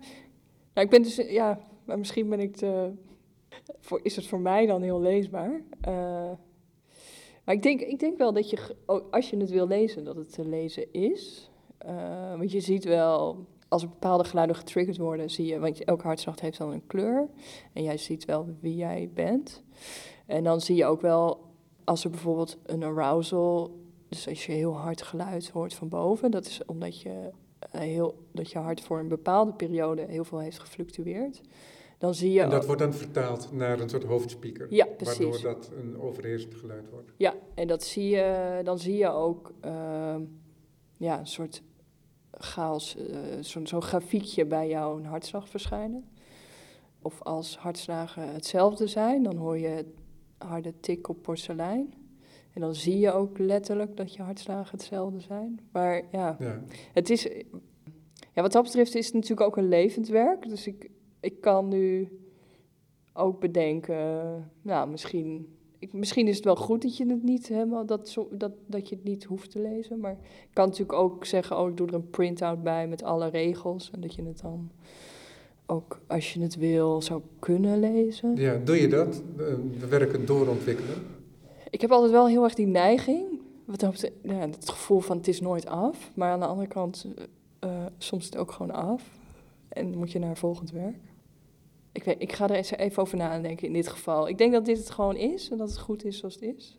ja, 0.74 0.82
ik 0.82 0.90
ben 0.90 1.02
dus, 1.02 1.16
ja, 1.16 1.60
maar 1.84 1.98
misschien 1.98 2.28
ben 2.28 2.40
ik 2.40 2.56
te, 2.56 2.92
voor, 3.80 4.00
is 4.02 4.16
het 4.16 4.26
voor 4.26 4.40
mij 4.40 4.66
dan 4.66 4.82
heel 4.82 5.00
leesbaar. 5.00 5.62
Eh, 5.80 6.30
maar 7.44 7.54
ik 7.54 7.62
denk, 7.62 7.80
ik 7.80 7.98
denk 7.98 8.18
wel 8.18 8.32
dat 8.32 8.50
je, 8.50 8.76
ook 8.86 9.14
als 9.14 9.30
je 9.30 9.36
het 9.36 9.50
wil 9.50 9.66
lezen, 9.66 10.04
dat 10.04 10.16
het 10.16 10.32
te 10.32 10.48
lezen 10.48 10.92
is. 10.92 11.50
Eh, 11.78 12.36
want 12.36 12.52
je 12.52 12.60
ziet 12.60 12.84
wel, 12.84 13.46
als 13.68 13.82
er 13.82 13.88
bepaalde 13.88 14.24
geluiden 14.24 14.56
getriggerd 14.56 14.96
worden, 14.96 15.30
zie 15.30 15.46
je, 15.46 15.58
want 15.58 15.84
elke 15.84 16.06
hartslag 16.06 16.40
heeft 16.40 16.58
dan 16.58 16.72
een 16.72 16.86
kleur. 16.86 17.28
En 17.72 17.82
jij 17.82 17.96
ziet 17.96 18.24
wel 18.24 18.46
wie 18.60 18.76
jij 18.76 19.10
bent. 19.14 19.62
En 20.26 20.44
dan 20.44 20.60
zie 20.60 20.76
je 20.76 20.86
ook 20.86 21.00
wel, 21.00 21.40
als 21.84 22.04
er 22.04 22.10
bijvoorbeeld 22.10 22.58
een 22.66 22.82
arousal, 22.82 23.78
dus 24.10 24.28
als 24.28 24.46
je 24.46 24.52
heel 24.52 24.76
hard 24.76 25.02
geluid 25.02 25.48
hoort 25.48 25.74
van 25.74 25.88
boven, 25.88 26.30
dat 26.30 26.46
is 26.46 26.64
omdat 26.66 27.00
je, 27.00 27.30
eh, 27.58 27.80
heel, 27.80 28.26
dat 28.32 28.50
je 28.50 28.58
hart 28.58 28.80
voor 28.80 28.98
een 28.98 29.08
bepaalde 29.08 29.52
periode 29.52 30.04
heel 30.08 30.24
veel 30.24 30.38
heeft 30.38 30.58
gefluctueerd. 30.58 31.40
Dan 31.98 32.14
zie 32.14 32.32
je 32.32 32.40
En 32.40 32.50
dat 32.50 32.66
wordt 32.66 32.80
dan 32.80 32.94
vertaald 32.94 33.52
naar 33.52 33.80
een 33.80 33.88
soort 33.88 34.04
hoofdspeaker. 34.04 34.66
Ja, 34.70 34.86
precies. 34.96 35.18
Waardoor 35.18 35.42
dat 35.42 35.70
een 35.76 36.00
overheersend 36.00 36.54
geluid 36.54 36.90
wordt. 36.90 37.12
Ja, 37.16 37.34
en 37.54 37.66
dat 37.66 37.82
zie 37.82 38.08
je, 38.08 38.60
dan 38.64 38.78
zie 38.78 38.96
je 38.96 39.08
ook 39.08 39.52
ehm, 39.60 40.22
ja, 40.96 41.18
een 41.18 41.26
soort 41.26 41.62
chaos, 42.30 42.96
zo'n 43.40 43.66
zo'n 43.66 43.82
grafiekje 43.82 44.46
bij 44.46 44.68
jouw 44.68 45.02
hartslag 45.02 45.48
verschijnen. 45.48 46.08
Of 47.02 47.22
als 47.22 47.56
hartslagen 47.56 48.32
hetzelfde 48.32 48.86
zijn, 48.86 49.22
dan 49.22 49.36
hoor 49.36 49.58
je 49.58 49.84
harde 50.38 50.80
tik 50.80 51.08
op 51.08 51.22
porselein. 51.22 51.99
En 52.54 52.60
dan 52.60 52.74
zie 52.74 52.98
je 52.98 53.12
ook 53.12 53.38
letterlijk 53.38 53.96
dat 53.96 54.14
je 54.14 54.22
hartslagen 54.22 54.70
hetzelfde 54.78 55.20
zijn. 55.20 55.60
Maar 55.72 56.02
ja, 56.12 56.36
Ja. 56.38 56.62
het 56.92 57.10
is, 57.10 57.28
ja, 58.32 58.42
wat 58.42 58.52
dat 58.52 58.62
betreft 58.62 58.94
is 58.94 59.04
het 59.06 59.14
natuurlijk 59.14 59.40
ook 59.40 59.56
een 59.56 59.68
levend 59.68 60.08
werk. 60.08 60.48
Dus 60.48 60.66
ik, 60.66 60.90
ik 61.20 61.40
kan 61.40 61.68
nu 61.68 62.08
ook 63.12 63.40
bedenken, 63.40 63.96
nou, 64.62 64.90
misschien, 64.90 65.46
ik, 65.78 65.92
misschien 65.92 66.28
is 66.28 66.36
het 66.36 66.44
wel 66.44 66.56
goed 66.56 66.82
dat 66.82 66.96
je 66.96 67.06
het 67.06 67.22
niet 67.22 67.48
helemaal, 67.48 67.86
dat, 67.86 68.08
zo, 68.08 68.28
dat, 68.32 68.52
dat 68.66 68.88
je 68.88 68.94
het 68.94 69.04
niet 69.04 69.24
hoeft 69.24 69.50
te 69.50 69.60
lezen. 69.60 70.00
Maar 70.00 70.12
ik 70.22 70.48
kan 70.52 70.64
natuurlijk 70.68 70.98
ook 70.98 71.24
zeggen, 71.24 71.58
oh, 71.58 71.68
ik 71.68 71.76
doe 71.76 71.86
er 71.86 71.94
een 71.94 72.10
print-out 72.10 72.62
bij 72.62 72.88
met 72.88 73.02
alle 73.02 73.28
regels. 73.28 73.90
En 73.90 74.00
dat 74.00 74.14
je 74.14 74.22
het 74.22 74.40
dan 74.40 74.70
ook, 75.66 76.00
als 76.06 76.32
je 76.34 76.40
het 76.40 76.56
wil, 76.56 77.02
zou 77.02 77.22
kunnen 77.38 77.80
lezen. 77.80 78.36
ja, 78.36 78.56
doe 78.64 78.80
je 78.80 78.88
dat? 78.88 79.22
Eh, 79.38 79.44
We 79.80 79.86
werken 79.88 80.26
doorontwikkelen. 80.26 81.18
Ik 81.70 81.80
heb 81.80 81.90
altijd 81.90 82.12
wel 82.12 82.28
heel 82.28 82.44
erg 82.44 82.54
die 82.54 82.66
neiging. 82.66 83.28
Wat 83.64 83.78
betreft, 83.78 84.10
ja, 84.22 84.38
het 84.38 84.68
gevoel 84.68 85.00
van 85.00 85.16
het 85.16 85.28
is 85.28 85.40
nooit 85.40 85.66
af. 85.66 86.10
Maar 86.14 86.32
aan 86.32 86.40
de 86.40 86.46
andere 86.46 86.68
kant, 86.68 87.06
eh, 87.58 87.86
soms 87.98 88.22
is 88.22 88.30
het 88.30 88.38
ook 88.38 88.52
gewoon 88.52 88.72
af. 88.72 89.02
En 89.68 89.98
moet 89.98 90.12
je 90.12 90.18
naar 90.18 90.36
volgend 90.36 90.70
werk. 90.70 90.98
Ik, 91.92 92.04
weet, 92.04 92.22
ik 92.22 92.32
ga 92.32 92.48
er 92.48 92.56
eens 92.56 92.70
even 92.70 93.02
over 93.02 93.16
nadenken 93.16 93.66
in 93.66 93.72
dit 93.72 93.88
geval. 93.88 94.28
Ik 94.28 94.38
denk 94.38 94.52
dat 94.52 94.64
dit 94.64 94.78
het 94.78 94.90
gewoon 94.90 95.16
is 95.16 95.50
en 95.50 95.58
dat 95.58 95.68
het 95.68 95.78
goed 95.78 96.04
is 96.04 96.18
zoals 96.18 96.34
het 96.34 96.42
is. 96.42 96.78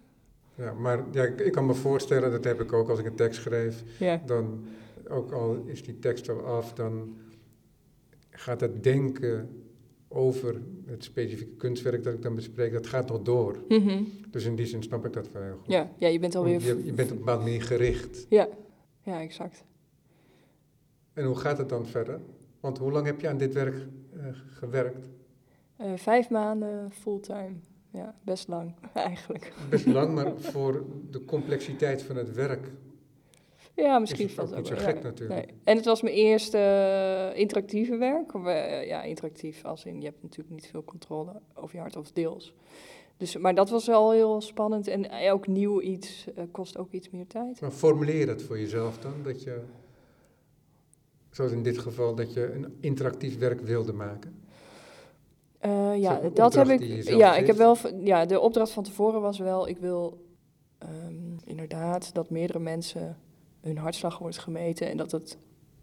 Ja, 0.56 0.74
maar 0.74 1.04
ja, 1.12 1.24
ik, 1.24 1.40
ik 1.40 1.52
kan 1.52 1.66
me 1.66 1.74
voorstellen, 1.74 2.32
dat 2.32 2.44
heb 2.44 2.62
ik 2.62 2.74
ook 2.74 2.90
als 2.90 3.00
ik 3.00 3.06
een 3.06 3.16
tekst 3.16 3.42
schrijf, 3.42 3.84
Ja, 4.00 4.22
dan, 4.26 4.66
ook 5.10 5.32
al 5.32 5.64
is 5.66 5.84
die 5.84 6.00
tekst 6.00 6.30
al 6.30 6.46
af, 6.46 6.74
dan 6.74 7.16
gaat 8.30 8.62
het 8.62 8.84
denken 8.84 9.64
over 10.14 10.62
het 10.86 11.04
specifieke 11.04 11.56
kunstwerk 11.56 12.04
dat 12.04 12.14
ik 12.14 12.22
dan 12.22 12.36
bespreek, 12.36 12.74
dat 12.74 12.88
gaat 12.88 13.08
nog 13.08 13.22
door. 13.22 13.64
Mhm. 13.68 14.04
Dus 14.30 14.46
in 14.46 14.56
die 14.56 14.66
zin 14.66 14.84
snap 14.84 15.06
ik 15.06 15.14
dat 15.14 15.32
wel 15.32 15.42
heel 15.42 15.58
goed. 15.58 15.72
ja, 15.72 15.92
ja 15.98 16.08
je 16.08 16.20
bent 16.20 16.36
alweer... 16.36 16.62
Je, 16.62 16.86
je 16.86 16.94
bent 16.94 17.12
op 17.12 17.18
een 17.18 17.24
bepaalde 17.24 17.44
manier 17.44 17.62
gericht. 17.62 18.26
Ja, 18.30 18.48
ja, 19.02 19.22
exact. 19.22 19.64
En 21.14 21.26
hoe 21.26 21.36
gaat 21.36 21.58
het 21.58 21.70
dan 21.70 21.86
verder? 21.86 22.20
Want 22.60 22.78
hoe 22.78 22.92
lang 22.92 23.06
heb 23.06 23.22
je 23.22 23.30
aan 23.30 23.38
dit 23.38 23.54
werk 23.54 23.76
eh, 23.76 24.26
gewerkt? 24.54 25.08
Eh, 25.76 25.94
vijf 25.96 26.30
maanden 26.30 26.92
fulltime. 26.92 27.56
Ja, 27.90 28.16
best 28.24 28.48
lang 28.48 28.74
eigenlijk. 28.94 29.54
Best 29.70 29.86
lang, 29.86 30.14
maar 30.14 30.34
voor 30.38 30.86
de 31.10 31.26
complexiteit 31.26 32.02
van 32.02 32.16
het 32.16 32.32
werk 32.32 32.72
Ja, 33.82 34.00
misschien 34.00 34.26
is 34.26 34.36
het 34.36 34.50
ook 34.50 34.56
niet 34.56 34.68
zo 34.68 34.76
gek 34.76 34.98
ja. 34.98 35.04
natuurlijk. 35.04 35.46
Nee. 35.46 35.58
En 35.64 35.76
het 35.76 35.86
was 35.86 36.02
mijn 36.02 36.16
eerste 36.16 36.58
eh, 36.58 37.40
interactieve 37.40 37.96
werk. 37.98 38.34
Eh, 38.34 38.88
ja, 38.88 39.04
interactief 39.04 39.66
als 39.66 39.86
in, 39.86 40.00
je 40.00 40.06
hebt 40.06 40.24
natuurlijk 40.24 40.56
niet 40.56 40.68
veel 40.68 40.84
controle 40.84 41.42
over 41.54 41.76
je 41.76 41.82
hart 41.82 41.96
of 41.96 42.12
deels. 42.12 42.54
Dus, 43.22 43.38
maar 43.38 43.56
dat 43.56 43.70
was 43.70 43.88
wel 43.88 44.12
heel 44.12 44.42
spannend 44.42 44.88
en 44.88 45.10
elk 45.10 45.48
nieuw 45.48 45.82
iets 45.82 46.28
eh, 46.36 46.44
kost 46.52 46.78
ook 46.78 46.92
iets 46.92 47.10
meer 47.10 47.28
tijd. 47.28 47.62
Maar 47.62 47.72
formuleer 47.72 48.26
dat 48.26 48.42
voor 48.42 48.60
jezelf 48.60 48.98
dan? 48.98 49.14
Dat 49.24 49.44
je, 49.44 49.62
zoals 51.30 51.52
in 51.52 51.64
dit 51.64 51.78
geval, 51.78 52.16
dat 52.16 52.34
je 52.34 52.54
een 52.54 52.78
interactief 52.80 53.38
werk 53.38 53.62
wilde 53.62 53.94
maken? 53.94 54.42
Eh, 55.60 55.98
ja, 55.98 56.22
dat 56.34 56.54
heb 56.54 56.68
ik. 56.68 57.04
Ja, 57.04 57.36
ik 57.36 57.48
heb 57.48 57.56
wel. 57.56 57.78
Ja, 58.04 58.26
de 58.26 58.40
opdracht 58.40 58.72
van 58.72 58.84
tevoren 58.84 59.22
was 59.22 59.40
wel. 59.40 59.68
Ik 59.68 59.78
wil 59.78 60.26
ehm, 60.78 61.38
inderdaad 61.46 62.14
dat 62.14 62.30
meerdere 62.30 62.60
mensen 62.60 63.18
hun 63.62 63.78
hartslag 63.78 64.18
wordt 64.18 64.38
gemeten 64.38 64.90
en 64.90 64.98
dat 64.98 65.12
het 65.12 65.38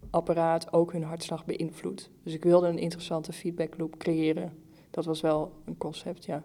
apparaat 0.09 0.73
ook 0.73 0.91
hun 0.91 1.03
hartslag 1.03 1.45
beïnvloedt. 1.45 2.09
Dus 2.23 2.33
ik 2.33 2.43
wilde 2.43 2.67
een 2.67 2.77
interessante 2.77 3.33
feedback 3.33 3.77
loop 3.77 3.97
creëren. 3.97 4.53
Dat 4.89 5.05
was 5.05 5.21
wel 5.21 5.51
een 5.65 5.77
concept, 5.77 6.25
ja. 6.25 6.43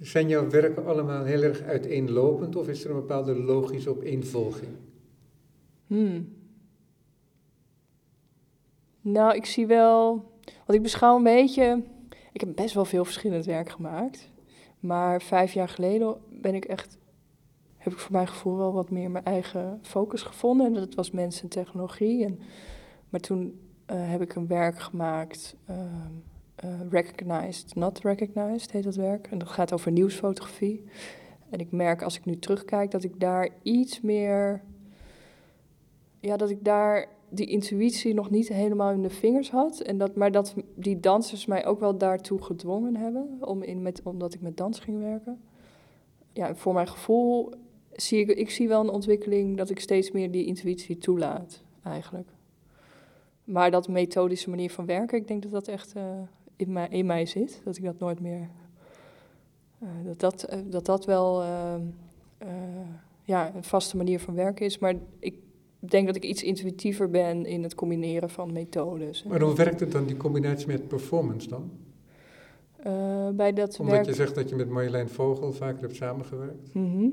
Zijn 0.00 0.28
jouw 0.28 0.50
werken 0.50 0.86
allemaal 0.86 1.24
heel 1.24 1.42
erg 1.42 1.62
uiteenlopend 1.62 2.56
of 2.56 2.68
is 2.68 2.84
er 2.84 2.90
een 2.90 2.96
bepaalde 2.96 3.34
logische 3.34 3.90
opeenvolging? 3.90 4.70
Hmm. 5.86 6.36
Nou, 9.00 9.34
ik 9.34 9.46
zie 9.46 9.66
wel. 9.66 10.10
Want 10.44 10.78
ik 10.78 10.82
beschouw 10.82 11.16
een 11.16 11.22
beetje. 11.22 11.82
Ik 12.32 12.40
heb 12.40 12.54
best 12.54 12.74
wel 12.74 12.84
veel 12.84 13.04
verschillend 13.04 13.44
werk 13.44 13.70
gemaakt. 13.70 14.30
Maar 14.80 15.22
vijf 15.22 15.52
jaar 15.52 15.68
geleden 15.68 16.16
ben 16.30 16.54
ik 16.54 16.64
echt. 16.64 16.98
Heb 17.88 17.96
ik 17.96 18.02
voor 18.02 18.12
mijn 18.12 18.28
gevoel 18.28 18.56
wel 18.56 18.72
wat 18.72 18.90
meer 18.90 19.10
mijn 19.10 19.24
eigen 19.24 19.78
focus 19.82 20.22
gevonden. 20.22 20.66
En 20.66 20.74
dat 20.74 20.94
was 20.94 21.10
mensen 21.10 21.42
en 21.42 21.48
technologie. 21.48 22.24
En, 22.24 22.38
maar 23.08 23.20
toen 23.20 23.60
eh, 23.86 23.96
heb 24.10 24.20
ik 24.20 24.34
een 24.34 24.46
werk 24.46 24.78
gemaakt. 24.78 25.56
ehm, 25.66 26.12
eh, 26.54 26.80
recognized, 26.90 27.74
not 27.74 27.98
recognized 27.98 28.70
heet 28.70 28.84
dat 28.84 28.94
werk. 28.94 29.26
En 29.26 29.38
dat 29.38 29.48
gaat 29.48 29.72
over 29.72 29.92
nieuwsfotografie. 29.92 30.84
En 31.50 31.58
ik 31.58 31.70
merk 31.70 32.02
als 32.02 32.16
ik 32.16 32.24
nu 32.24 32.38
terugkijk 32.38 32.90
dat 32.90 33.04
ik 33.04 33.20
daar 33.20 33.48
iets 33.62 34.00
meer 34.00 34.62
ja, 36.20 36.36
dat 36.36 36.50
ik 36.50 36.64
daar 36.64 37.08
die 37.28 37.46
intuïtie 37.46 38.14
nog 38.14 38.30
niet 38.30 38.48
helemaal 38.48 38.92
in 38.92 39.02
de 39.02 39.10
vingers 39.10 39.50
had. 39.50 39.80
En 39.80 39.98
dat, 39.98 40.14
maar 40.14 40.30
dat 40.30 40.54
die 40.74 41.00
dansers 41.00 41.46
mij 41.46 41.66
ook 41.66 41.80
wel 41.80 41.98
daartoe 41.98 42.42
gedwongen 42.42 42.96
hebben, 42.96 43.38
om 43.40 43.62
in 43.62 43.82
met, 43.82 44.02
omdat 44.02 44.34
ik 44.34 44.40
met 44.40 44.56
dans 44.56 44.78
ging 44.78 44.98
werken. 44.98 45.40
Ja, 46.32 46.54
voor 46.54 46.74
mijn 46.74 46.88
gevoel 46.88 47.52
zie 48.02 48.20
ik, 48.20 48.28
ik 48.28 48.50
zie 48.50 48.68
wel 48.68 48.80
een 48.80 48.88
ontwikkeling 48.90 49.56
dat 49.56 49.70
ik 49.70 49.80
steeds 49.80 50.10
meer 50.10 50.30
die 50.30 50.44
intuïtie 50.46 50.98
toelaat, 50.98 51.62
eigenlijk. 51.82 52.28
Maar 53.44 53.70
dat 53.70 53.88
methodische 53.88 54.50
manier 54.50 54.70
van 54.70 54.86
werken, 54.86 55.18
ik 55.18 55.28
denk 55.28 55.42
dat 55.42 55.50
dat 55.50 55.68
echt 55.68 55.92
eh, 55.92 56.02
in, 56.56 56.72
mij, 56.72 56.88
in 56.90 57.06
mij 57.06 57.26
zit. 57.26 57.60
Dat 57.64 57.76
ik 57.76 57.84
dat 57.84 57.98
nooit 57.98 58.20
meer... 58.20 58.48
eh, 59.78 59.88
dat, 60.04 60.20
dat, 60.20 60.42
eh, 60.42 60.58
dat 60.64 60.86
dat 60.86 61.04
wel 61.04 61.42
eh, 61.42 61.74
eh, 62.38 62.48
ja, 63.24 63.54
een 63.54 63.64
vaste 63.64 63.96
manier 63.96 64.20
van 64.20 64.34
werken 64.34 64.66
is. 64.66 64.78
Maar 64.78 64.94
ik 65.18 65.34
denk 65.78 66.06
dat 66.06 66.16
ik 66.16 66.24
iets 66.24 66.42
intuïtiever 66.42 67.10
ben 67.10 67.46
in 67.46 67.62
het 67.62 67.74
combineren 67.74 68.30
van 68.30 68.52
methodes. 68.52 69.22
Maar 69.22 69.40
hoe 69.40 69.54
werkt 69.54 69.80
het 69.80 69.92
dan, 69.92 70.06
die 70.06 70.16
combinatie 70.16 70.66
met 70.66 70.88
performance 70.88 71.48
dan? 71.48 71.70
Bij 73.36 73.52
dat 73.52 73.78
Omdat 73.80 73.94
werk... 73.94 74.06
je 74.06 74.14
zegt 74.14 74.34
dat 74.34 74.48
je 74.48 74.56
met 74.56 74.68
Marjolein 74.68 75.08
Vogel 75.08 75.52
vaker 75.52 75.80
hebt 75.80 75.96
samengewerkt. 75.96 76.74
Mhm. 76.74 77.08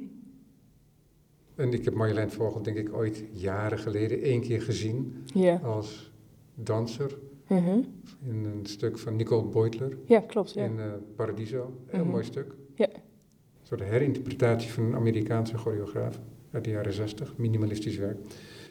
En 1.56 1.74
ik 1.74 1.86
heb 1.86 1.94
Marjolein 1.94 2.32
Vogel 2.32 2.62
denk 2.62 2.78
ik 2.78 2.94
ooit 2.94 3.24
jaren 3.32 3.80
geleden 3.80 4.22
één 4.22 4.42
keer 4.42 4.62
gezien 4.62 5.24
Ja. 5.26 5.56
als 5.64 6.12
danser 6.56 7.18
Mhm. 7.48 7.80
in 8.26 8.46
een 8.46 8.66
stuk 8.66 8.98
van 8.98 9.16
Nicole 9.16 9.48
Beutler 9.48 9.98
Ja, 10.06 10.20
klopt. 10.20 10.54
Ja. 10.54 10.64
in 10.66 10.80
eh, 10.80 10.86
Paradiso. 11.16 11.74
Heel 11.86 12.00
Mhm. 12.02 12.10
mooi 12.12 12.24
stuk. 12.24 12.54
Ja. 12.76 12.88
Een 12.94 13.68
soort 13.68 13.84
herinterpretatie 13.84 14.72
van 14.72 14.84
een 14.84 14.96
Amerikaanse 14.96 15.58
choreograaf 15.58 16.20
uit 16.52 16.64
de 16.64 16.70
jaren 16.70 16.94
zestig, 16.94 17.38
minimalistisch 17.38 17.98
werk. 17.98 18.18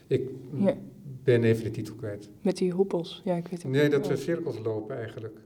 Ik 0.07 0.30
Ja. 0.59 0.74
ben 1.24 1.45
even 1.45 1.64
de 1.64 1.70
titel 1.70 1.95
kwijt. 1.95 2.30
Met 2.43 2.57
die 2.57 2.72
hoepels. 2.72 3.22
Ja, 3.24 3.37
ik 3.37 3.49
weet 3.49 3.62
het 3.62 3.72
Nee, 3.72 3.89
dat 3.89 4.01
niet. 4.01 4.09
we 4.11 4.16
cirkels 4.16 4.59
lopen 4.64 4.97
eigenlijk. 4.97 5.37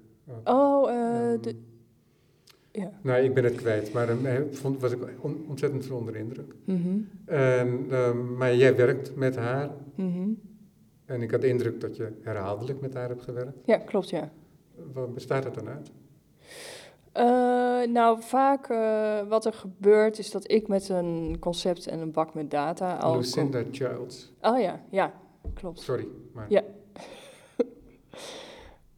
Oh, 0.44 0.90
eh, 0.90 1.32
Ehm, 1.32 1.40
de, 1.42 1.54
ja. 2.78 2.90
Nou, 3.02 3.22
ik 3.22 3.34
ben 3.34 3.44
het 3.44 3.54
kwijt, 3.54 3.92
maar 3.92 4.06
daar 4.22 4.42
vond 4.52 4.80
was 4.80 4.92
ik 4.92 4.98
on- 5.20 5.44
ontzettend 5.48 5.90
onder 5.90 6.12
de 6.12 6.18
indruk. 6.18 6.54
Mhm. 6.64 6.98
En, 7.24 7.86
ehm, 7.90 8.36
maar 8.36 8.54
jij 8.54 8.76
werkt 8.76 9.16
met 9.16 9.36
haar 9.36 9.70
Mhm. 9.94 10.28
en 11.04 11.22
ik 11.22 11.30
had 11.30 11.40
de 11.40 11.48
indruk 11.48 11.80
dat 11.80 11.96
je 11.96 12.12
herhaaldelijk 12.22 12.80
met 12.80 12.94
haar 12.94 13.08
hebt 13.08 13.22
gewerkt. 13.22 13.58
Ja, 13.64 13.76
klopt, 13.76 14.10
ja. 14.10 14.30
Wat 14.92 15.14
bestaat 15.14 15.44
het 15.44 15.54
dan 15.54 15.68
uit? 15.68 15.90
Eh, 17.12 17.92
nou, 17.92 18.22
vaak 18.22 18.68
eh, 18.68 19.28
wat 19.28 19.44
er 19.44 19.52
gebeurt 19.52 20.18
is 20.18 20.30
dat 20.30 20.50
ik 20.50 20.68
met 20.68 20.88
een 20.88 21.36
concept 21.40 21.86
en 21.86 21.98
een 21.98 22.12
bak 22.12 22.34
met 22.34 22.50
data 22.50 22.96
al... 22.96 23.10
kom- 23.10 23.18
Lucinda 23.20 23.62
Childs. 23.70 24.32
Oh 24.40 24.60
ja, 24.60 24.80
ja, 24.90 25.12
klopt. 25.54 25.80
Sorry, 25.80 26.06
maar 26.32 26.46
Ja. 26.48 26.62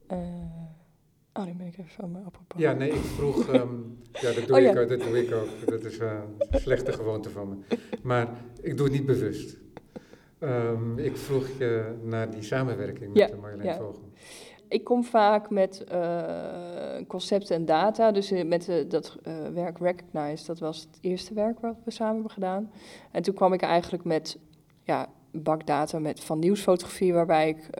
Oh, 1.40 1.46
nu 1.46 1.54
ben 1.54 1.66
ik 1.66 1.78
even 1.78 1.90
van 1.90 2.12
mijn 2.12 2.24
apropos. 2.24 2.60
Ja, 2.60 2.72
nee, 2.72 2.90
ik 2.90 3.04
vroeg. 3.04 3.46
ehm, 3.52 3.74
ja, 4.12 4.32
dat 4.32 4.46
doe, 4.46 4.56
Oh, 4.56 4.62
ik, 4.62 4.78
ook, 4.78 4.88
dat 4.88 5.00
doe 5.00 5.22
ik 5.22 5.34
ook. 5.34 5.48
Dat 5.66 5.84
is 5.84 5.98
eh, 5.98 6.20
een 6.50 6.60
slechte 6.60 6.92
gewoonte 6.92 7.30
van 7.30 7.48
me. 7.48 7.76
Maar 8.02 8.28
ik 8.60 8.76
doe 8.76 8.86
het 8.86 8.94
niet 8.96 9.06
bewust. 9.06 9.56
Ehm, 10.38 10.98
ik 10.98 11.16
vroeg 11.16 11.48
je 11.58 11.94
naar 12.02 12.30
die 12.30 12.42
samenwerking 12.42 13.08
met 13.08 13.18
Ja, 13.18 13.26
de 13.26 13.36
Marjolein 13.36 13.68
ja. 13.68 13.76
Vogel. 13.76 14.08
Ik 14.68 14.84
kom 14.84 15.04
vaak 15.04 15.50
met 15.50 15.84
eh, 15.84 17.06
concepten 17.06 17.56
en 17.56 17.64
data. 17.64 18.12
Dus 18.12 18.30
eh, 18.30 18.46
met 18.46 18.84
dat 18.88 19.16
werk 19.54 19.78
Recognize, 19.78 20.46
dat 20.46 20.58
was 20.58 20.80
het 20.80 20.98
eerste 21.00 21.34
werk 21.34 21.60
wat 21.60 21.76
we 21.84 21.90
samen 21.90 22.14
hebben 22.14 22.32
gedaan. 22.32 22.70
En 23.10 23.22
toen 23.22 23.34
kwam 23.34 23.52
ik 23.52 23.62
eigenlijk 23.62 24.04
met 24.04 24.38
ja, 24.82 25.08
een 25.32 25.42
bak 25.42 25.66
data 25.66 25.98
met, 25.98 26.20
van 26.20 26.38
nieuwsfotografie, 26.38 27.12
waarbij 27.12 27.48
ik 27.48 27.70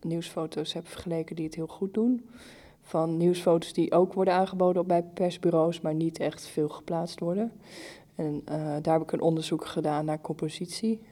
nieuwsfoto's 0.00 0.72
heb 0.72 0.88
vergeleken 0.88 1.36
die 1.36 1.44
het 1.44 1.54
heel 1.54 1.66
goed 1.66 1.94
doen. 1.94 2.28
Van 2.90 3.16
nieuwsfoto's 3.16 3.72
die 3.72 3.92
ook 3.92 4.12
worden 4.12 4.34
aangeboden 4.34 4.86
bij 4.86 5.02
persbureaus, 5.02 5.80
maar 5.80 5.94
niet 5.94 6.18
echt 6.18 6.46
veel 6.46 6.68
geplaatst 6.68 7.20
worden. 7.20 7.52
En 8.14 8.42
eh, 8.44 8.76
daar 8.82 8.92
heb 8.92 9.02
ik 9.02 9.12
een 9.12 9.20
onderzoek 9.20 9.66
gedaan 9.66 10.04
naar 10.04 10.20
compositie. 10.20 11.02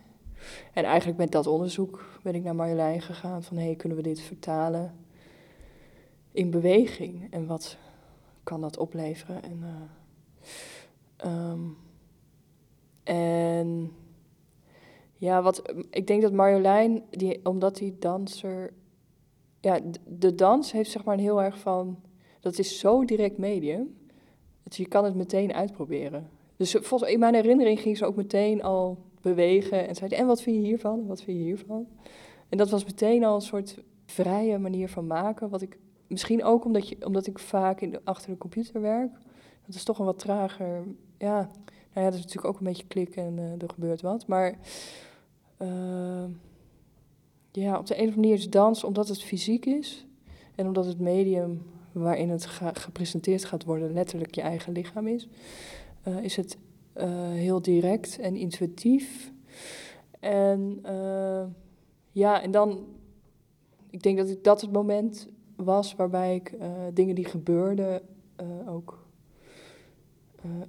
En 0.72 0.84
eigenlijk 0.84 1.18
met 1.18 1.32
dat 1.32 1.46
onderzoek 1.46 2.04
ben 2.22 2.34
ik 2.34 2.42
naar 2.42 2.54
Marjolein 2.54 3.00
gegaan 3.00 3.42
van... 3.42 3.56
hey, 3.56 3.74
kunnen 3.74 3.96
we 3.96 4.02
dit 4.02 4.20
vertalen 4.20 4.94
in 6.32 6.50
beweging? 6.50 7.26
En 7.30 7.46
wat 7.46 7.76
kan 8.42 8.60
dat 8.60 8.76
opleveren? 8.76 9.42
En, 9.42 9.60
eh, 9.62 11.30
ehm, 11.30 11.60
en 13.02 13.92
ja, 15.14 15.42
wat, 15.42 15.72
ik 15.90 16.06
denk 16.06 16.22
dat 16.22 16.32
Marjolein, 16.32 17.02
die, 17.10 17.40
omdat 17.44 17.76
die 17.76 17.96
danser... 17.98 18.72
Ja, 19.60 19.78
de 20.06 20.34
dans 20.34 20.72
heeft 20.72 20.90
zeg 20.90 21.04
maar 21.04 21.14
een 21.14 21.20
heel 21.20 21.42
erg 21.42 21.58
van... 21.58 22.00
Dat 22.40 22.58
is 22.58 22.78
zo 22.78 23.04
direct 23.04 23.38
medium, 23.38 23.96
dat 24.62 24.76
je 24.76 24.88
kan 24.88 25.04
het 25.04 25.14
meteen 25.14 25.52
uitproberen. 25.52 26.28
Dus 26.56 26.70
ze- 26.70 26.82
volgens, 26.82 27.10
in 27.10 27.18
mijn 27.18 27.34
herinnering 27.34 27.80
ging 27.80 27.96
ze 27.96 28.04
ook 28.04 28.16
meteen 28.16 28.62
al 28.62 28.98
bewegen 29.22 29.88
en 29.88 29.94
zei: 29.94 30.10
En 30.10 30.26
wat 30.26 30.42
vind 30.42 30.56
je 30.56 30.62
hiervan? 30.62 31.00
En 31.00 31.06
wat 31.06 31.22
vind 31.22 31.38
je 31.38 31.44
hiervan? 31.44 31.86
En 32.48 32.58
dat 32.58 32.70
was 32.70 32.84
meteen 32.84 33.24
al 33.24 33.34
een 33.34 33.40
soort 33.40 33.78
vrije 34.06 34.58
manier 34.58 34.88
van 34.88 35.06
maken. 35.06 35.48
Wat 35.48 35.62
ik 35.62 35.78
misschien 36.06 36.44
ook 36.44 36.64
omdat, 36.64 36.88
je, 36.88 37.06
omdat 37.06 37.26
ik 37.26 37.38
vaak 37.38 37.80
in 37.80 37.90
de, 37.90 38.00
achter 38.04 38.30
de 38.30 38.38
computer 38.38 38.80
werk. 38.80 39.10
Dat 39.66 39.74
is 39.74 39.84
toch 39.84 39.98
een 39.98 40.04
wat 40.04 40.18
trager. 40.18 40.84
Ja, 41.18 41.36
nou 41.40 41.50
ja, 41.94 42.04
dat 42.04 42.14
is 42.14 42.20
natuurlijk 42.20 42.46
ook 42.54 42.58
een 42.58 42.66
beetje 42.66 42.86
klikken 42.86 43.22
en 43.22 43.38
eh, 43.38 43.62
er 43.62 43.70
gebeurt 43.74 44.00
wat. 44.00 44.26
Maar 44.26 44.58
eh, 45.56 46.24
ja, 47.58 47.78
op 47.78 47.86
de 47.86 47.94
een 47.94 48.00
of 48.00 48.06
andere 48.06 48.20
manier 48.20 48.34
is 48.34 48.50
dans, 48.50 48.84
omdat 48.84 49.08
het 49.08 49.22
fysiek 49.22 49.66
is 49.66 50.06
en 50.54 50.66
omdat 50.66 50.86
het 50.86 51.00
medium 51.00 51.62
waarin 51.92 52.30
het 52.30 52.46
gepresenteerd 52.72 53.44
gaat 53.44 53.64
worden 53.64 53.92
letterlijk 53.92 54.34
je 54.34 54.40
eigen 54.40 54.72
lichaam 54.72 55.06
is, 55.06 55.28
eh, 56.02 56.22
is 56.22 56.36
het 56.36 56.58
eh, 56.92 57.08
heel 57.30 57.62
direct 57.62 58.18
en 58.18 58.36
intuïtief. 58.36 59.32
En 60.20 60.78
eh, 60.82 61.44
ja, 62.12 62.42
en 62.42 62.50
dan, 62.50 62.86
ik 63.90 64.02
denk 64.02 64.18
dat 64.18 64.28
ik, 64.28 64.44
dat 64.44 64.60
het 64.60 64.72
moment 64.72 65.28
was 65.56 65.94
waarbij 65.94 66.34
ik 66.34 66.54
dingen 66.94 67.14
die 67.14 67.24
gebeurden 67.24 68.02
ook 68.66 69.06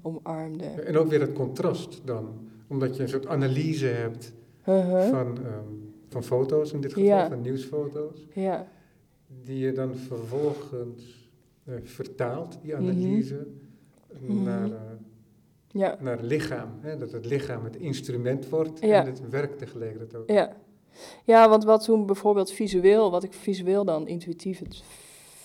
omarmde. 0.01 0.65
En 0.65 0.97
ook 0.97 1.07
weer 1.07 1.21
het 1.21 1.33
contrast 1.33 2.01
dan. 2.05 2.49
Omdat 2.67 2.95
je 2.95 3.01
een 3.01 3.09
soort 3.09 3.27
analyse 3.27 3.85
hebt 3.85 4.33
Uh-huh. 4.67 5.09
van, 5.09 5.37
ehm, 5.37 5.88
van 6.09 6.23
foto's, 6.23 6.71
in 6.73 6.81
dit 6.81 6.93
geval, 6.93 7.07
Ja. 7.09 7.27
van 7.27 7.41
nieuwsfoto's. 7.41 8.25
Ja, 8.33 8.67
Die 9.43 9.57
je 9.57 9.71
dan 9.71 9.95
vervolgens 9.95 11.17
eh, 11.65 11.73
vertaalt, 11.83 12.57
die 12.61 12.73
Mhm. 12.73 12.81
analyse, 12.81 13.47
Mhm. 14.21 14.43
naar, 14.43 14.65
eh, 14.71 14.79
ja, 15.67 15.97
naar 16.01 16.17
het 16.17 16.25
lichaam. 16.25 16.69
Hè? 16.81 16.97
Dat 16.97 17.11
het 17.11 17.25
lichaam 17.25 17.63
het 17.63 17.75
instrument 17.75 18.49
wordt 18.49 18.79
en 18.79 19.05
het 19.05 19.29
werk 19.29 19.57
tegelijkertijd 19.57 20.21
ook. 20.21 20.29
ja. 20.29 20.55
Ja, 21.25 21.49
want 21.49 21.63
wat 21.63 21.83
toen 21.83 22.05
bijvoorbeeld 22.05 22.51
visueel, 22.51 23.11
wat 23.11 23.23
ik 23.23 23.33
visueel 23.33 23.85
dan 23.85 24.07
intuïtief 24.07 24.59
het 24.59 24.83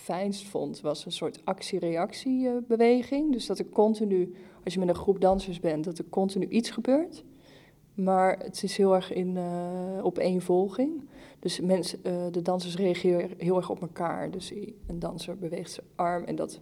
fijnst 0.02 0.44
vond, 0.48 0.80
was 0.80 1.04
een 1.04 1.12
soort 1.12 1.40
actie-reactie-beweging. 1.44 3.32
Dus 3.32 3.46
dat 3.46 3.58
er 3.58 3.68
continu, 3.68 4.34
als 4.64 4.74
je 4.74 4.80
met 4.80 4.88
een 4.88 4.94
groep 4.94 5.20
dansers 5.20 5.60
bent, 5.60 5.84
dat 5.84 5.98
er 5.98 6.04
continu 6.10 6.46
iets 6.48 6.70
gebeurt. 6.70 7.24
Maar 7.94 8.38
het 8.38 8.62
is 8.62 8.76
heel 8.76 8.94
erg 8.94 9.12
in 9.12 9.36
eh 9.36 10.04
opeenvolging. 10.04 11.08
Dus 11.38 11.60
mensen, 11.60 11.98
eh, 12.02 12.26
de 12.30 12.42
dansers 12.42 12.76
reageren 12.76 13.30
heel 13.38 13.56
erg 13.56 13.70
op 13.70 13.80
elkaar. 13.80 14.30
Dus 14.30 14.52
een 14.86 14.98
danser 14.98 15.38
beweegt 15.38 15.70
zijn 15.70 15.86
arm 15.94 16.24
en 16.24 16.36
dat 16.36 16.60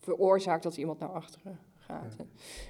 veroorzaakt 0.00 0.62
dat 0.62 0.76
iemand 0.76 0.98
naar 0.98 1.08
achteren 1.08 1.58
gaat. 1.78 2.14
Ja. 2.18 2.24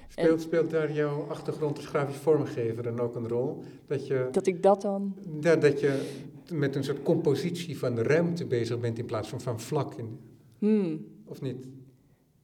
Speelt, 0.07 0.41
speelt 0.41 0.69
daar 0.69 0.91
jouw 0.91 1.25
achtergrond 1.29 1.77
als 1.77 1.85
grafisch 1.85 2.15
vormgever 2.17 2.83
dan 2.83 2.99
ook 2.99 3.15
een 3.15 3.27
rol? 3.27 3.63
Dat 3.87 4.07
je, 4.07 4.27
Dat 4.31 4.47
ik 4.47 4.63
dat 4.63 4.81
dan... 4.81 5.15
ja, 5.41 5.55
dat 5.55 5.79
je 5.79 6.21
met 6.53 6.75
een 6.75 6.83
soort 6.83 7.03
compositie 7.03 7.77
van 7.79 7.95
de 7.95 8.03
ruimte 8.03 8.45
bezig 8.45 8.79
bent 8.79 8.99
in 8.99 9.05
plaats 9.05 9.29
van 9.29 9.41
van 9.41 9.59
vlak, 9.59 9.93
in, 9.93 10.19
Hmm, 10.59 11.05
of 11.25 11.41
niet? 11.41 11.67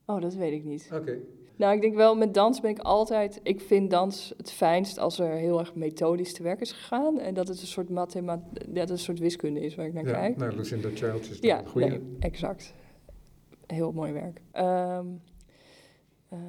oh, 0.05 0.21
dat 0.21 0.35
weet 0.35 0.53
ik 0.53 0.63
niet. 0.63 0.89
Oké. 0.93 1.19
Nou, 1.57 1.75
ik 1.75 1.81
denk 1.81 1.95
wel, 1.95 2.15
met 2.15 2.33
dans 2.33 2.59
ben 2.59 2.69
ik 2.71 2.79
altijd... 2.79 3.39
Ik 3.43 3.61
vind 3.61 3.89
dans 3.91 4.33
het 4.37 4.51
fijnst 4.51 4.97
als 4.97 5.19
er 5.19 5.31
heel 5.31 5.59
erg 5.59 5.75
methodisch 5.75 6.33
te 6.33 6.43
werk 6.43 6.61
is 6.61 6.71
gegaan. 6.71 7.19
En 7.19 7.33
dat 7.33 7.47
het 7.47 7.61
een 7.61 7.67
soort 7.67 7.89
mathema 7.89 8.43
dat 8.67 8.77
het 8.77 8.89
een 8.89 8.97
soort 8.99 9.19
wiskunde 9.19 9.59
is 9.59 9.75
waar 9.75 9.85
ik 9.85 9.93
naar 9.93 10.05
Ja, 10.05 10.11
kijk. 10.11 10.37
nou, 10.37 10.55
Lucinda 10.55 10.89
Childs 10.93 11.29
is 11.29 11.37
Ja, 11.41 11.61
goede. 11.65 11.87
nee, 11.87 12.01
exact. 12.19 12.73
Heel 13.67 13.91
mooi 13.91 14.11
werk. 14.13 14.41
Ehm, 14.51 15.05
eh, 16.29 16.39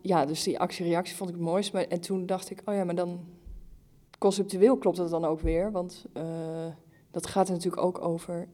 ja, 0.00 0.24
dus 0.26 0.42
die 0.42 0.58
actie-reactie 0.58 1.16
vond 1.16 1.30
ik 1.30 1.36
het 1.36 1.44
mooist. 1.44 1.72
Maar, 1.72 1.84
en 1.84 2.00
toen 2.00 2.26
dacht 2.26 2.50
ik, 2.50 2.62
oh 2.64 2.74
ja, 2.74 2.84
maar 2.84 2.94
dan... 2.94 3.20
Conceptueel 4.18 4.76
klopt 4.78 4.96
het 4.96 5.10
dan 5.10 5.24
ook 5.24 5.40
weer. 5.40 5.72
Want 5.72 6.06
eh, 6.12 6.66
dat 7.10 7.26
gaat 7.26 7.48
er 7.48 7.54
natuurlijk 7.54 7.82
ook 7.82 8.00
over... 8.00 8.48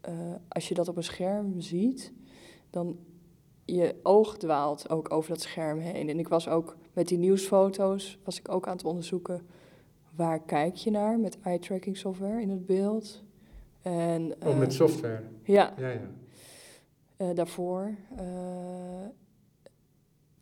eh, 0.00 0.14
als 0.48 0.68
je 0.68 0.74
dat 0.74 0.88
op 0.88 0.96
een 0.96 1.02
scherm 1.04 1.60
ziet, 1.60 2.12
dan... 2.70 2.98
Je 3.64 3.94
oog 4.02 4.36
dwaalt 4.36 4.90
ook 4.90 5.12
over 5.12 5.30
dat 5.30 5.40
scherm 5.40 5.78
heen. 5.78 6.08
En 6.08 6.18
ik 6.18 6.28
was 6.28 6.48
ook 6.48 6.76
met 6.92 7.08
die 7.08 7.18
nieuwsfoto's... 7.18 8.18
was 8.24 8.38
ik 8.38 8.48
ook 8.50 8.66
aan 8.66 8.76
het 8.76 8.84
onderzoeken... 8.84 9.46
waar 10.16 10.40
kijk 10.42 10.74
je 10.74 10.90
naar 10.90 11.18
met 11.18 11.38
eye-tracking 11.42 11.96
software 11.96 12.40
in 12.40 12.50
het 12.50 12.66
beeld... 12.66 13.22
En, 13.82 14.34
Oh, 14.46 14.58
met 14.58 14.72
software. 14.72 15.22
ja, 15.42 15.74
Ja, 15.78 15.88
ja. 15.88 16.10
eh, 17.16 17.28
daarvoor. 17.34 17.94
eh, 18.16 18.24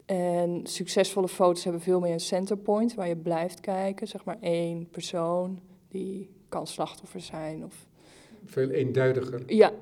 en 0.07 0.61
succesvolle 0.67 1.29
foto's 1.29 1.65
hebben 1.65 1.83
veel 1.83 2.01
meer 2.01 2.13
een 2.13 2.21
centerpoint 2.21 2.95
waar 2.95 3.09
je 3.09 3.17
blijft 3.17 3.61
kijken. 3.61 4.09
Zeg 4.09 4.25
maar 4.25 4.37
één 4.41 4.89
persoon 4.91 5.61
die 5.89 6.31
kan 6.49 6.67
slachtoffer 6.67 7.21
zijn. 7.21 7.65
Of, 7.65 7.87
Veel 8.45 8.69
eenduidiger. 8.71 9.43
ja, 9.47 9.73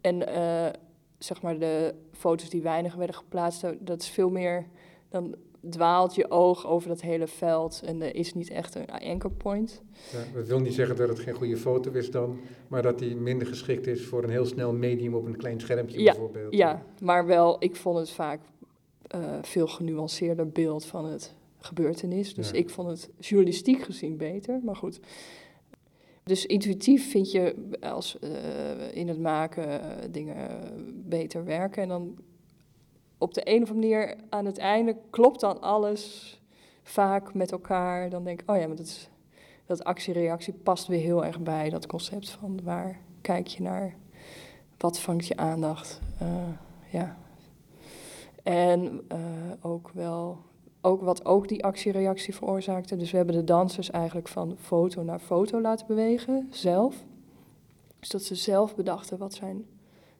en 0.00 0.26
eh, 0.26 0.80
zeg 1.24 1.42
maar 1.42 1.58
de 1.58 1.94
foto's 2.12 2.50
die 2.50 2.62
weinig 2.62 2.94
werden 2.94 3.14
geplaatst, 3.16 3.64
dat 3.78 4.00
is 4.02 4.08
veel 4.08 4.30
meer. 4.30 4.66
Dan 5.08 5.34
dwaalt 5.68 6.14
je 6.14 6.30
oog 6.30 6.66
over 6.66 6.88
dat 6.88 7.00
hele 7.00 7.26
veld 7.26 7.82
en 7.84 8.02
er 8.02 8.14
is 8.14 8.34
niet 8.34 8.50
echt 8.50 8.74
een 8.74 8.86
anchor 8.90 9.30
point. 9.30 9.82
Ja, 10.12 10.18
dat 10.34 10.46
wil 10.46 10.60
niet 10.60 10.74
zeggen 10.74 10.96
dat 10.96 11.08
het 11.08 11.18
geen 11.18 11.34
goede 11.34 11.56
foto 11.56 11.92
is 11.92 12.10
dan, 12.10 12.38
maar 12.68 12.82
dat 12.82 12.98
die 12.98 13.16
minder 13.16 13.46
geschikt 13.46 13.86
is 13.86 14.06
voor 14.06 14.22
een 14.24 14.30
heel 14.30 14.46
snel 14.46 14.72
medium 14.72 15.14
op 15.14 15.26
een 15.26 15.36
klein 15.36 15.60
schermpje 15.60 15.98
Ja, 16.02 16.12
bijvoorbeeld. 16.12 16.54
Ja, 16.54 16.82
maar 17.00 17.26
wel, 17.26 17.56
ik 17.58 17.76
vond 17.76 17.98
het 17.98 18.10
vaak 18.10 18.40
eh, 19.06 19.20
veel 19.42 19.66
genuanceerder 19.66 20.48
beeld 20.48 20.84
van 20.84 21.04
het 21.04 21.34
gebeurtenis. 21.58 22.34
Dus 22.34 22.50
Ja. 22.50 22.56
ik 22.56 22.70
vond 22.70 22.88
het 22.88 23.10
journalistiek 23.18 23.82
gezien 23.82 24.16
beter, 24.16 24.60
maar 24.64 24.76
goed. 24.76 25.00
Dus 26.30 26.46
intuïtief 26.46 27.10
vind 27.10 27.30
je 27.30 27.54
als 27.80 28.18
eh, 28.18 28.94
in 28.96 29.08
het 29.08 29.18
maken 29.18 29.82
eh, 29.82 30.08
dingen 30.10 30.48
beter 31.08 31.44
werken. 31.44 31.82
En 31.82 31.88
dan 31.88 32.18
op 33.18 33.34
de 33.34 33.40
een 33.44 33.62
of 33.62 33.70
andere 33.70 33.88
manier 33.88 34.16
aan 34.28 34.44
het 34.44 34.58
einde 34.58 34.96
klopt 35.10 35.40
dan 35.40 35.60
alles 35.60 36.34
vaak 36.82 37.34
met 37.34 37.52
elkaar. 37.52 38.10
Dan 38.10 38.24
denk 38.24 38.40
ik, 38.40 38.50
oh 38.50 38.56
ja, 38.56 38.66
maar 38.66 38.76
dat, 38.76 38.86
is, 38.86 39.08
dat 39.66 39.84
actie-reactie 39.84 40.52
past 40.52 40.86
weer 40.86 41.00
heel 41.00 41.24
erg 41.24 41.40
bij 41.40 41.70
dat 41.70 41.86
concept 41.86 42.30
van 42.30 42.60
waar 42.62 43.00
kijk 43.20 43.46
je 43.46 43.62
naar, 43.62 43.94
wat 44.78 45.00
vangt 45.00 45.26
je 45.26 45.36
aandacht. 45.36 46.00
Eh, 46.18 46.48
ja. 46.90 47.16
En 48.42 49.00
ook 49.60 49.90
wel, 49.94 50.38
ook 50.80 51.00
wat 51.02 51.24
ook 51.24 51.48
die 51.48 51.64
actie-reactie 51.64 52.34
veroorzaakte. 52.34 52.96
Dus 52.96 53.10
we 53.10 53.16
hebben 53.16 53.34
de 53.34 53.44
dansers 53.44 53.90
eigenlijk 53.90 54.28
van 54.28 54.56
foto 54.58 55.02
naar 55.02 55.18
foto 55.18 55.60
laten 55.60 55.86
bewegen, 55.86 56.48
zelf. 56.50 57.04
Dus 57.98 58.08
dat 58.08 58.22
ze 58.22 58.34
zelf 58.34 58.74
bedachten 58.74 59.18
wat, 59.18 59.34
zijn, 59.34 59.66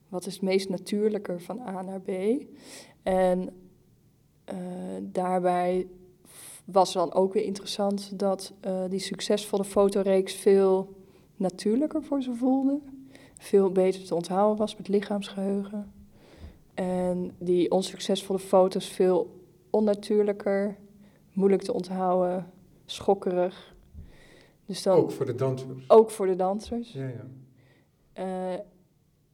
wat 0.09 0.27
is 0.27 0.33
het 0.33 0.43
meest 0.43 0.69
natuurlijker 0.69 1.41
van 1.41 1.61
A 1.61 1.83
naar 1.83 2.01
B. 2.01 2.11
En 3.03 3.49
eh, 4.45 4.57
daarbij 5.03 5.87
was 6.65 6.93
dan 6.93 7.13
ook 7.13 7.33
weer 7.33 7.45
interessant 7.45 8.19
dat 8.19 8.53
eh, 8.61 8.85
die 8.89 8.99
succesvolle 8.99 9.65
fotoreeks 9.65 10.35
veel 10.35 10.95
natuurlijker 11.37 12.03
voor 12.03 12.23
ze 12.23 12.35
voelde. 12.35 12.79
Veel 13.39 13.71
beter 13.73 14.05
te 14.05 14.15
onthouden 14.15 14.59
was 14.59 14.77
met 14.77 14.89
lichaamsgeheugen. 14.89 15.93
En 16.75 17.35
die 17.39 17.71
onsuccesvolle 17.71 18.39
foto's 18.39 18.87
veel 18.87 19.40
onnatuurlijker, 19.71 20.77
moeilijk 21.33 21.63
te 21.63 21.73
onthouden, 21.73 22.51
schokkerig. 22.87 23.75
Dus 24.67 24.83
dan 24.83 24.97
Ook 24.97 25.11
voor 25.11 25.27
de 25.27 25.35
dansers. 25.35 25.85
ook 25.91 26.11
voor 26.11 26.27
de 26.27 26.37
dansers. 26.37 26.93
Ja, 26.93 27.07
ja. 27.09 27.27
Eh, 28.13 28.59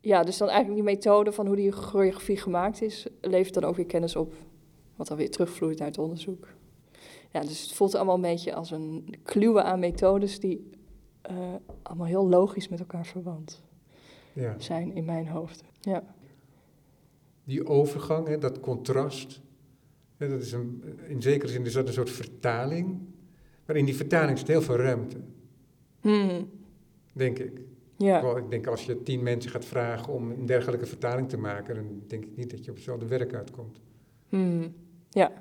ja, 0.01 0.23
dus 0.23 0.37
dan 0.37 0.49
eigenlijk 0.49 0.77
die 0.85 0.95
methode 0.95 1.33
van 1.33 1.47
hoe 1.47 1.57
die 1.57 1.73
choreografie 1.73 2.37
gemaakt 2.37 2.83
is, 2.83 3.07
levert 3.21 3.55
dan 3.55 3.65
ook 3.65 3.77
weer 3.77 3.87
kennis 3.87 4.17
op, 4.17 4.35
wat 4.97 5.07
dan 5.07 5.17
weer 5.17 5.31
terugvloeit 5.31 5.81
uit 5.81 5.99
onderzoek. 5.99 6.47
Ja, 7.33 7.41
dus 7.41 7.63
het 7.63 7.73
voelt 7.73 7.95
allemaal 7.95 8.15
een 8.15 8.21
beetje 8.21 8.55
als 8.55 8.71
een 8.71 9.15
kluwe 9.23 9.63
aan 9.63 9.79
methodes 9.79 10.41
die 10.41 10.71
eh, 11.23 11.37
allemaal 11.83 12.07
heel 12.07 12.29
logisch 12.29 12.69
met 12.69 12.79
elkaar 12.79 13.07
verwant 13.07 13.63
ja. 14.33 14.55
zijn 14.59 14.95
in 14.95 15.05
mijn 15.05 15.29
hoofd. 15.29 15.63
Ja, 15.81 16.03
Die 17.45 17.67
overgang, 17.67 18.27
hè, 18.29 18.39
dat 18.39 18.61
contrast, 18.61 19.41
hè, 20.17 20.29
dat 20.29 20.41
is 20.43 20.53
een, 20.53 20.83
in 21.09 21.23
zekere 21.23 21.53
zin 21.53 21.65
is 21.67 21.73
dat 21.73 21.87
een 21.87 21.93
soort 21.93 22.11
vertaling. 22.11 22.99
Maar 23.67 23.77
in 23.77 23.85
die 23.85 23.97
vertaling 23.97 24.39
zit 24.39 24.49
heel 24.49 24.63
veel 24.63 24.77
ruimte, 24.77 25.17
Hmm, 26.01 26.51
denk 27.13 27.39
ik. 27.39 27.61
ja. 27.97 28.37
Ik 28.37 28.51
denk 28.51 28.67
als 28.67 28.85
je 28.87 29.03
tien 29.03 29.23
mensen 29.23 29.51
gaat 29.51 29.65
vragen 29.65 30.13
om 30.13 30.31
een 30.31 30.47
dergelijke 30.47 30.87
vertaling 30.87 31.29
te 31.29 31.37
maken, 31.39 31.75
dan 31.75 32.03
denk 32.07 32.25
ik 32.25 32.37
niet 32.37 32.51
dat 32.51 32.65
je 32.65 32.71
op 32.71 32.77
hetzelfde 32.77 33.07
werk 33.07 33.35
uitkomt. 33.35 33.81
Hmm, 34.29 34.75
ja. 35.11 35.33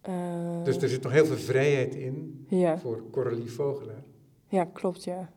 Eh, 0.00 0.64
Dus 0.64 0.76
er 0.76 0.88
zit 0.88 1.02
nog 1.02 1.12
heel 1.12 1.26
veel 1.26 1.36
vrijheid 1.36 1.94
in 1.94 2.46
ja. 2.48 2.78
voor 2.78 3.10
Coralie 3.10 3.50
Vogelaar. 3.50 4.04
Ja, 4.48 4.64
klopt, 4.64 5.04
ja. 5.04 5.32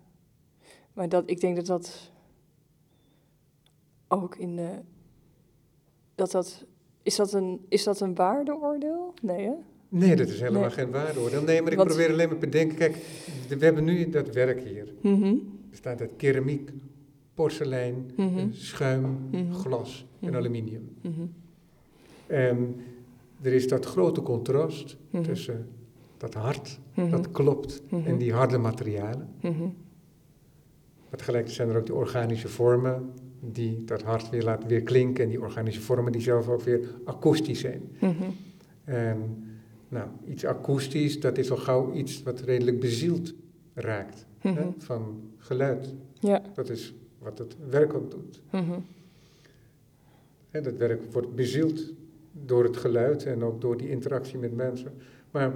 Maar 0.93 1.09
dat, 1.09 1.29
ik 1.29 1.39
denk 1.39 1.55
dat 1.55 1.65
dat 1.65 2.11
ook 4.07 4.35
in 4.35 4.55
de... 4.55 4.79
Dat 6.15 6.31
dat... 6.31 6.65
Is 7.07 7.15
dat 7.15 7.33
een, 7.33 7.59
is 7.69 7.83
dat 7.83 7.99
een 7.99 8.15
waardeoordeel? 8.15 9.13
Nee, 9.21 9.45
hè? 9.45 9.51
Nee, 9.89 10.15
dat 10.15 10.27
is 10.27 10.39
helemaal 10.39 10.61
Nee. 10.61 10.69
geen 10.69 10.91
waardeoordeel. 10.91 11.41
Nee, 11.43 11.61
maar 11.61 11.71
ik 11.71 11.77
Want- 11.77 11.89
probeer 11.89 12.09
alleen 12.11 12.27
maar 12.29 12.37
te 12.37 12.45
bedenken. 12.45 12.77
Kijk, 12.77 12.95
we 13.49 13.65
hebben 13.65 13.83
nu 13.83 14.09
dat 14.09 14.33
werk 14.33 14.61
hier. 14.61 14.87
Mhm, 15.01 15.35
bestaat 15.69 16.01
uit 16.01 16.11
keramiek, 16.17 16.69
porselein, 17.33 18.11
Mhm. 18.15 18.37
eh, 18.37 18.43
schuim, 18.51 19.17
Mhm. 19.31 19.51
glas 19.53 20.05
en 20.19 20.35
aluminium. 20.35 20.89
En 22.27 22.75
er 23.41 23.53
is 23.53 23.67
dat 23.67 23.85
grote 23.85 24.21
contrast 24.21 24.97
tussen 25.21 25.67
dat 26.17 26.33
hart, 26.33 26.79
dat 27.09 27.31
klopt, 27.31 27.81
en 28.05 28.17
die 28.17 28.33
harde 28.33 28.57
materialen. 28.57 29.29
Maar 31.09 31.17
tegelijkertijd 31.17 31.55
zijn 31.55 31.69
er 31.69 31.77
ook 31.77 31.85
die 31.85 31.95
organische 31.95 32.47
vormen 32.47 33.09
die 33.51 33.83
dat 33.85 34.01
hart 34.01 34.29
weer 34.29 34.43
laten 34.43 34.69
weer 34.69 34.81
klinken. 34.83 35.23
En 35.23 35.29
die 35.29 35.41
organische 35.41 35.81
vormen 35.81 36.11
die 36.11 36.21
zelf 36.21 36.49
ook 36.49 36.61
weer 36.61 36.79
akoestisch 37.05 37.59
zijn. 37.59 37.81
mhm. 37.99 38.23
En 38.83 39.43
nou, 39.89 40.07
iets 40.27 40.45
akoestisch, 40.45 41.19
dat 41.19 41.37
is 41.37 41.51
al 41.51 41.57
gauw 41.57 41.93
iets 41.93 42.23
wat 42.23 42.39
redelijk 42.39 42.79
bezield 42.79 43.33
raakt. 43.73 44.25
Hè, 44.37 44.51
Mhm. 44.51 44.67
van 44.77 45.21
geluid. 45.37 45.93
Ja. 46.19 46.41
Dat 46.53 46.69
is 46.69 46.93
wat 47.19 47.37
het 47.37 47.55
werk 47.69 47.93
ook 47.93 48.11
doet. 48.11 48.41
mhm, 48.51 48.79
Hè, 50.49 50.61
dat 50.61 50.77
werk 50.77 51.11
wordt 51.11 51.35
bezield 51.35 51.93
door 52.31 52.63
het 52.63 52.77
geluid 52.77 53.23
en 53.25 53.43
ook 53.43 53.61
door 53.61 53.77
die 53.77 53.89
interactie 53.89 54.37
met 54.37 54.55
mensen. 54.55 54.91
Maar 55.31 55.51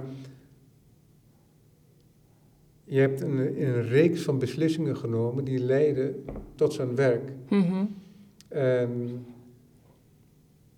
je 2.84 2.98
hebt 3.00 3.20
een, 3.20 3.62
een 3.62 3.82
reeks 3.82 4.22
van 4.22 4.38
beslissingen 4.38 4.96
genomen 4.96 5.44
die 5.44 5.58
leiden 5.58 6.24
tot 6.54 6.72
zo'n 6.72 6.94
werk. 6.96 7.32
mhm, 7.48 7.84
En 8.48 9.24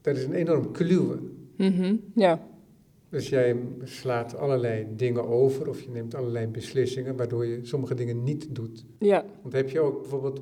dat 0.00 0.16
is 0.16 0.24
een 0.24 0.32
enorm 0.34 0.70
kluwe. 0.72 1.18
mhm. 1.57 1.96
Ja. 2.14 2.46
Dus 3.09 3.28
jij 3.28 3.57
slaat 3.84 4.36
allerlei 4.36 4.86
dingen 4.96 5.26
over 5.28 5.68
of 5.68 5.80
je 5.82 5.90
neemt 5.90 6.14
allerlei 6.14 6.46
beslissingen 6.46 7.16
waardoor 7.16 7.46
je 7.46 7.59
sommige 7.62 7.94
dingen 7.94 8.22
niet 8.24 8.55
doet. 8.55 8.84
Ja. 8.98 9.24
Want 9.42 9.55
heb 9.55 9.70
je 9.70 9.80
ook 9.80 10.00
bijvoorbeeld 10.00 10.40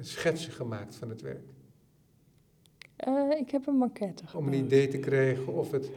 schetsen 0.00 0.52
gemaakt 0.52 0.94
van 0.96 1.08
het 1.08 1.22
werk? 1.22 1.40
Eh, 2.96 3.12
ik 3.40 3.50
heb 3.50 3.66
een 3.66 3.74
maquette 3.76 4.22
Om 4.34 4.46
een 4.46 4.52
gemaakt. 4.52 4.64
idee 4.72 4.88
te 4.88 4.98
krijgen 4.98 5.52
of 5.54 5.70
het... 5.70 5.90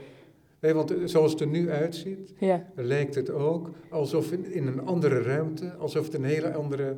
Nee, 0.63 0.73
want 0.73 0.93
zoals 1.05 1.31
het 1.31 1.41
er 1.41 1.47
nu 1.47 1.69
uitziet, 1.71 2.33
Ja. 2.39 2.65
lijkt 2.75 3.15
het 3.15 3.29
ook 3.29 3.69
alsof 3.89 4.31
in, 4.31 4.51
in 4.51 4.67
een 4.67 4.85
andere 4.85 5.21
ruimte, 5.21 5.73
alsof 5.73 6.05
het 6.05 6.13
een 6.13 6.23
hele 6.23 6.53
andere 6.53 6.95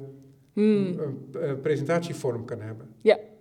Hmm. 0.54 1.00
eh, 1.34 1.50
eh, 1.50 1.60
presentatievorm 1.62 2.46
kan 2.46 2.62
hebben. 2.62 2.88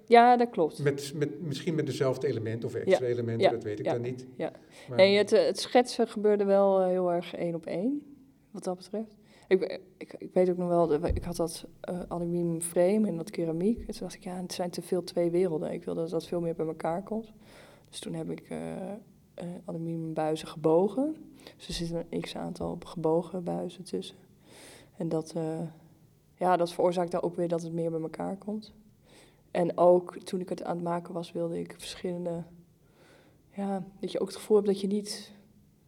Ja, 0.07 0.37
dat 0.37 0.51
klopt. 0.51 0.83
Met, 0.83 1.12
met, 1.16 1.41
misschien 1.41 1.75
met 1.75 1.87
dezelfde 1.87 2.27
elementen 2.27 2.68
of 2.68 2.75
extra 2.75 3.07
elementen, 3.07 3.43
ja, 3.47 3.51
dat 3.51 3.62
weet 3.62 3.79
ik 3.79 3.85
ja, 3.85 3.93
dan 3.93 4.03
niet. 4.03 4.27
ja. 4.37 4.53
Maar, 4.89 4.97
Nee, 4.97 5.16
het, 5.16 5.33
eh, 5.33 5.45
het 5.47 5.59
schetsen 5.59 6.09
gebeurde 6.09 6.45
wel 6.45 6.81
eh, 6.81 6.87
heel 6.87 7.12
erg 7.12 7.35
één 7.35 7.55
op 7.55 7.66
één, 7.66 8.03
wat 8.51 8.64
dat 8.64 8.77
betreft. 8.77 9.16
Ik, 9.49 9.81
ik, 9.99 10.14
ik 10.18 10.31
weet 10.33 10.51
ook 10.51 10.57
nog 10.57 10.68
wel, 10.68 11.05
ik 11.05 11.22
had 11.25 11.37
dat 11.37 11.66
eh 11.81 12.01
aluminium 12.09 12.61
frame 12.61 13.07
en 13.09 13.16
dat 13.16 13.31
keramiek. 13.31 13.79
En 13.79 13.87
toen 13.87 13.97
dacht 14.01 14.14
ik, 14.14 14.25
ja, 14.25 14.41
het 14.41 14.53
zijn 14.53 14.70
te 14.70 14.83
veel 14.83 15.05
twee 15.05 15.31
werelden. 15.31 15.72
Ik 15.72 15.85
wilde 15.85 16.01
dat 16.01 16.11
dat 16.11 16.27
veel 16.27 16.41
meer 16.41 16.55
bij 16.55 16.66
elkaar 16.66 17.03
komt. 17.03 17.33
Dus 17.91 17.99
toen 18.01 18.14
heb 18.14 18.31
ik 18.31 18.41
eh 18.49 18.59
eh, 19.35 19.47
aluminium 19.64 20.14
buizen 20.14 20.49
gebogen. 20.49 21.16
Dus 21.57 21.68
er 21.68 21.74
zitten 21.74 22.07
een 22.11 22.20
x-aantal 22.20 22.78
gebogen 22.85 23.45
buizen 23.45 23.85
tussen. 23.85 24.16
En 24.97 25.09
dat, 25.09 25.32
eh, 25.37 25.61
ja, 26.35 26.57
dat 26.57 26.72
veroorzaakt 26.72 27.11
dan 27.11 27.22
ook 27.22 27.37
weer 27.37 27.49
dat 27.49 27.62
het 27.62 27.72
meer 27.72 27.91
bij 27.91 28.01
elkaar 28.01 28.37
komt. 28.37 28.72
En 29.51 29.78
ook 29.78 30.16
toen 30.16 30.41
ik 30.41 30.49
het 30.49 30.64
aan 30.64 30.74
het 30.74 30.85
maken 30.85 31.14
was, 31.14 31.32
wilde 31.32 31.59
ik 31.59 31.74
verschillende 31.78 32.45
ja, 33.51 33.85
dat 34.01 34.12
je 34.12 34.20
ook 34.20 34.26
het 34.26 34.37
gevoel 34.37 34.57
hebt 34.57 34.68
dat 34.68 34.80
je 34.80 34.87
niet 34.87 35.32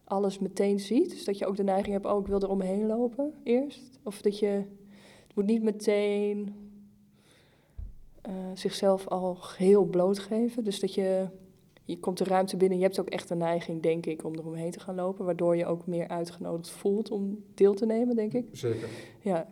alles 0.04 0.38
meteen 0.38 0.80
ziet. 0.80 1.10
Dus 1.10 1.24
dat 1.24 1.38
je 1.38 1.46
ook 1.46 1.56
de 1.56 1.62
neiging 1.62 1.92
hebt, 1.92 2.06
oh, 2.06 2.20
ik 2.20 2.26
wil 2.26 2.40
er 2.40 2.50
omheen 2.50 2.86
lopen 2.86 3.34
eerst. 3.42 3.98
Of 4.02 4.22
dat 4.22 4.38
je, 4.38 4.64
het 5.26 5.34
moet 5.34 5.46
niet 5.46 5.62
meteen 5.62 6.54
eh, 8.22 8.34
zichzelf 8.54 9.08
al 9.08 9.34
geheel 9.34 9.84
blootgeven. 9.84 10.64
Dus 10.64 10.80
dat 10.80 10.94
je, 10.94 11.28
je 11.86 11.98
komt 11.98 12.18
de 12.18 12.24
ruimte 12.24 12.56
binnen, 12.56 12.78
je 12.78 12.84
hebt 12.84 13.00
ook 13.00 13.08
echt 13.08 13.28
de 13.28 13.34
neiging, 13.34 13.82
denk 13.82 14.06
ik, 14.06 14.24
om 14.24 14.34
er 14.34 14.46
omheen 14.46 14.70
te 14.70 14.80
gaan 14.80 14.94
lopen. 14.94 15.24
Waardoor 15.24 15.56
je 15.56 15.66
ook 15.66 15.86
meer 15.86 16.08
uitgenodigd 16.08 16.70
voelt 16.70 17.10
om 17.10 17.44
deel 17.54 17.74
te 17.74 17.86
nemen, 17.86 18.16
denk 18.16 18.32
ik. 18.32 18.48
Zeker. 18.52 18.88
Ja, 19.20 19.48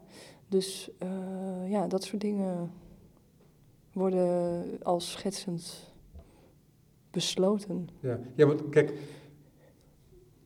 dus 0.49 0.91
eh, 0.99 1.71
ja, 1.71 1.87
dat 1.87 2.05
soort 2.05 2.21
dingen 2.21 2.71
worden 3.93 4.65
als 4.83 5.11
schetsend 5.11 5.93
besloten. 7.11 7.89
Ja. 8.01 8.21
ja, 8.35 8.47
want 8.47 8.69
kijk, 8.69 8.93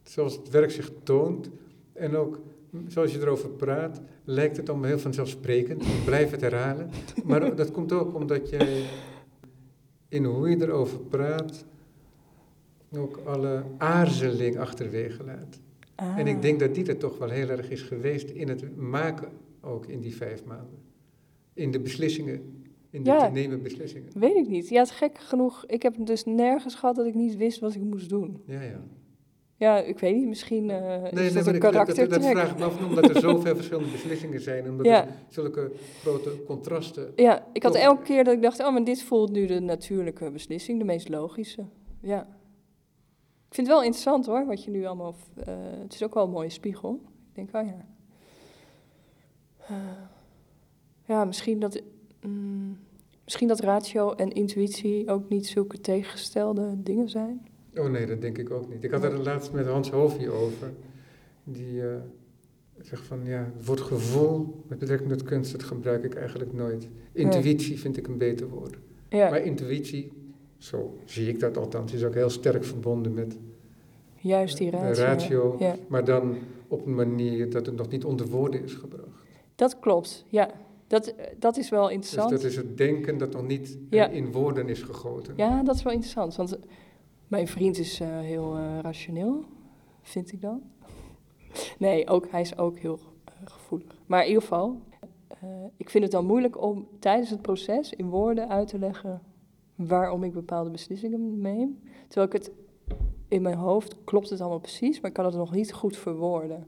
zoals 0.03 0.37
het 0.37 0.51
werk 0.51 0.71
zich 0.71 0.91
toont 1.03 1.51
en 1.93 2.17
ook 2.17 2.41
zoals 2.87 3.13
je 3.13 3.21
erover 3.21 3.51
praat, 3.51 4.01
lijkt 4.25 4.57
het 4.57 4.69
allemaal 4.69 4.89
heel 4.89 4.99
vanzelfsprekend. 4.99 5.83
Ik 5.83 6.05
blijf 6.05 6.31
het 6.31 6.41
herhalen. 6.41 6.91
Maar 7.25 7.57
dat 7.57 7.71
komt 7.71 7.93
ook 7.93 8.15
omdat 8.15 8.49
jij 8.49 8.85
in 10.09 10.25
hoe 10.25 10.49
je 10.49 10.63
erover 10.63 10.99
praat 10.99 11.65
ook 12.97 13.21
alle 13.25 13.63
aarzeling 13.79 14.59
achterwege 14.59 15.25
laat. 15.25 15.61
En 16.17 16.27
ik 16.27 16.37
Ah. 16.37 16.43
denk 16.43 16.61
dat 16.61 16.75
die 16.75 16.87
er 16.87 16.97
toch 16.97 17.19
wel 17.19 17.29
heel 17.31 17.49
erg 17.49 17.71
is 17.71 17.83
geweest 17.83 18.31
in 18.31 18.49
het 18.49 18.77
maken 18.77 19.29
ook 19.61 19.87
in 19.87 20.01
die 20.01 20.17
vijf 20.17 20.45
maanden. 20.45 20.79
In 21.55 21.71
de 21.71 21.81
beslissingen, 21.81 22.63
in 22.91 23.03
de 23.03 23.11
Ja. 23.11 23.27
te 23.27 23.33
nemen 23.33 23.63
beslissingen. 23.63 24.09
Weet 24.15 24.37
ik 24.37 24.49
niet. 24.49 24.69
Ja, 24.69 24.79
het 24.79 24.89
is 24.91 24.95
gek 24.97 25.19
genoeg. 25.19 25.65
Ik 25.67 25.83
heb 25.83 25.95
dus 25.99 26.25
nergens 26.25 26.75
gehad 26.75 26.97
dat 26.97 27.07
ik 27.07 27.15
niet 27.15 27.37
wist 27.37 27.61
wat 27.61 27.75
ik 27.75 27.83
moest 27.83 28.09
doen. 28.09 28.43
Ja, 28.47 28.63
ja. 28.63 28.81
Ja, 29.57 29.79
ik 29.83 29.99
weet 29.99 30.15
niet, 30.15 30.27
misschien 30.27 30.71
eh 30.71 31.05
is 31.05 31.11
nee, 31.13 31.33
dat 31.33 31.47
een 31.47 31.55
ik- 31.55 31.61
dat, 31.61 31.71
karaktertrek. 31.73 32.23
vraag 32.23 32.51
ik 32.51 32.59
me 32.59 32.65
af, 32.65 32.87
omdat 32.87 33.09
er 33.15 33.21
zoveel 33.21 33.55
verschillende 33.57 33.91
beslissingen 33.91 34.41
zijn. 34.41 34.65
en 34.65 34.71
Omdat 34.71 34.87
Ja. 34.87 35.07
er 35.07 35.13
zulke 35.29 35.71
grote 36.01 36.31
contrasten... 36.47 37.13
Ja, 37.17 37.47
ik 37.53 37.63
had 37.63 37.75
elke 37.75 38.03
keer 38.03 38.25
dat 38.25 38.35
ik 38.35 38.43
dacht, 38.43 38.61
oh, 38.61 38.73
maar 38.73 38.85
dit 38.85 39.03
voelt 39.03 39.33
nu 39.33 39.47
de 39.47 39.61
natuurlijke 39.61 40.31
beslissing, 40.31 40.79
de 40.79 40.85
meest 40.85 41.09
logische. 41.09 41.65
Ja. 42.03 42.38
Ik 43.49 43.55
vind 43.55 43.67
het 43.67 43.77
wel 43.77 43.85
interessant 43.85 44.27
hoor, 44.27 44.47
wat 44.47 44.65
je 44.65 44.71
nu 44.71 44.85
allemaal... 44.85 45.15
eh, 45.35 45.55
het 45.83 45.95
is 45.95 46.03
ook 46.03 46.15
wel 46.15 46.25
een 46.25 46.31
mooie 46.31 46.51
spiegel. 46.51 47.01
Ik 47.29 47.35
denk, 47.35 47.49
oh 47.55 47.67
ja. 47.67 47.87
Eh, 49.69 49.77
ja, 51.05 51.25
misschien 51.25 51.59
dat... 51.61 51.83
mm, 52.23 52.79
misschien 53.25 53.49
dat 53.49 53.61
ratio 53.61 54.13
en 54.13 54.31
intuïtie 54.33 55.11
ook 55.11 55.29
niet 55.29 55.47
zulke 55.47 55.81
tegengestelde 55.81 56.83
dingen 56.83 57.09
zijn. 57.09 57.47
Oh 57.77 57.89
nee, 57.91 58.07
dat 58.07 58.21
denk 58.21 58.39
ik 58.39 58.51
ook 58.51 58.69
niet. 58.69 58.85
Ik 58.85 58.91
had 58.91 59.05
er 59.05 59.19
laatst 59.19 59.53
met 59.53 59.67
Hans 59.67 59.91
Hoofdje 59.91 60.31
over. 60.31 60.73
Die 61.45 61.83
eh, 61.83 61.97
zegt 62.81 63.07
van, 63.07 63.21
ja, 63.25 63.53
het 63.57 63.67
woord 63.67 63.81
gevoel 63.81 64.63
met 64.67 64.79
betrekking 64.79 65.11
tot 65.11 65.23
kunst, 65.23 65.53
dat 65.53 65.63
gebruik 65.63 66.05
ik 66.05 66.15
eigenlijk 66.15 66.53
nooit. 66.53 66.89
Intuïtie 67.13 67.79
vind 67.79 67.97
ik 67.97 68.07
een 68.07 68.19
beter 68.19 68.49
woord. 68.49 68.77
Ja, 69.09 69.31
Maar 69.31 69.41
intuïtie, 69.43 70.13
zo 70.59 70.99
zie 71.05 71.29
ik 71.29 71.41
dat 71.41 71.57
althans, 71.57 71.93
is 71.93 72.05
ook 72.05 72.15
heel 72.15 72.31
sterk 72.31 72.65
verbonden 72.65 73.15
met 73.15 73.39
juist 74.17 74.57
die 74.59 74.71
ratio. 74.71 75.05
ratio. 75.05 75.57
Ja, 75.59 75.77
Maar 75.89 76.05
dan 76.05 76.37
op 76.69 76.87
een 76.87 76.95
manier 76.95 77.51
dat 77.51 77.67
het 77.67 77.77
nog 77.77 77.89
niet 77.89 78.05
onder 78.05 78.27
woorden 78.27 78.63
is 78.65 78.75
gebracht. 78.75 79.09
dat 79.55 79.79
klopt. 79.79 80.25
Ja, 80.29 80.51
dat, 80.87 81.15
dat 81.39 81.57
is 81.57 81.69
wel 81.69 81.85
Dus 81.85 81.93
interessant. 81.95 82.31
dat 82.31 82.43
is 82.43 82.57
het 82.57 82.77
denken 82.77 83.19
dat 83.19 83.33
nog 83.33 83.47
niet 83.47 83.79
Ja. 83.91 84.09
in 84.09 84.33
woorden 84.33 84.69
is 84.69 84.83
gegoten. 84.83 85.35
Ja, 85.37 85.63
dat 85.63 85.75
is 85.75 85.83
wel 85.83 85.93
interessant. 85.93 86.37
Want 86.37 86.57
eh, 86.59 86.63
mijn 87.29 87.49
vriend 87.49 87.79
is 87.79 88.01
eh, 88.01 88.19
heel 88.19 88.57
eh, 88.57 88.79
rationeel, 88.83 89.45
vind 90.03 90.33
ik 90.33 90.41
dan. 90.41 90.63
Nee, 91.79 92.07
ook, 92.09 92.31
hij 92.31 92.41
is 92.41 92.59
ook 92.59 92.79
heel 92.79 92.99
gevoelig. 93.45 93.97
Maar 94.07 94.21
in 94.23 94.27
ieder 94.29 94.43
geval, 94.43 94.81
ik 95.77 95.91
vind 95.91 96.05
het 96.05 96.13
dan 96.13 96.27
moeilijk 96.27 96.63
om 96.63 96.87
tijdens 96.99 97.31
het 97.31 97.43
proces 97.43 97.93
in 97.93 98.09
woorden 98.09 98.49
uit 98.49 98.69
te 98.69 98.79
leggen 98.79 99.21
waarom 99.79 100.25
ik 100.25 100.33
bepaalde 100.33 100.71
beslissingen 100.71 101.41
neem. 101.41 101.81
Terwijl 102.09 102.27
ik 102.27 102.33
het 102.33 102.51
in 103.29 103.43
mijn 103.43 103.57
hoofd 103.57 104.05
klopt 104.05 104.31
het 104.31 104.41
allemaal 104.41 104.59
precies, 104.59 105.01
maar 105.01 105.11
ik 105.11 105.17
kan 105.17 105.25
het 105.25 105.35
nog 105.35 105.53
niet 105.53 105.73
goed 105.73 105.97
verwoorden. 105.97 106.67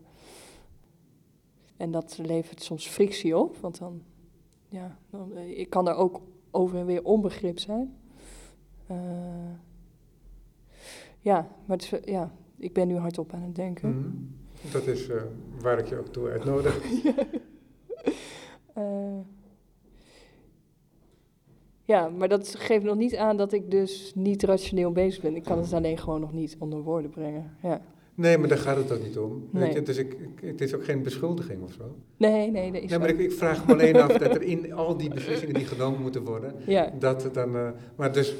En 1.76 1.90
dat 1.90 2.18
levert 2.18 2.62
soms 2.62 2.88
frictie 2.88 3.36
op, 3.36 3.56
want 3.56 3.78
dan, 3.78 4.02
ja, 4.68 4.98
dan, 5.10 5.36
eh, 5.36 5.58
ik 5.58 5.70
kan 5.70 5.84
daar 5.84 5.96
ook 5.96 6.20
over 6.50 6.78
en 6.78 6.86
weer 6.86 7.04
onbegrip 7.04 7.58
zijn. 7.58 7.96
Eh, 8.86 8.96
ja, 11.18 11.48
maar 11.64 11.76
het 11.76 11.92
is, 11.92 12.00
ja, 12.04 12.34
ik 12.56 12.72
ben 12.72 12.88
nu 12.88 12.96
hardop 12.96 13.32
aan 13.32 13.42
het 13.42 13.54
denken. 13.54 13.98
Mhm. 13.98 14.72
Dat 14.72 14.86
is 14.86 15.08
eh, 15.08 15.22
waar 15.60 15.78
ik 15.78 15.86
je 15.86 15.98
ook 15.98 16.08
toe 16.08 16.28
uitnodig. 16.28 16.82
ja, 21.90 22.08
maar 22.08 22.28
dat 22.28 22.54
geeft 22.58 22.84
nog 22.84 22.96
niet 22.96 23.16
aan 23.16 23.36
dat 23.36 23.52
ik 23.52 23.70
dus 23.70 24.12
niet 24.14 24.42
rationeel 24.42 24.92
bezig 24.92 25.22
ben. 25.22 25.36
Ik 25.36 25.42
kan 25.44 25.58
het 25.58 25.72
alleen 25.72 25.98
gewoon 25.98 26.20
nog 26.20 26.32
niet 26.32 26.56
onder 26.58 26.82
woorden 26.82 27.10
brengen. 27.10 27.50
Ja. 27.62 27.80
Nee, 28.14 28.38
maar 28.38 28.48
daar 28.48 28.58
gaat 28.58 28.76
het 28.76 28.92
ook 28.92 29.02
niet 29.02 29.18
om. 29.18 29.48
Weet 29.52 29.62
Nee. 29.62 29.72
je? 29.74 29.82
Dus 29.82 29.96
ik, 29.96 30.12
ik- 30.12 30.40
het 30.48 30.60
is 30.60 30.74
ook 30.74 30.84
geen 30.84 31.02
beschuldiging 31.02 31.62
of 31.62 31.72
zo. 31.72 31.94
Nee, 32.16 32.50
nee, 32.50 32.72
dat 32.72 32.82
is 32.82 32.90
Nee, 32.90 32.98
maar 32.98 33.08
ik, 33.08 33.18
ik 33.18 33.32
vraag 33.32 33.66
me 33.66 33.72
alleen 33.72 33.96
af 33.96 34.12
dat 34.12 34.34
er 34.34 34.42
in 34.42 34.72
al 34.72 34.96
die 34.96 35.08
beslissingen 35.14 35.54
die 35.54 35.64
genomen 35.64 36.00
moeten 36.00 36.24
worden, 36.24 36.54
Ja. 36.66 36.92
dat 36.98 37.22
het 37.22 37.34
dan. 37.34 37.56
eh, 37.56 37.68
maar 37.96 38.12
dus 38.12 38.34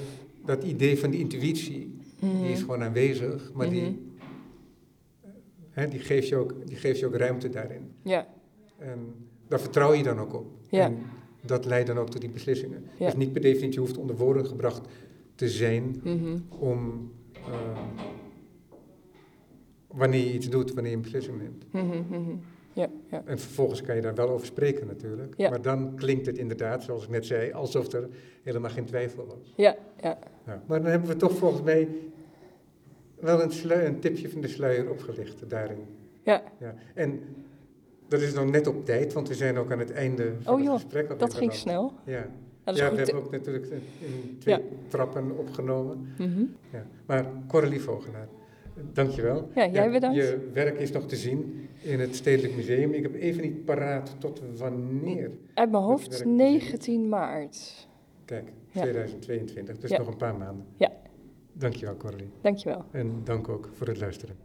dat 0.44 0.64
idee 0.64 0.98
van 0.98 1.10
die 1.10 1.20
intuïtie, 1.20 1.98
die 2.20 2.30
is 2.30 2.48
Mhm. 2.58 2.58
gewoon 2.60 2.82
aanwezig, 2.82 3.50
maar 3.54 3.66
Mhm. 3.66 3.74
die, 3.74 4.12
hè, 5.70 5.88
die, 5.88 6.00
geeft 6.00 6.28
je 6.28 6.36
ook, 6.36 6.54
die 6.66 6.76
geeft 6.76 6.98
je 6.98 7.06
ook 7.06 7.14
ruimte 7.16 7.48
daarin. 7.48 7.92
Ja, 8.02 8.26
En 8.78 8.98
daar 9.48 9.60
vertrouw 9.60 9.92
je 9.92 10.02
dan 10.02 10.18
ook 10.18 10.34
op. 10.34 10.46
Ja. 10.70 10.84
En 10.84 10.98
dat 11.40 11.64
leidt 11.64 11.86
dan 11.86 11.98
ook 11.98 12.10
tot 12.10 12.20
die 12.20 12.30
beslissingen. 12.30 12.84
Ja. 12.98 13.04
Dus 13.06 13.16
niet 13.16 13.32
per 13.32 13.40
definitie 13.40 13.80
hoeft 13.80 13.96
onder 13.96 14.16
woorden 14.16 14.46
gebracht 14.46 14.88
te 15.34 15.48
zijn 15.48 16.00
mhm. 16.04 16.38
om. 16.48 17.10
eh, 17.32 17.82
wanneer 19.86 20.24
je 20.24 20.32
iets 20.32 20.48
doet, 20.48 20.72
wanneer 20.72 20.90
je 20.90 20.96
een 20.96 21.02
beslissing 21.02 21.38
neemt. 21.38 21.64
Mhm, 21.72 22.02
mhm. 22.08 22.36
ja, 22.72 22.88
ja. 23.10 23.22
En 23.24 23.38
vervolgens 23.38 23.82
kan 23.82 23.96
je 23.96 24.02
daar 24.02 24.14
wel 24.14 24.28
over 24.28 24.46
spreken 24.46 24.86
natuurlijk. 24.86 25.34
Ja. 25.36 25.50
Maar 25.50 25.62
dan 25.62 25.94
klinkt 25.96 26.26
het 26.26 26.38
inderdaad, 26.38 26.82
zoals 26.82 27.04
ik 27.04 27.08
net 27.08 27.26
zei, 27.26 27.52
alsof 27.52 27.92
er 27.92 28.08
helemaal 28.42 28.70
geen 28.70 28.84
twijfel 28.84 29.26
was. 29.26 29.52
ja, 29.56 29.76
ja. 30.00 30.18
Maar 30.66 30.82
dan 30.82 30.90
hebben 30.90 31.08
we 31.08 31.16
toch 31.16 31.32
volgens 31.32 31.62
mij 31.62 31.88
wel 33.20 33.42
een, 33.42 33.86
een 33.86 34.00
tipje 34.00 34.30
van 34.30 34.40
de 34.40 34.48
sluier 34.48 34.90
opgelicht 34.90 35.50
daarin. 35.50 35.84
Ja. 36.22 36.42
Ja. 36.58 36.74
En 36.94 37.20
dat 38.10 38.20
is 38.20 38.34
nog 38.34 38.50
net 38.50 38.66
op 38.66 38.84
tijd, 38.84 39.12
want 39.12 39.28
we 39.28 39.34
zijn 39.34 39.56
ook 39.58 39.72
aan 39.72 39.78
het 39.78 39.92
einde 39.92 40.32
van 40.40 40.52
Oh 40.52 40.58
het 40.58 40.66
joh, 40.68 40.74
gesprek. 40.74 41.02
alweer 41.02 41.18
Dat 41.18 41.34
ging 41.34 41.52
snel. 41.52 41.92
Ja, 42.04 42.12
ja 42.12 42.26
goed. 42.64 42.74
we 42.90 42.96
hebben 42.96 43.14
ook 43.14 43.30
natuurlijk 43.30 43.66
in 44.00 44.36
twee 44.38 44.54
Ja. 44.54 44.60
trappen 44.88 45.38
opgenomen. 45.38 46.08
Mhm. 46.18 46.44
Ja. 46.72 46.86
Maar 47.06 47.26
Coralie 47.48 47.80
Vogelaar, 47.80 48.28
dankjewel. 48.92 49.48
Ja, 49.54 49.66
jij 49.68 49.90
bedankt. 49.90 50.16
Je 50.16 50.48
werk 50.52 50.78
is 50.78 50.90
nog 50.90 51.06
te 51.06 51.16
zien 51.16 51.68
in 51.82 52.00
het 52.00 52.16
Stedelijk 52.16 52.56
Museum. 52.56 52.92
Ik 52.92 53.02
heb 53.02 53.14
even 53.14 53.42
niet 53.42 53.64
paraat 53.64 54.14
tot 54.18 54.42
wanneer. 54.56 55.30
Uit 55.54 55.70
mijn 55.70 55.82
hoofd 55.82 56.08
werkt 56.08 56.24
19 56.24 57.08
maart. 57.08 57.88
Kijk, 58.24 58.52
Ja. 58.72 58.80
2022, 58.82 59.78
dus 59.78 59.90
Ja. 59.90 59.98
nog 59.98 60.06
een 60.08 60.16
paar 60.16 60.36
maanden. 60.36 60.66
Ja. 60.76 60.92
Dankjewel 61.52 61.96
Coralie. 61.96 62.30
Dankjewel. 62.40 62.84
En 62.90 63.20
dank 63.24 63.48
ook 63.48 63.68
voor 63.72 63.86
het 63.86 64.00
luisteren. 64.00 64.36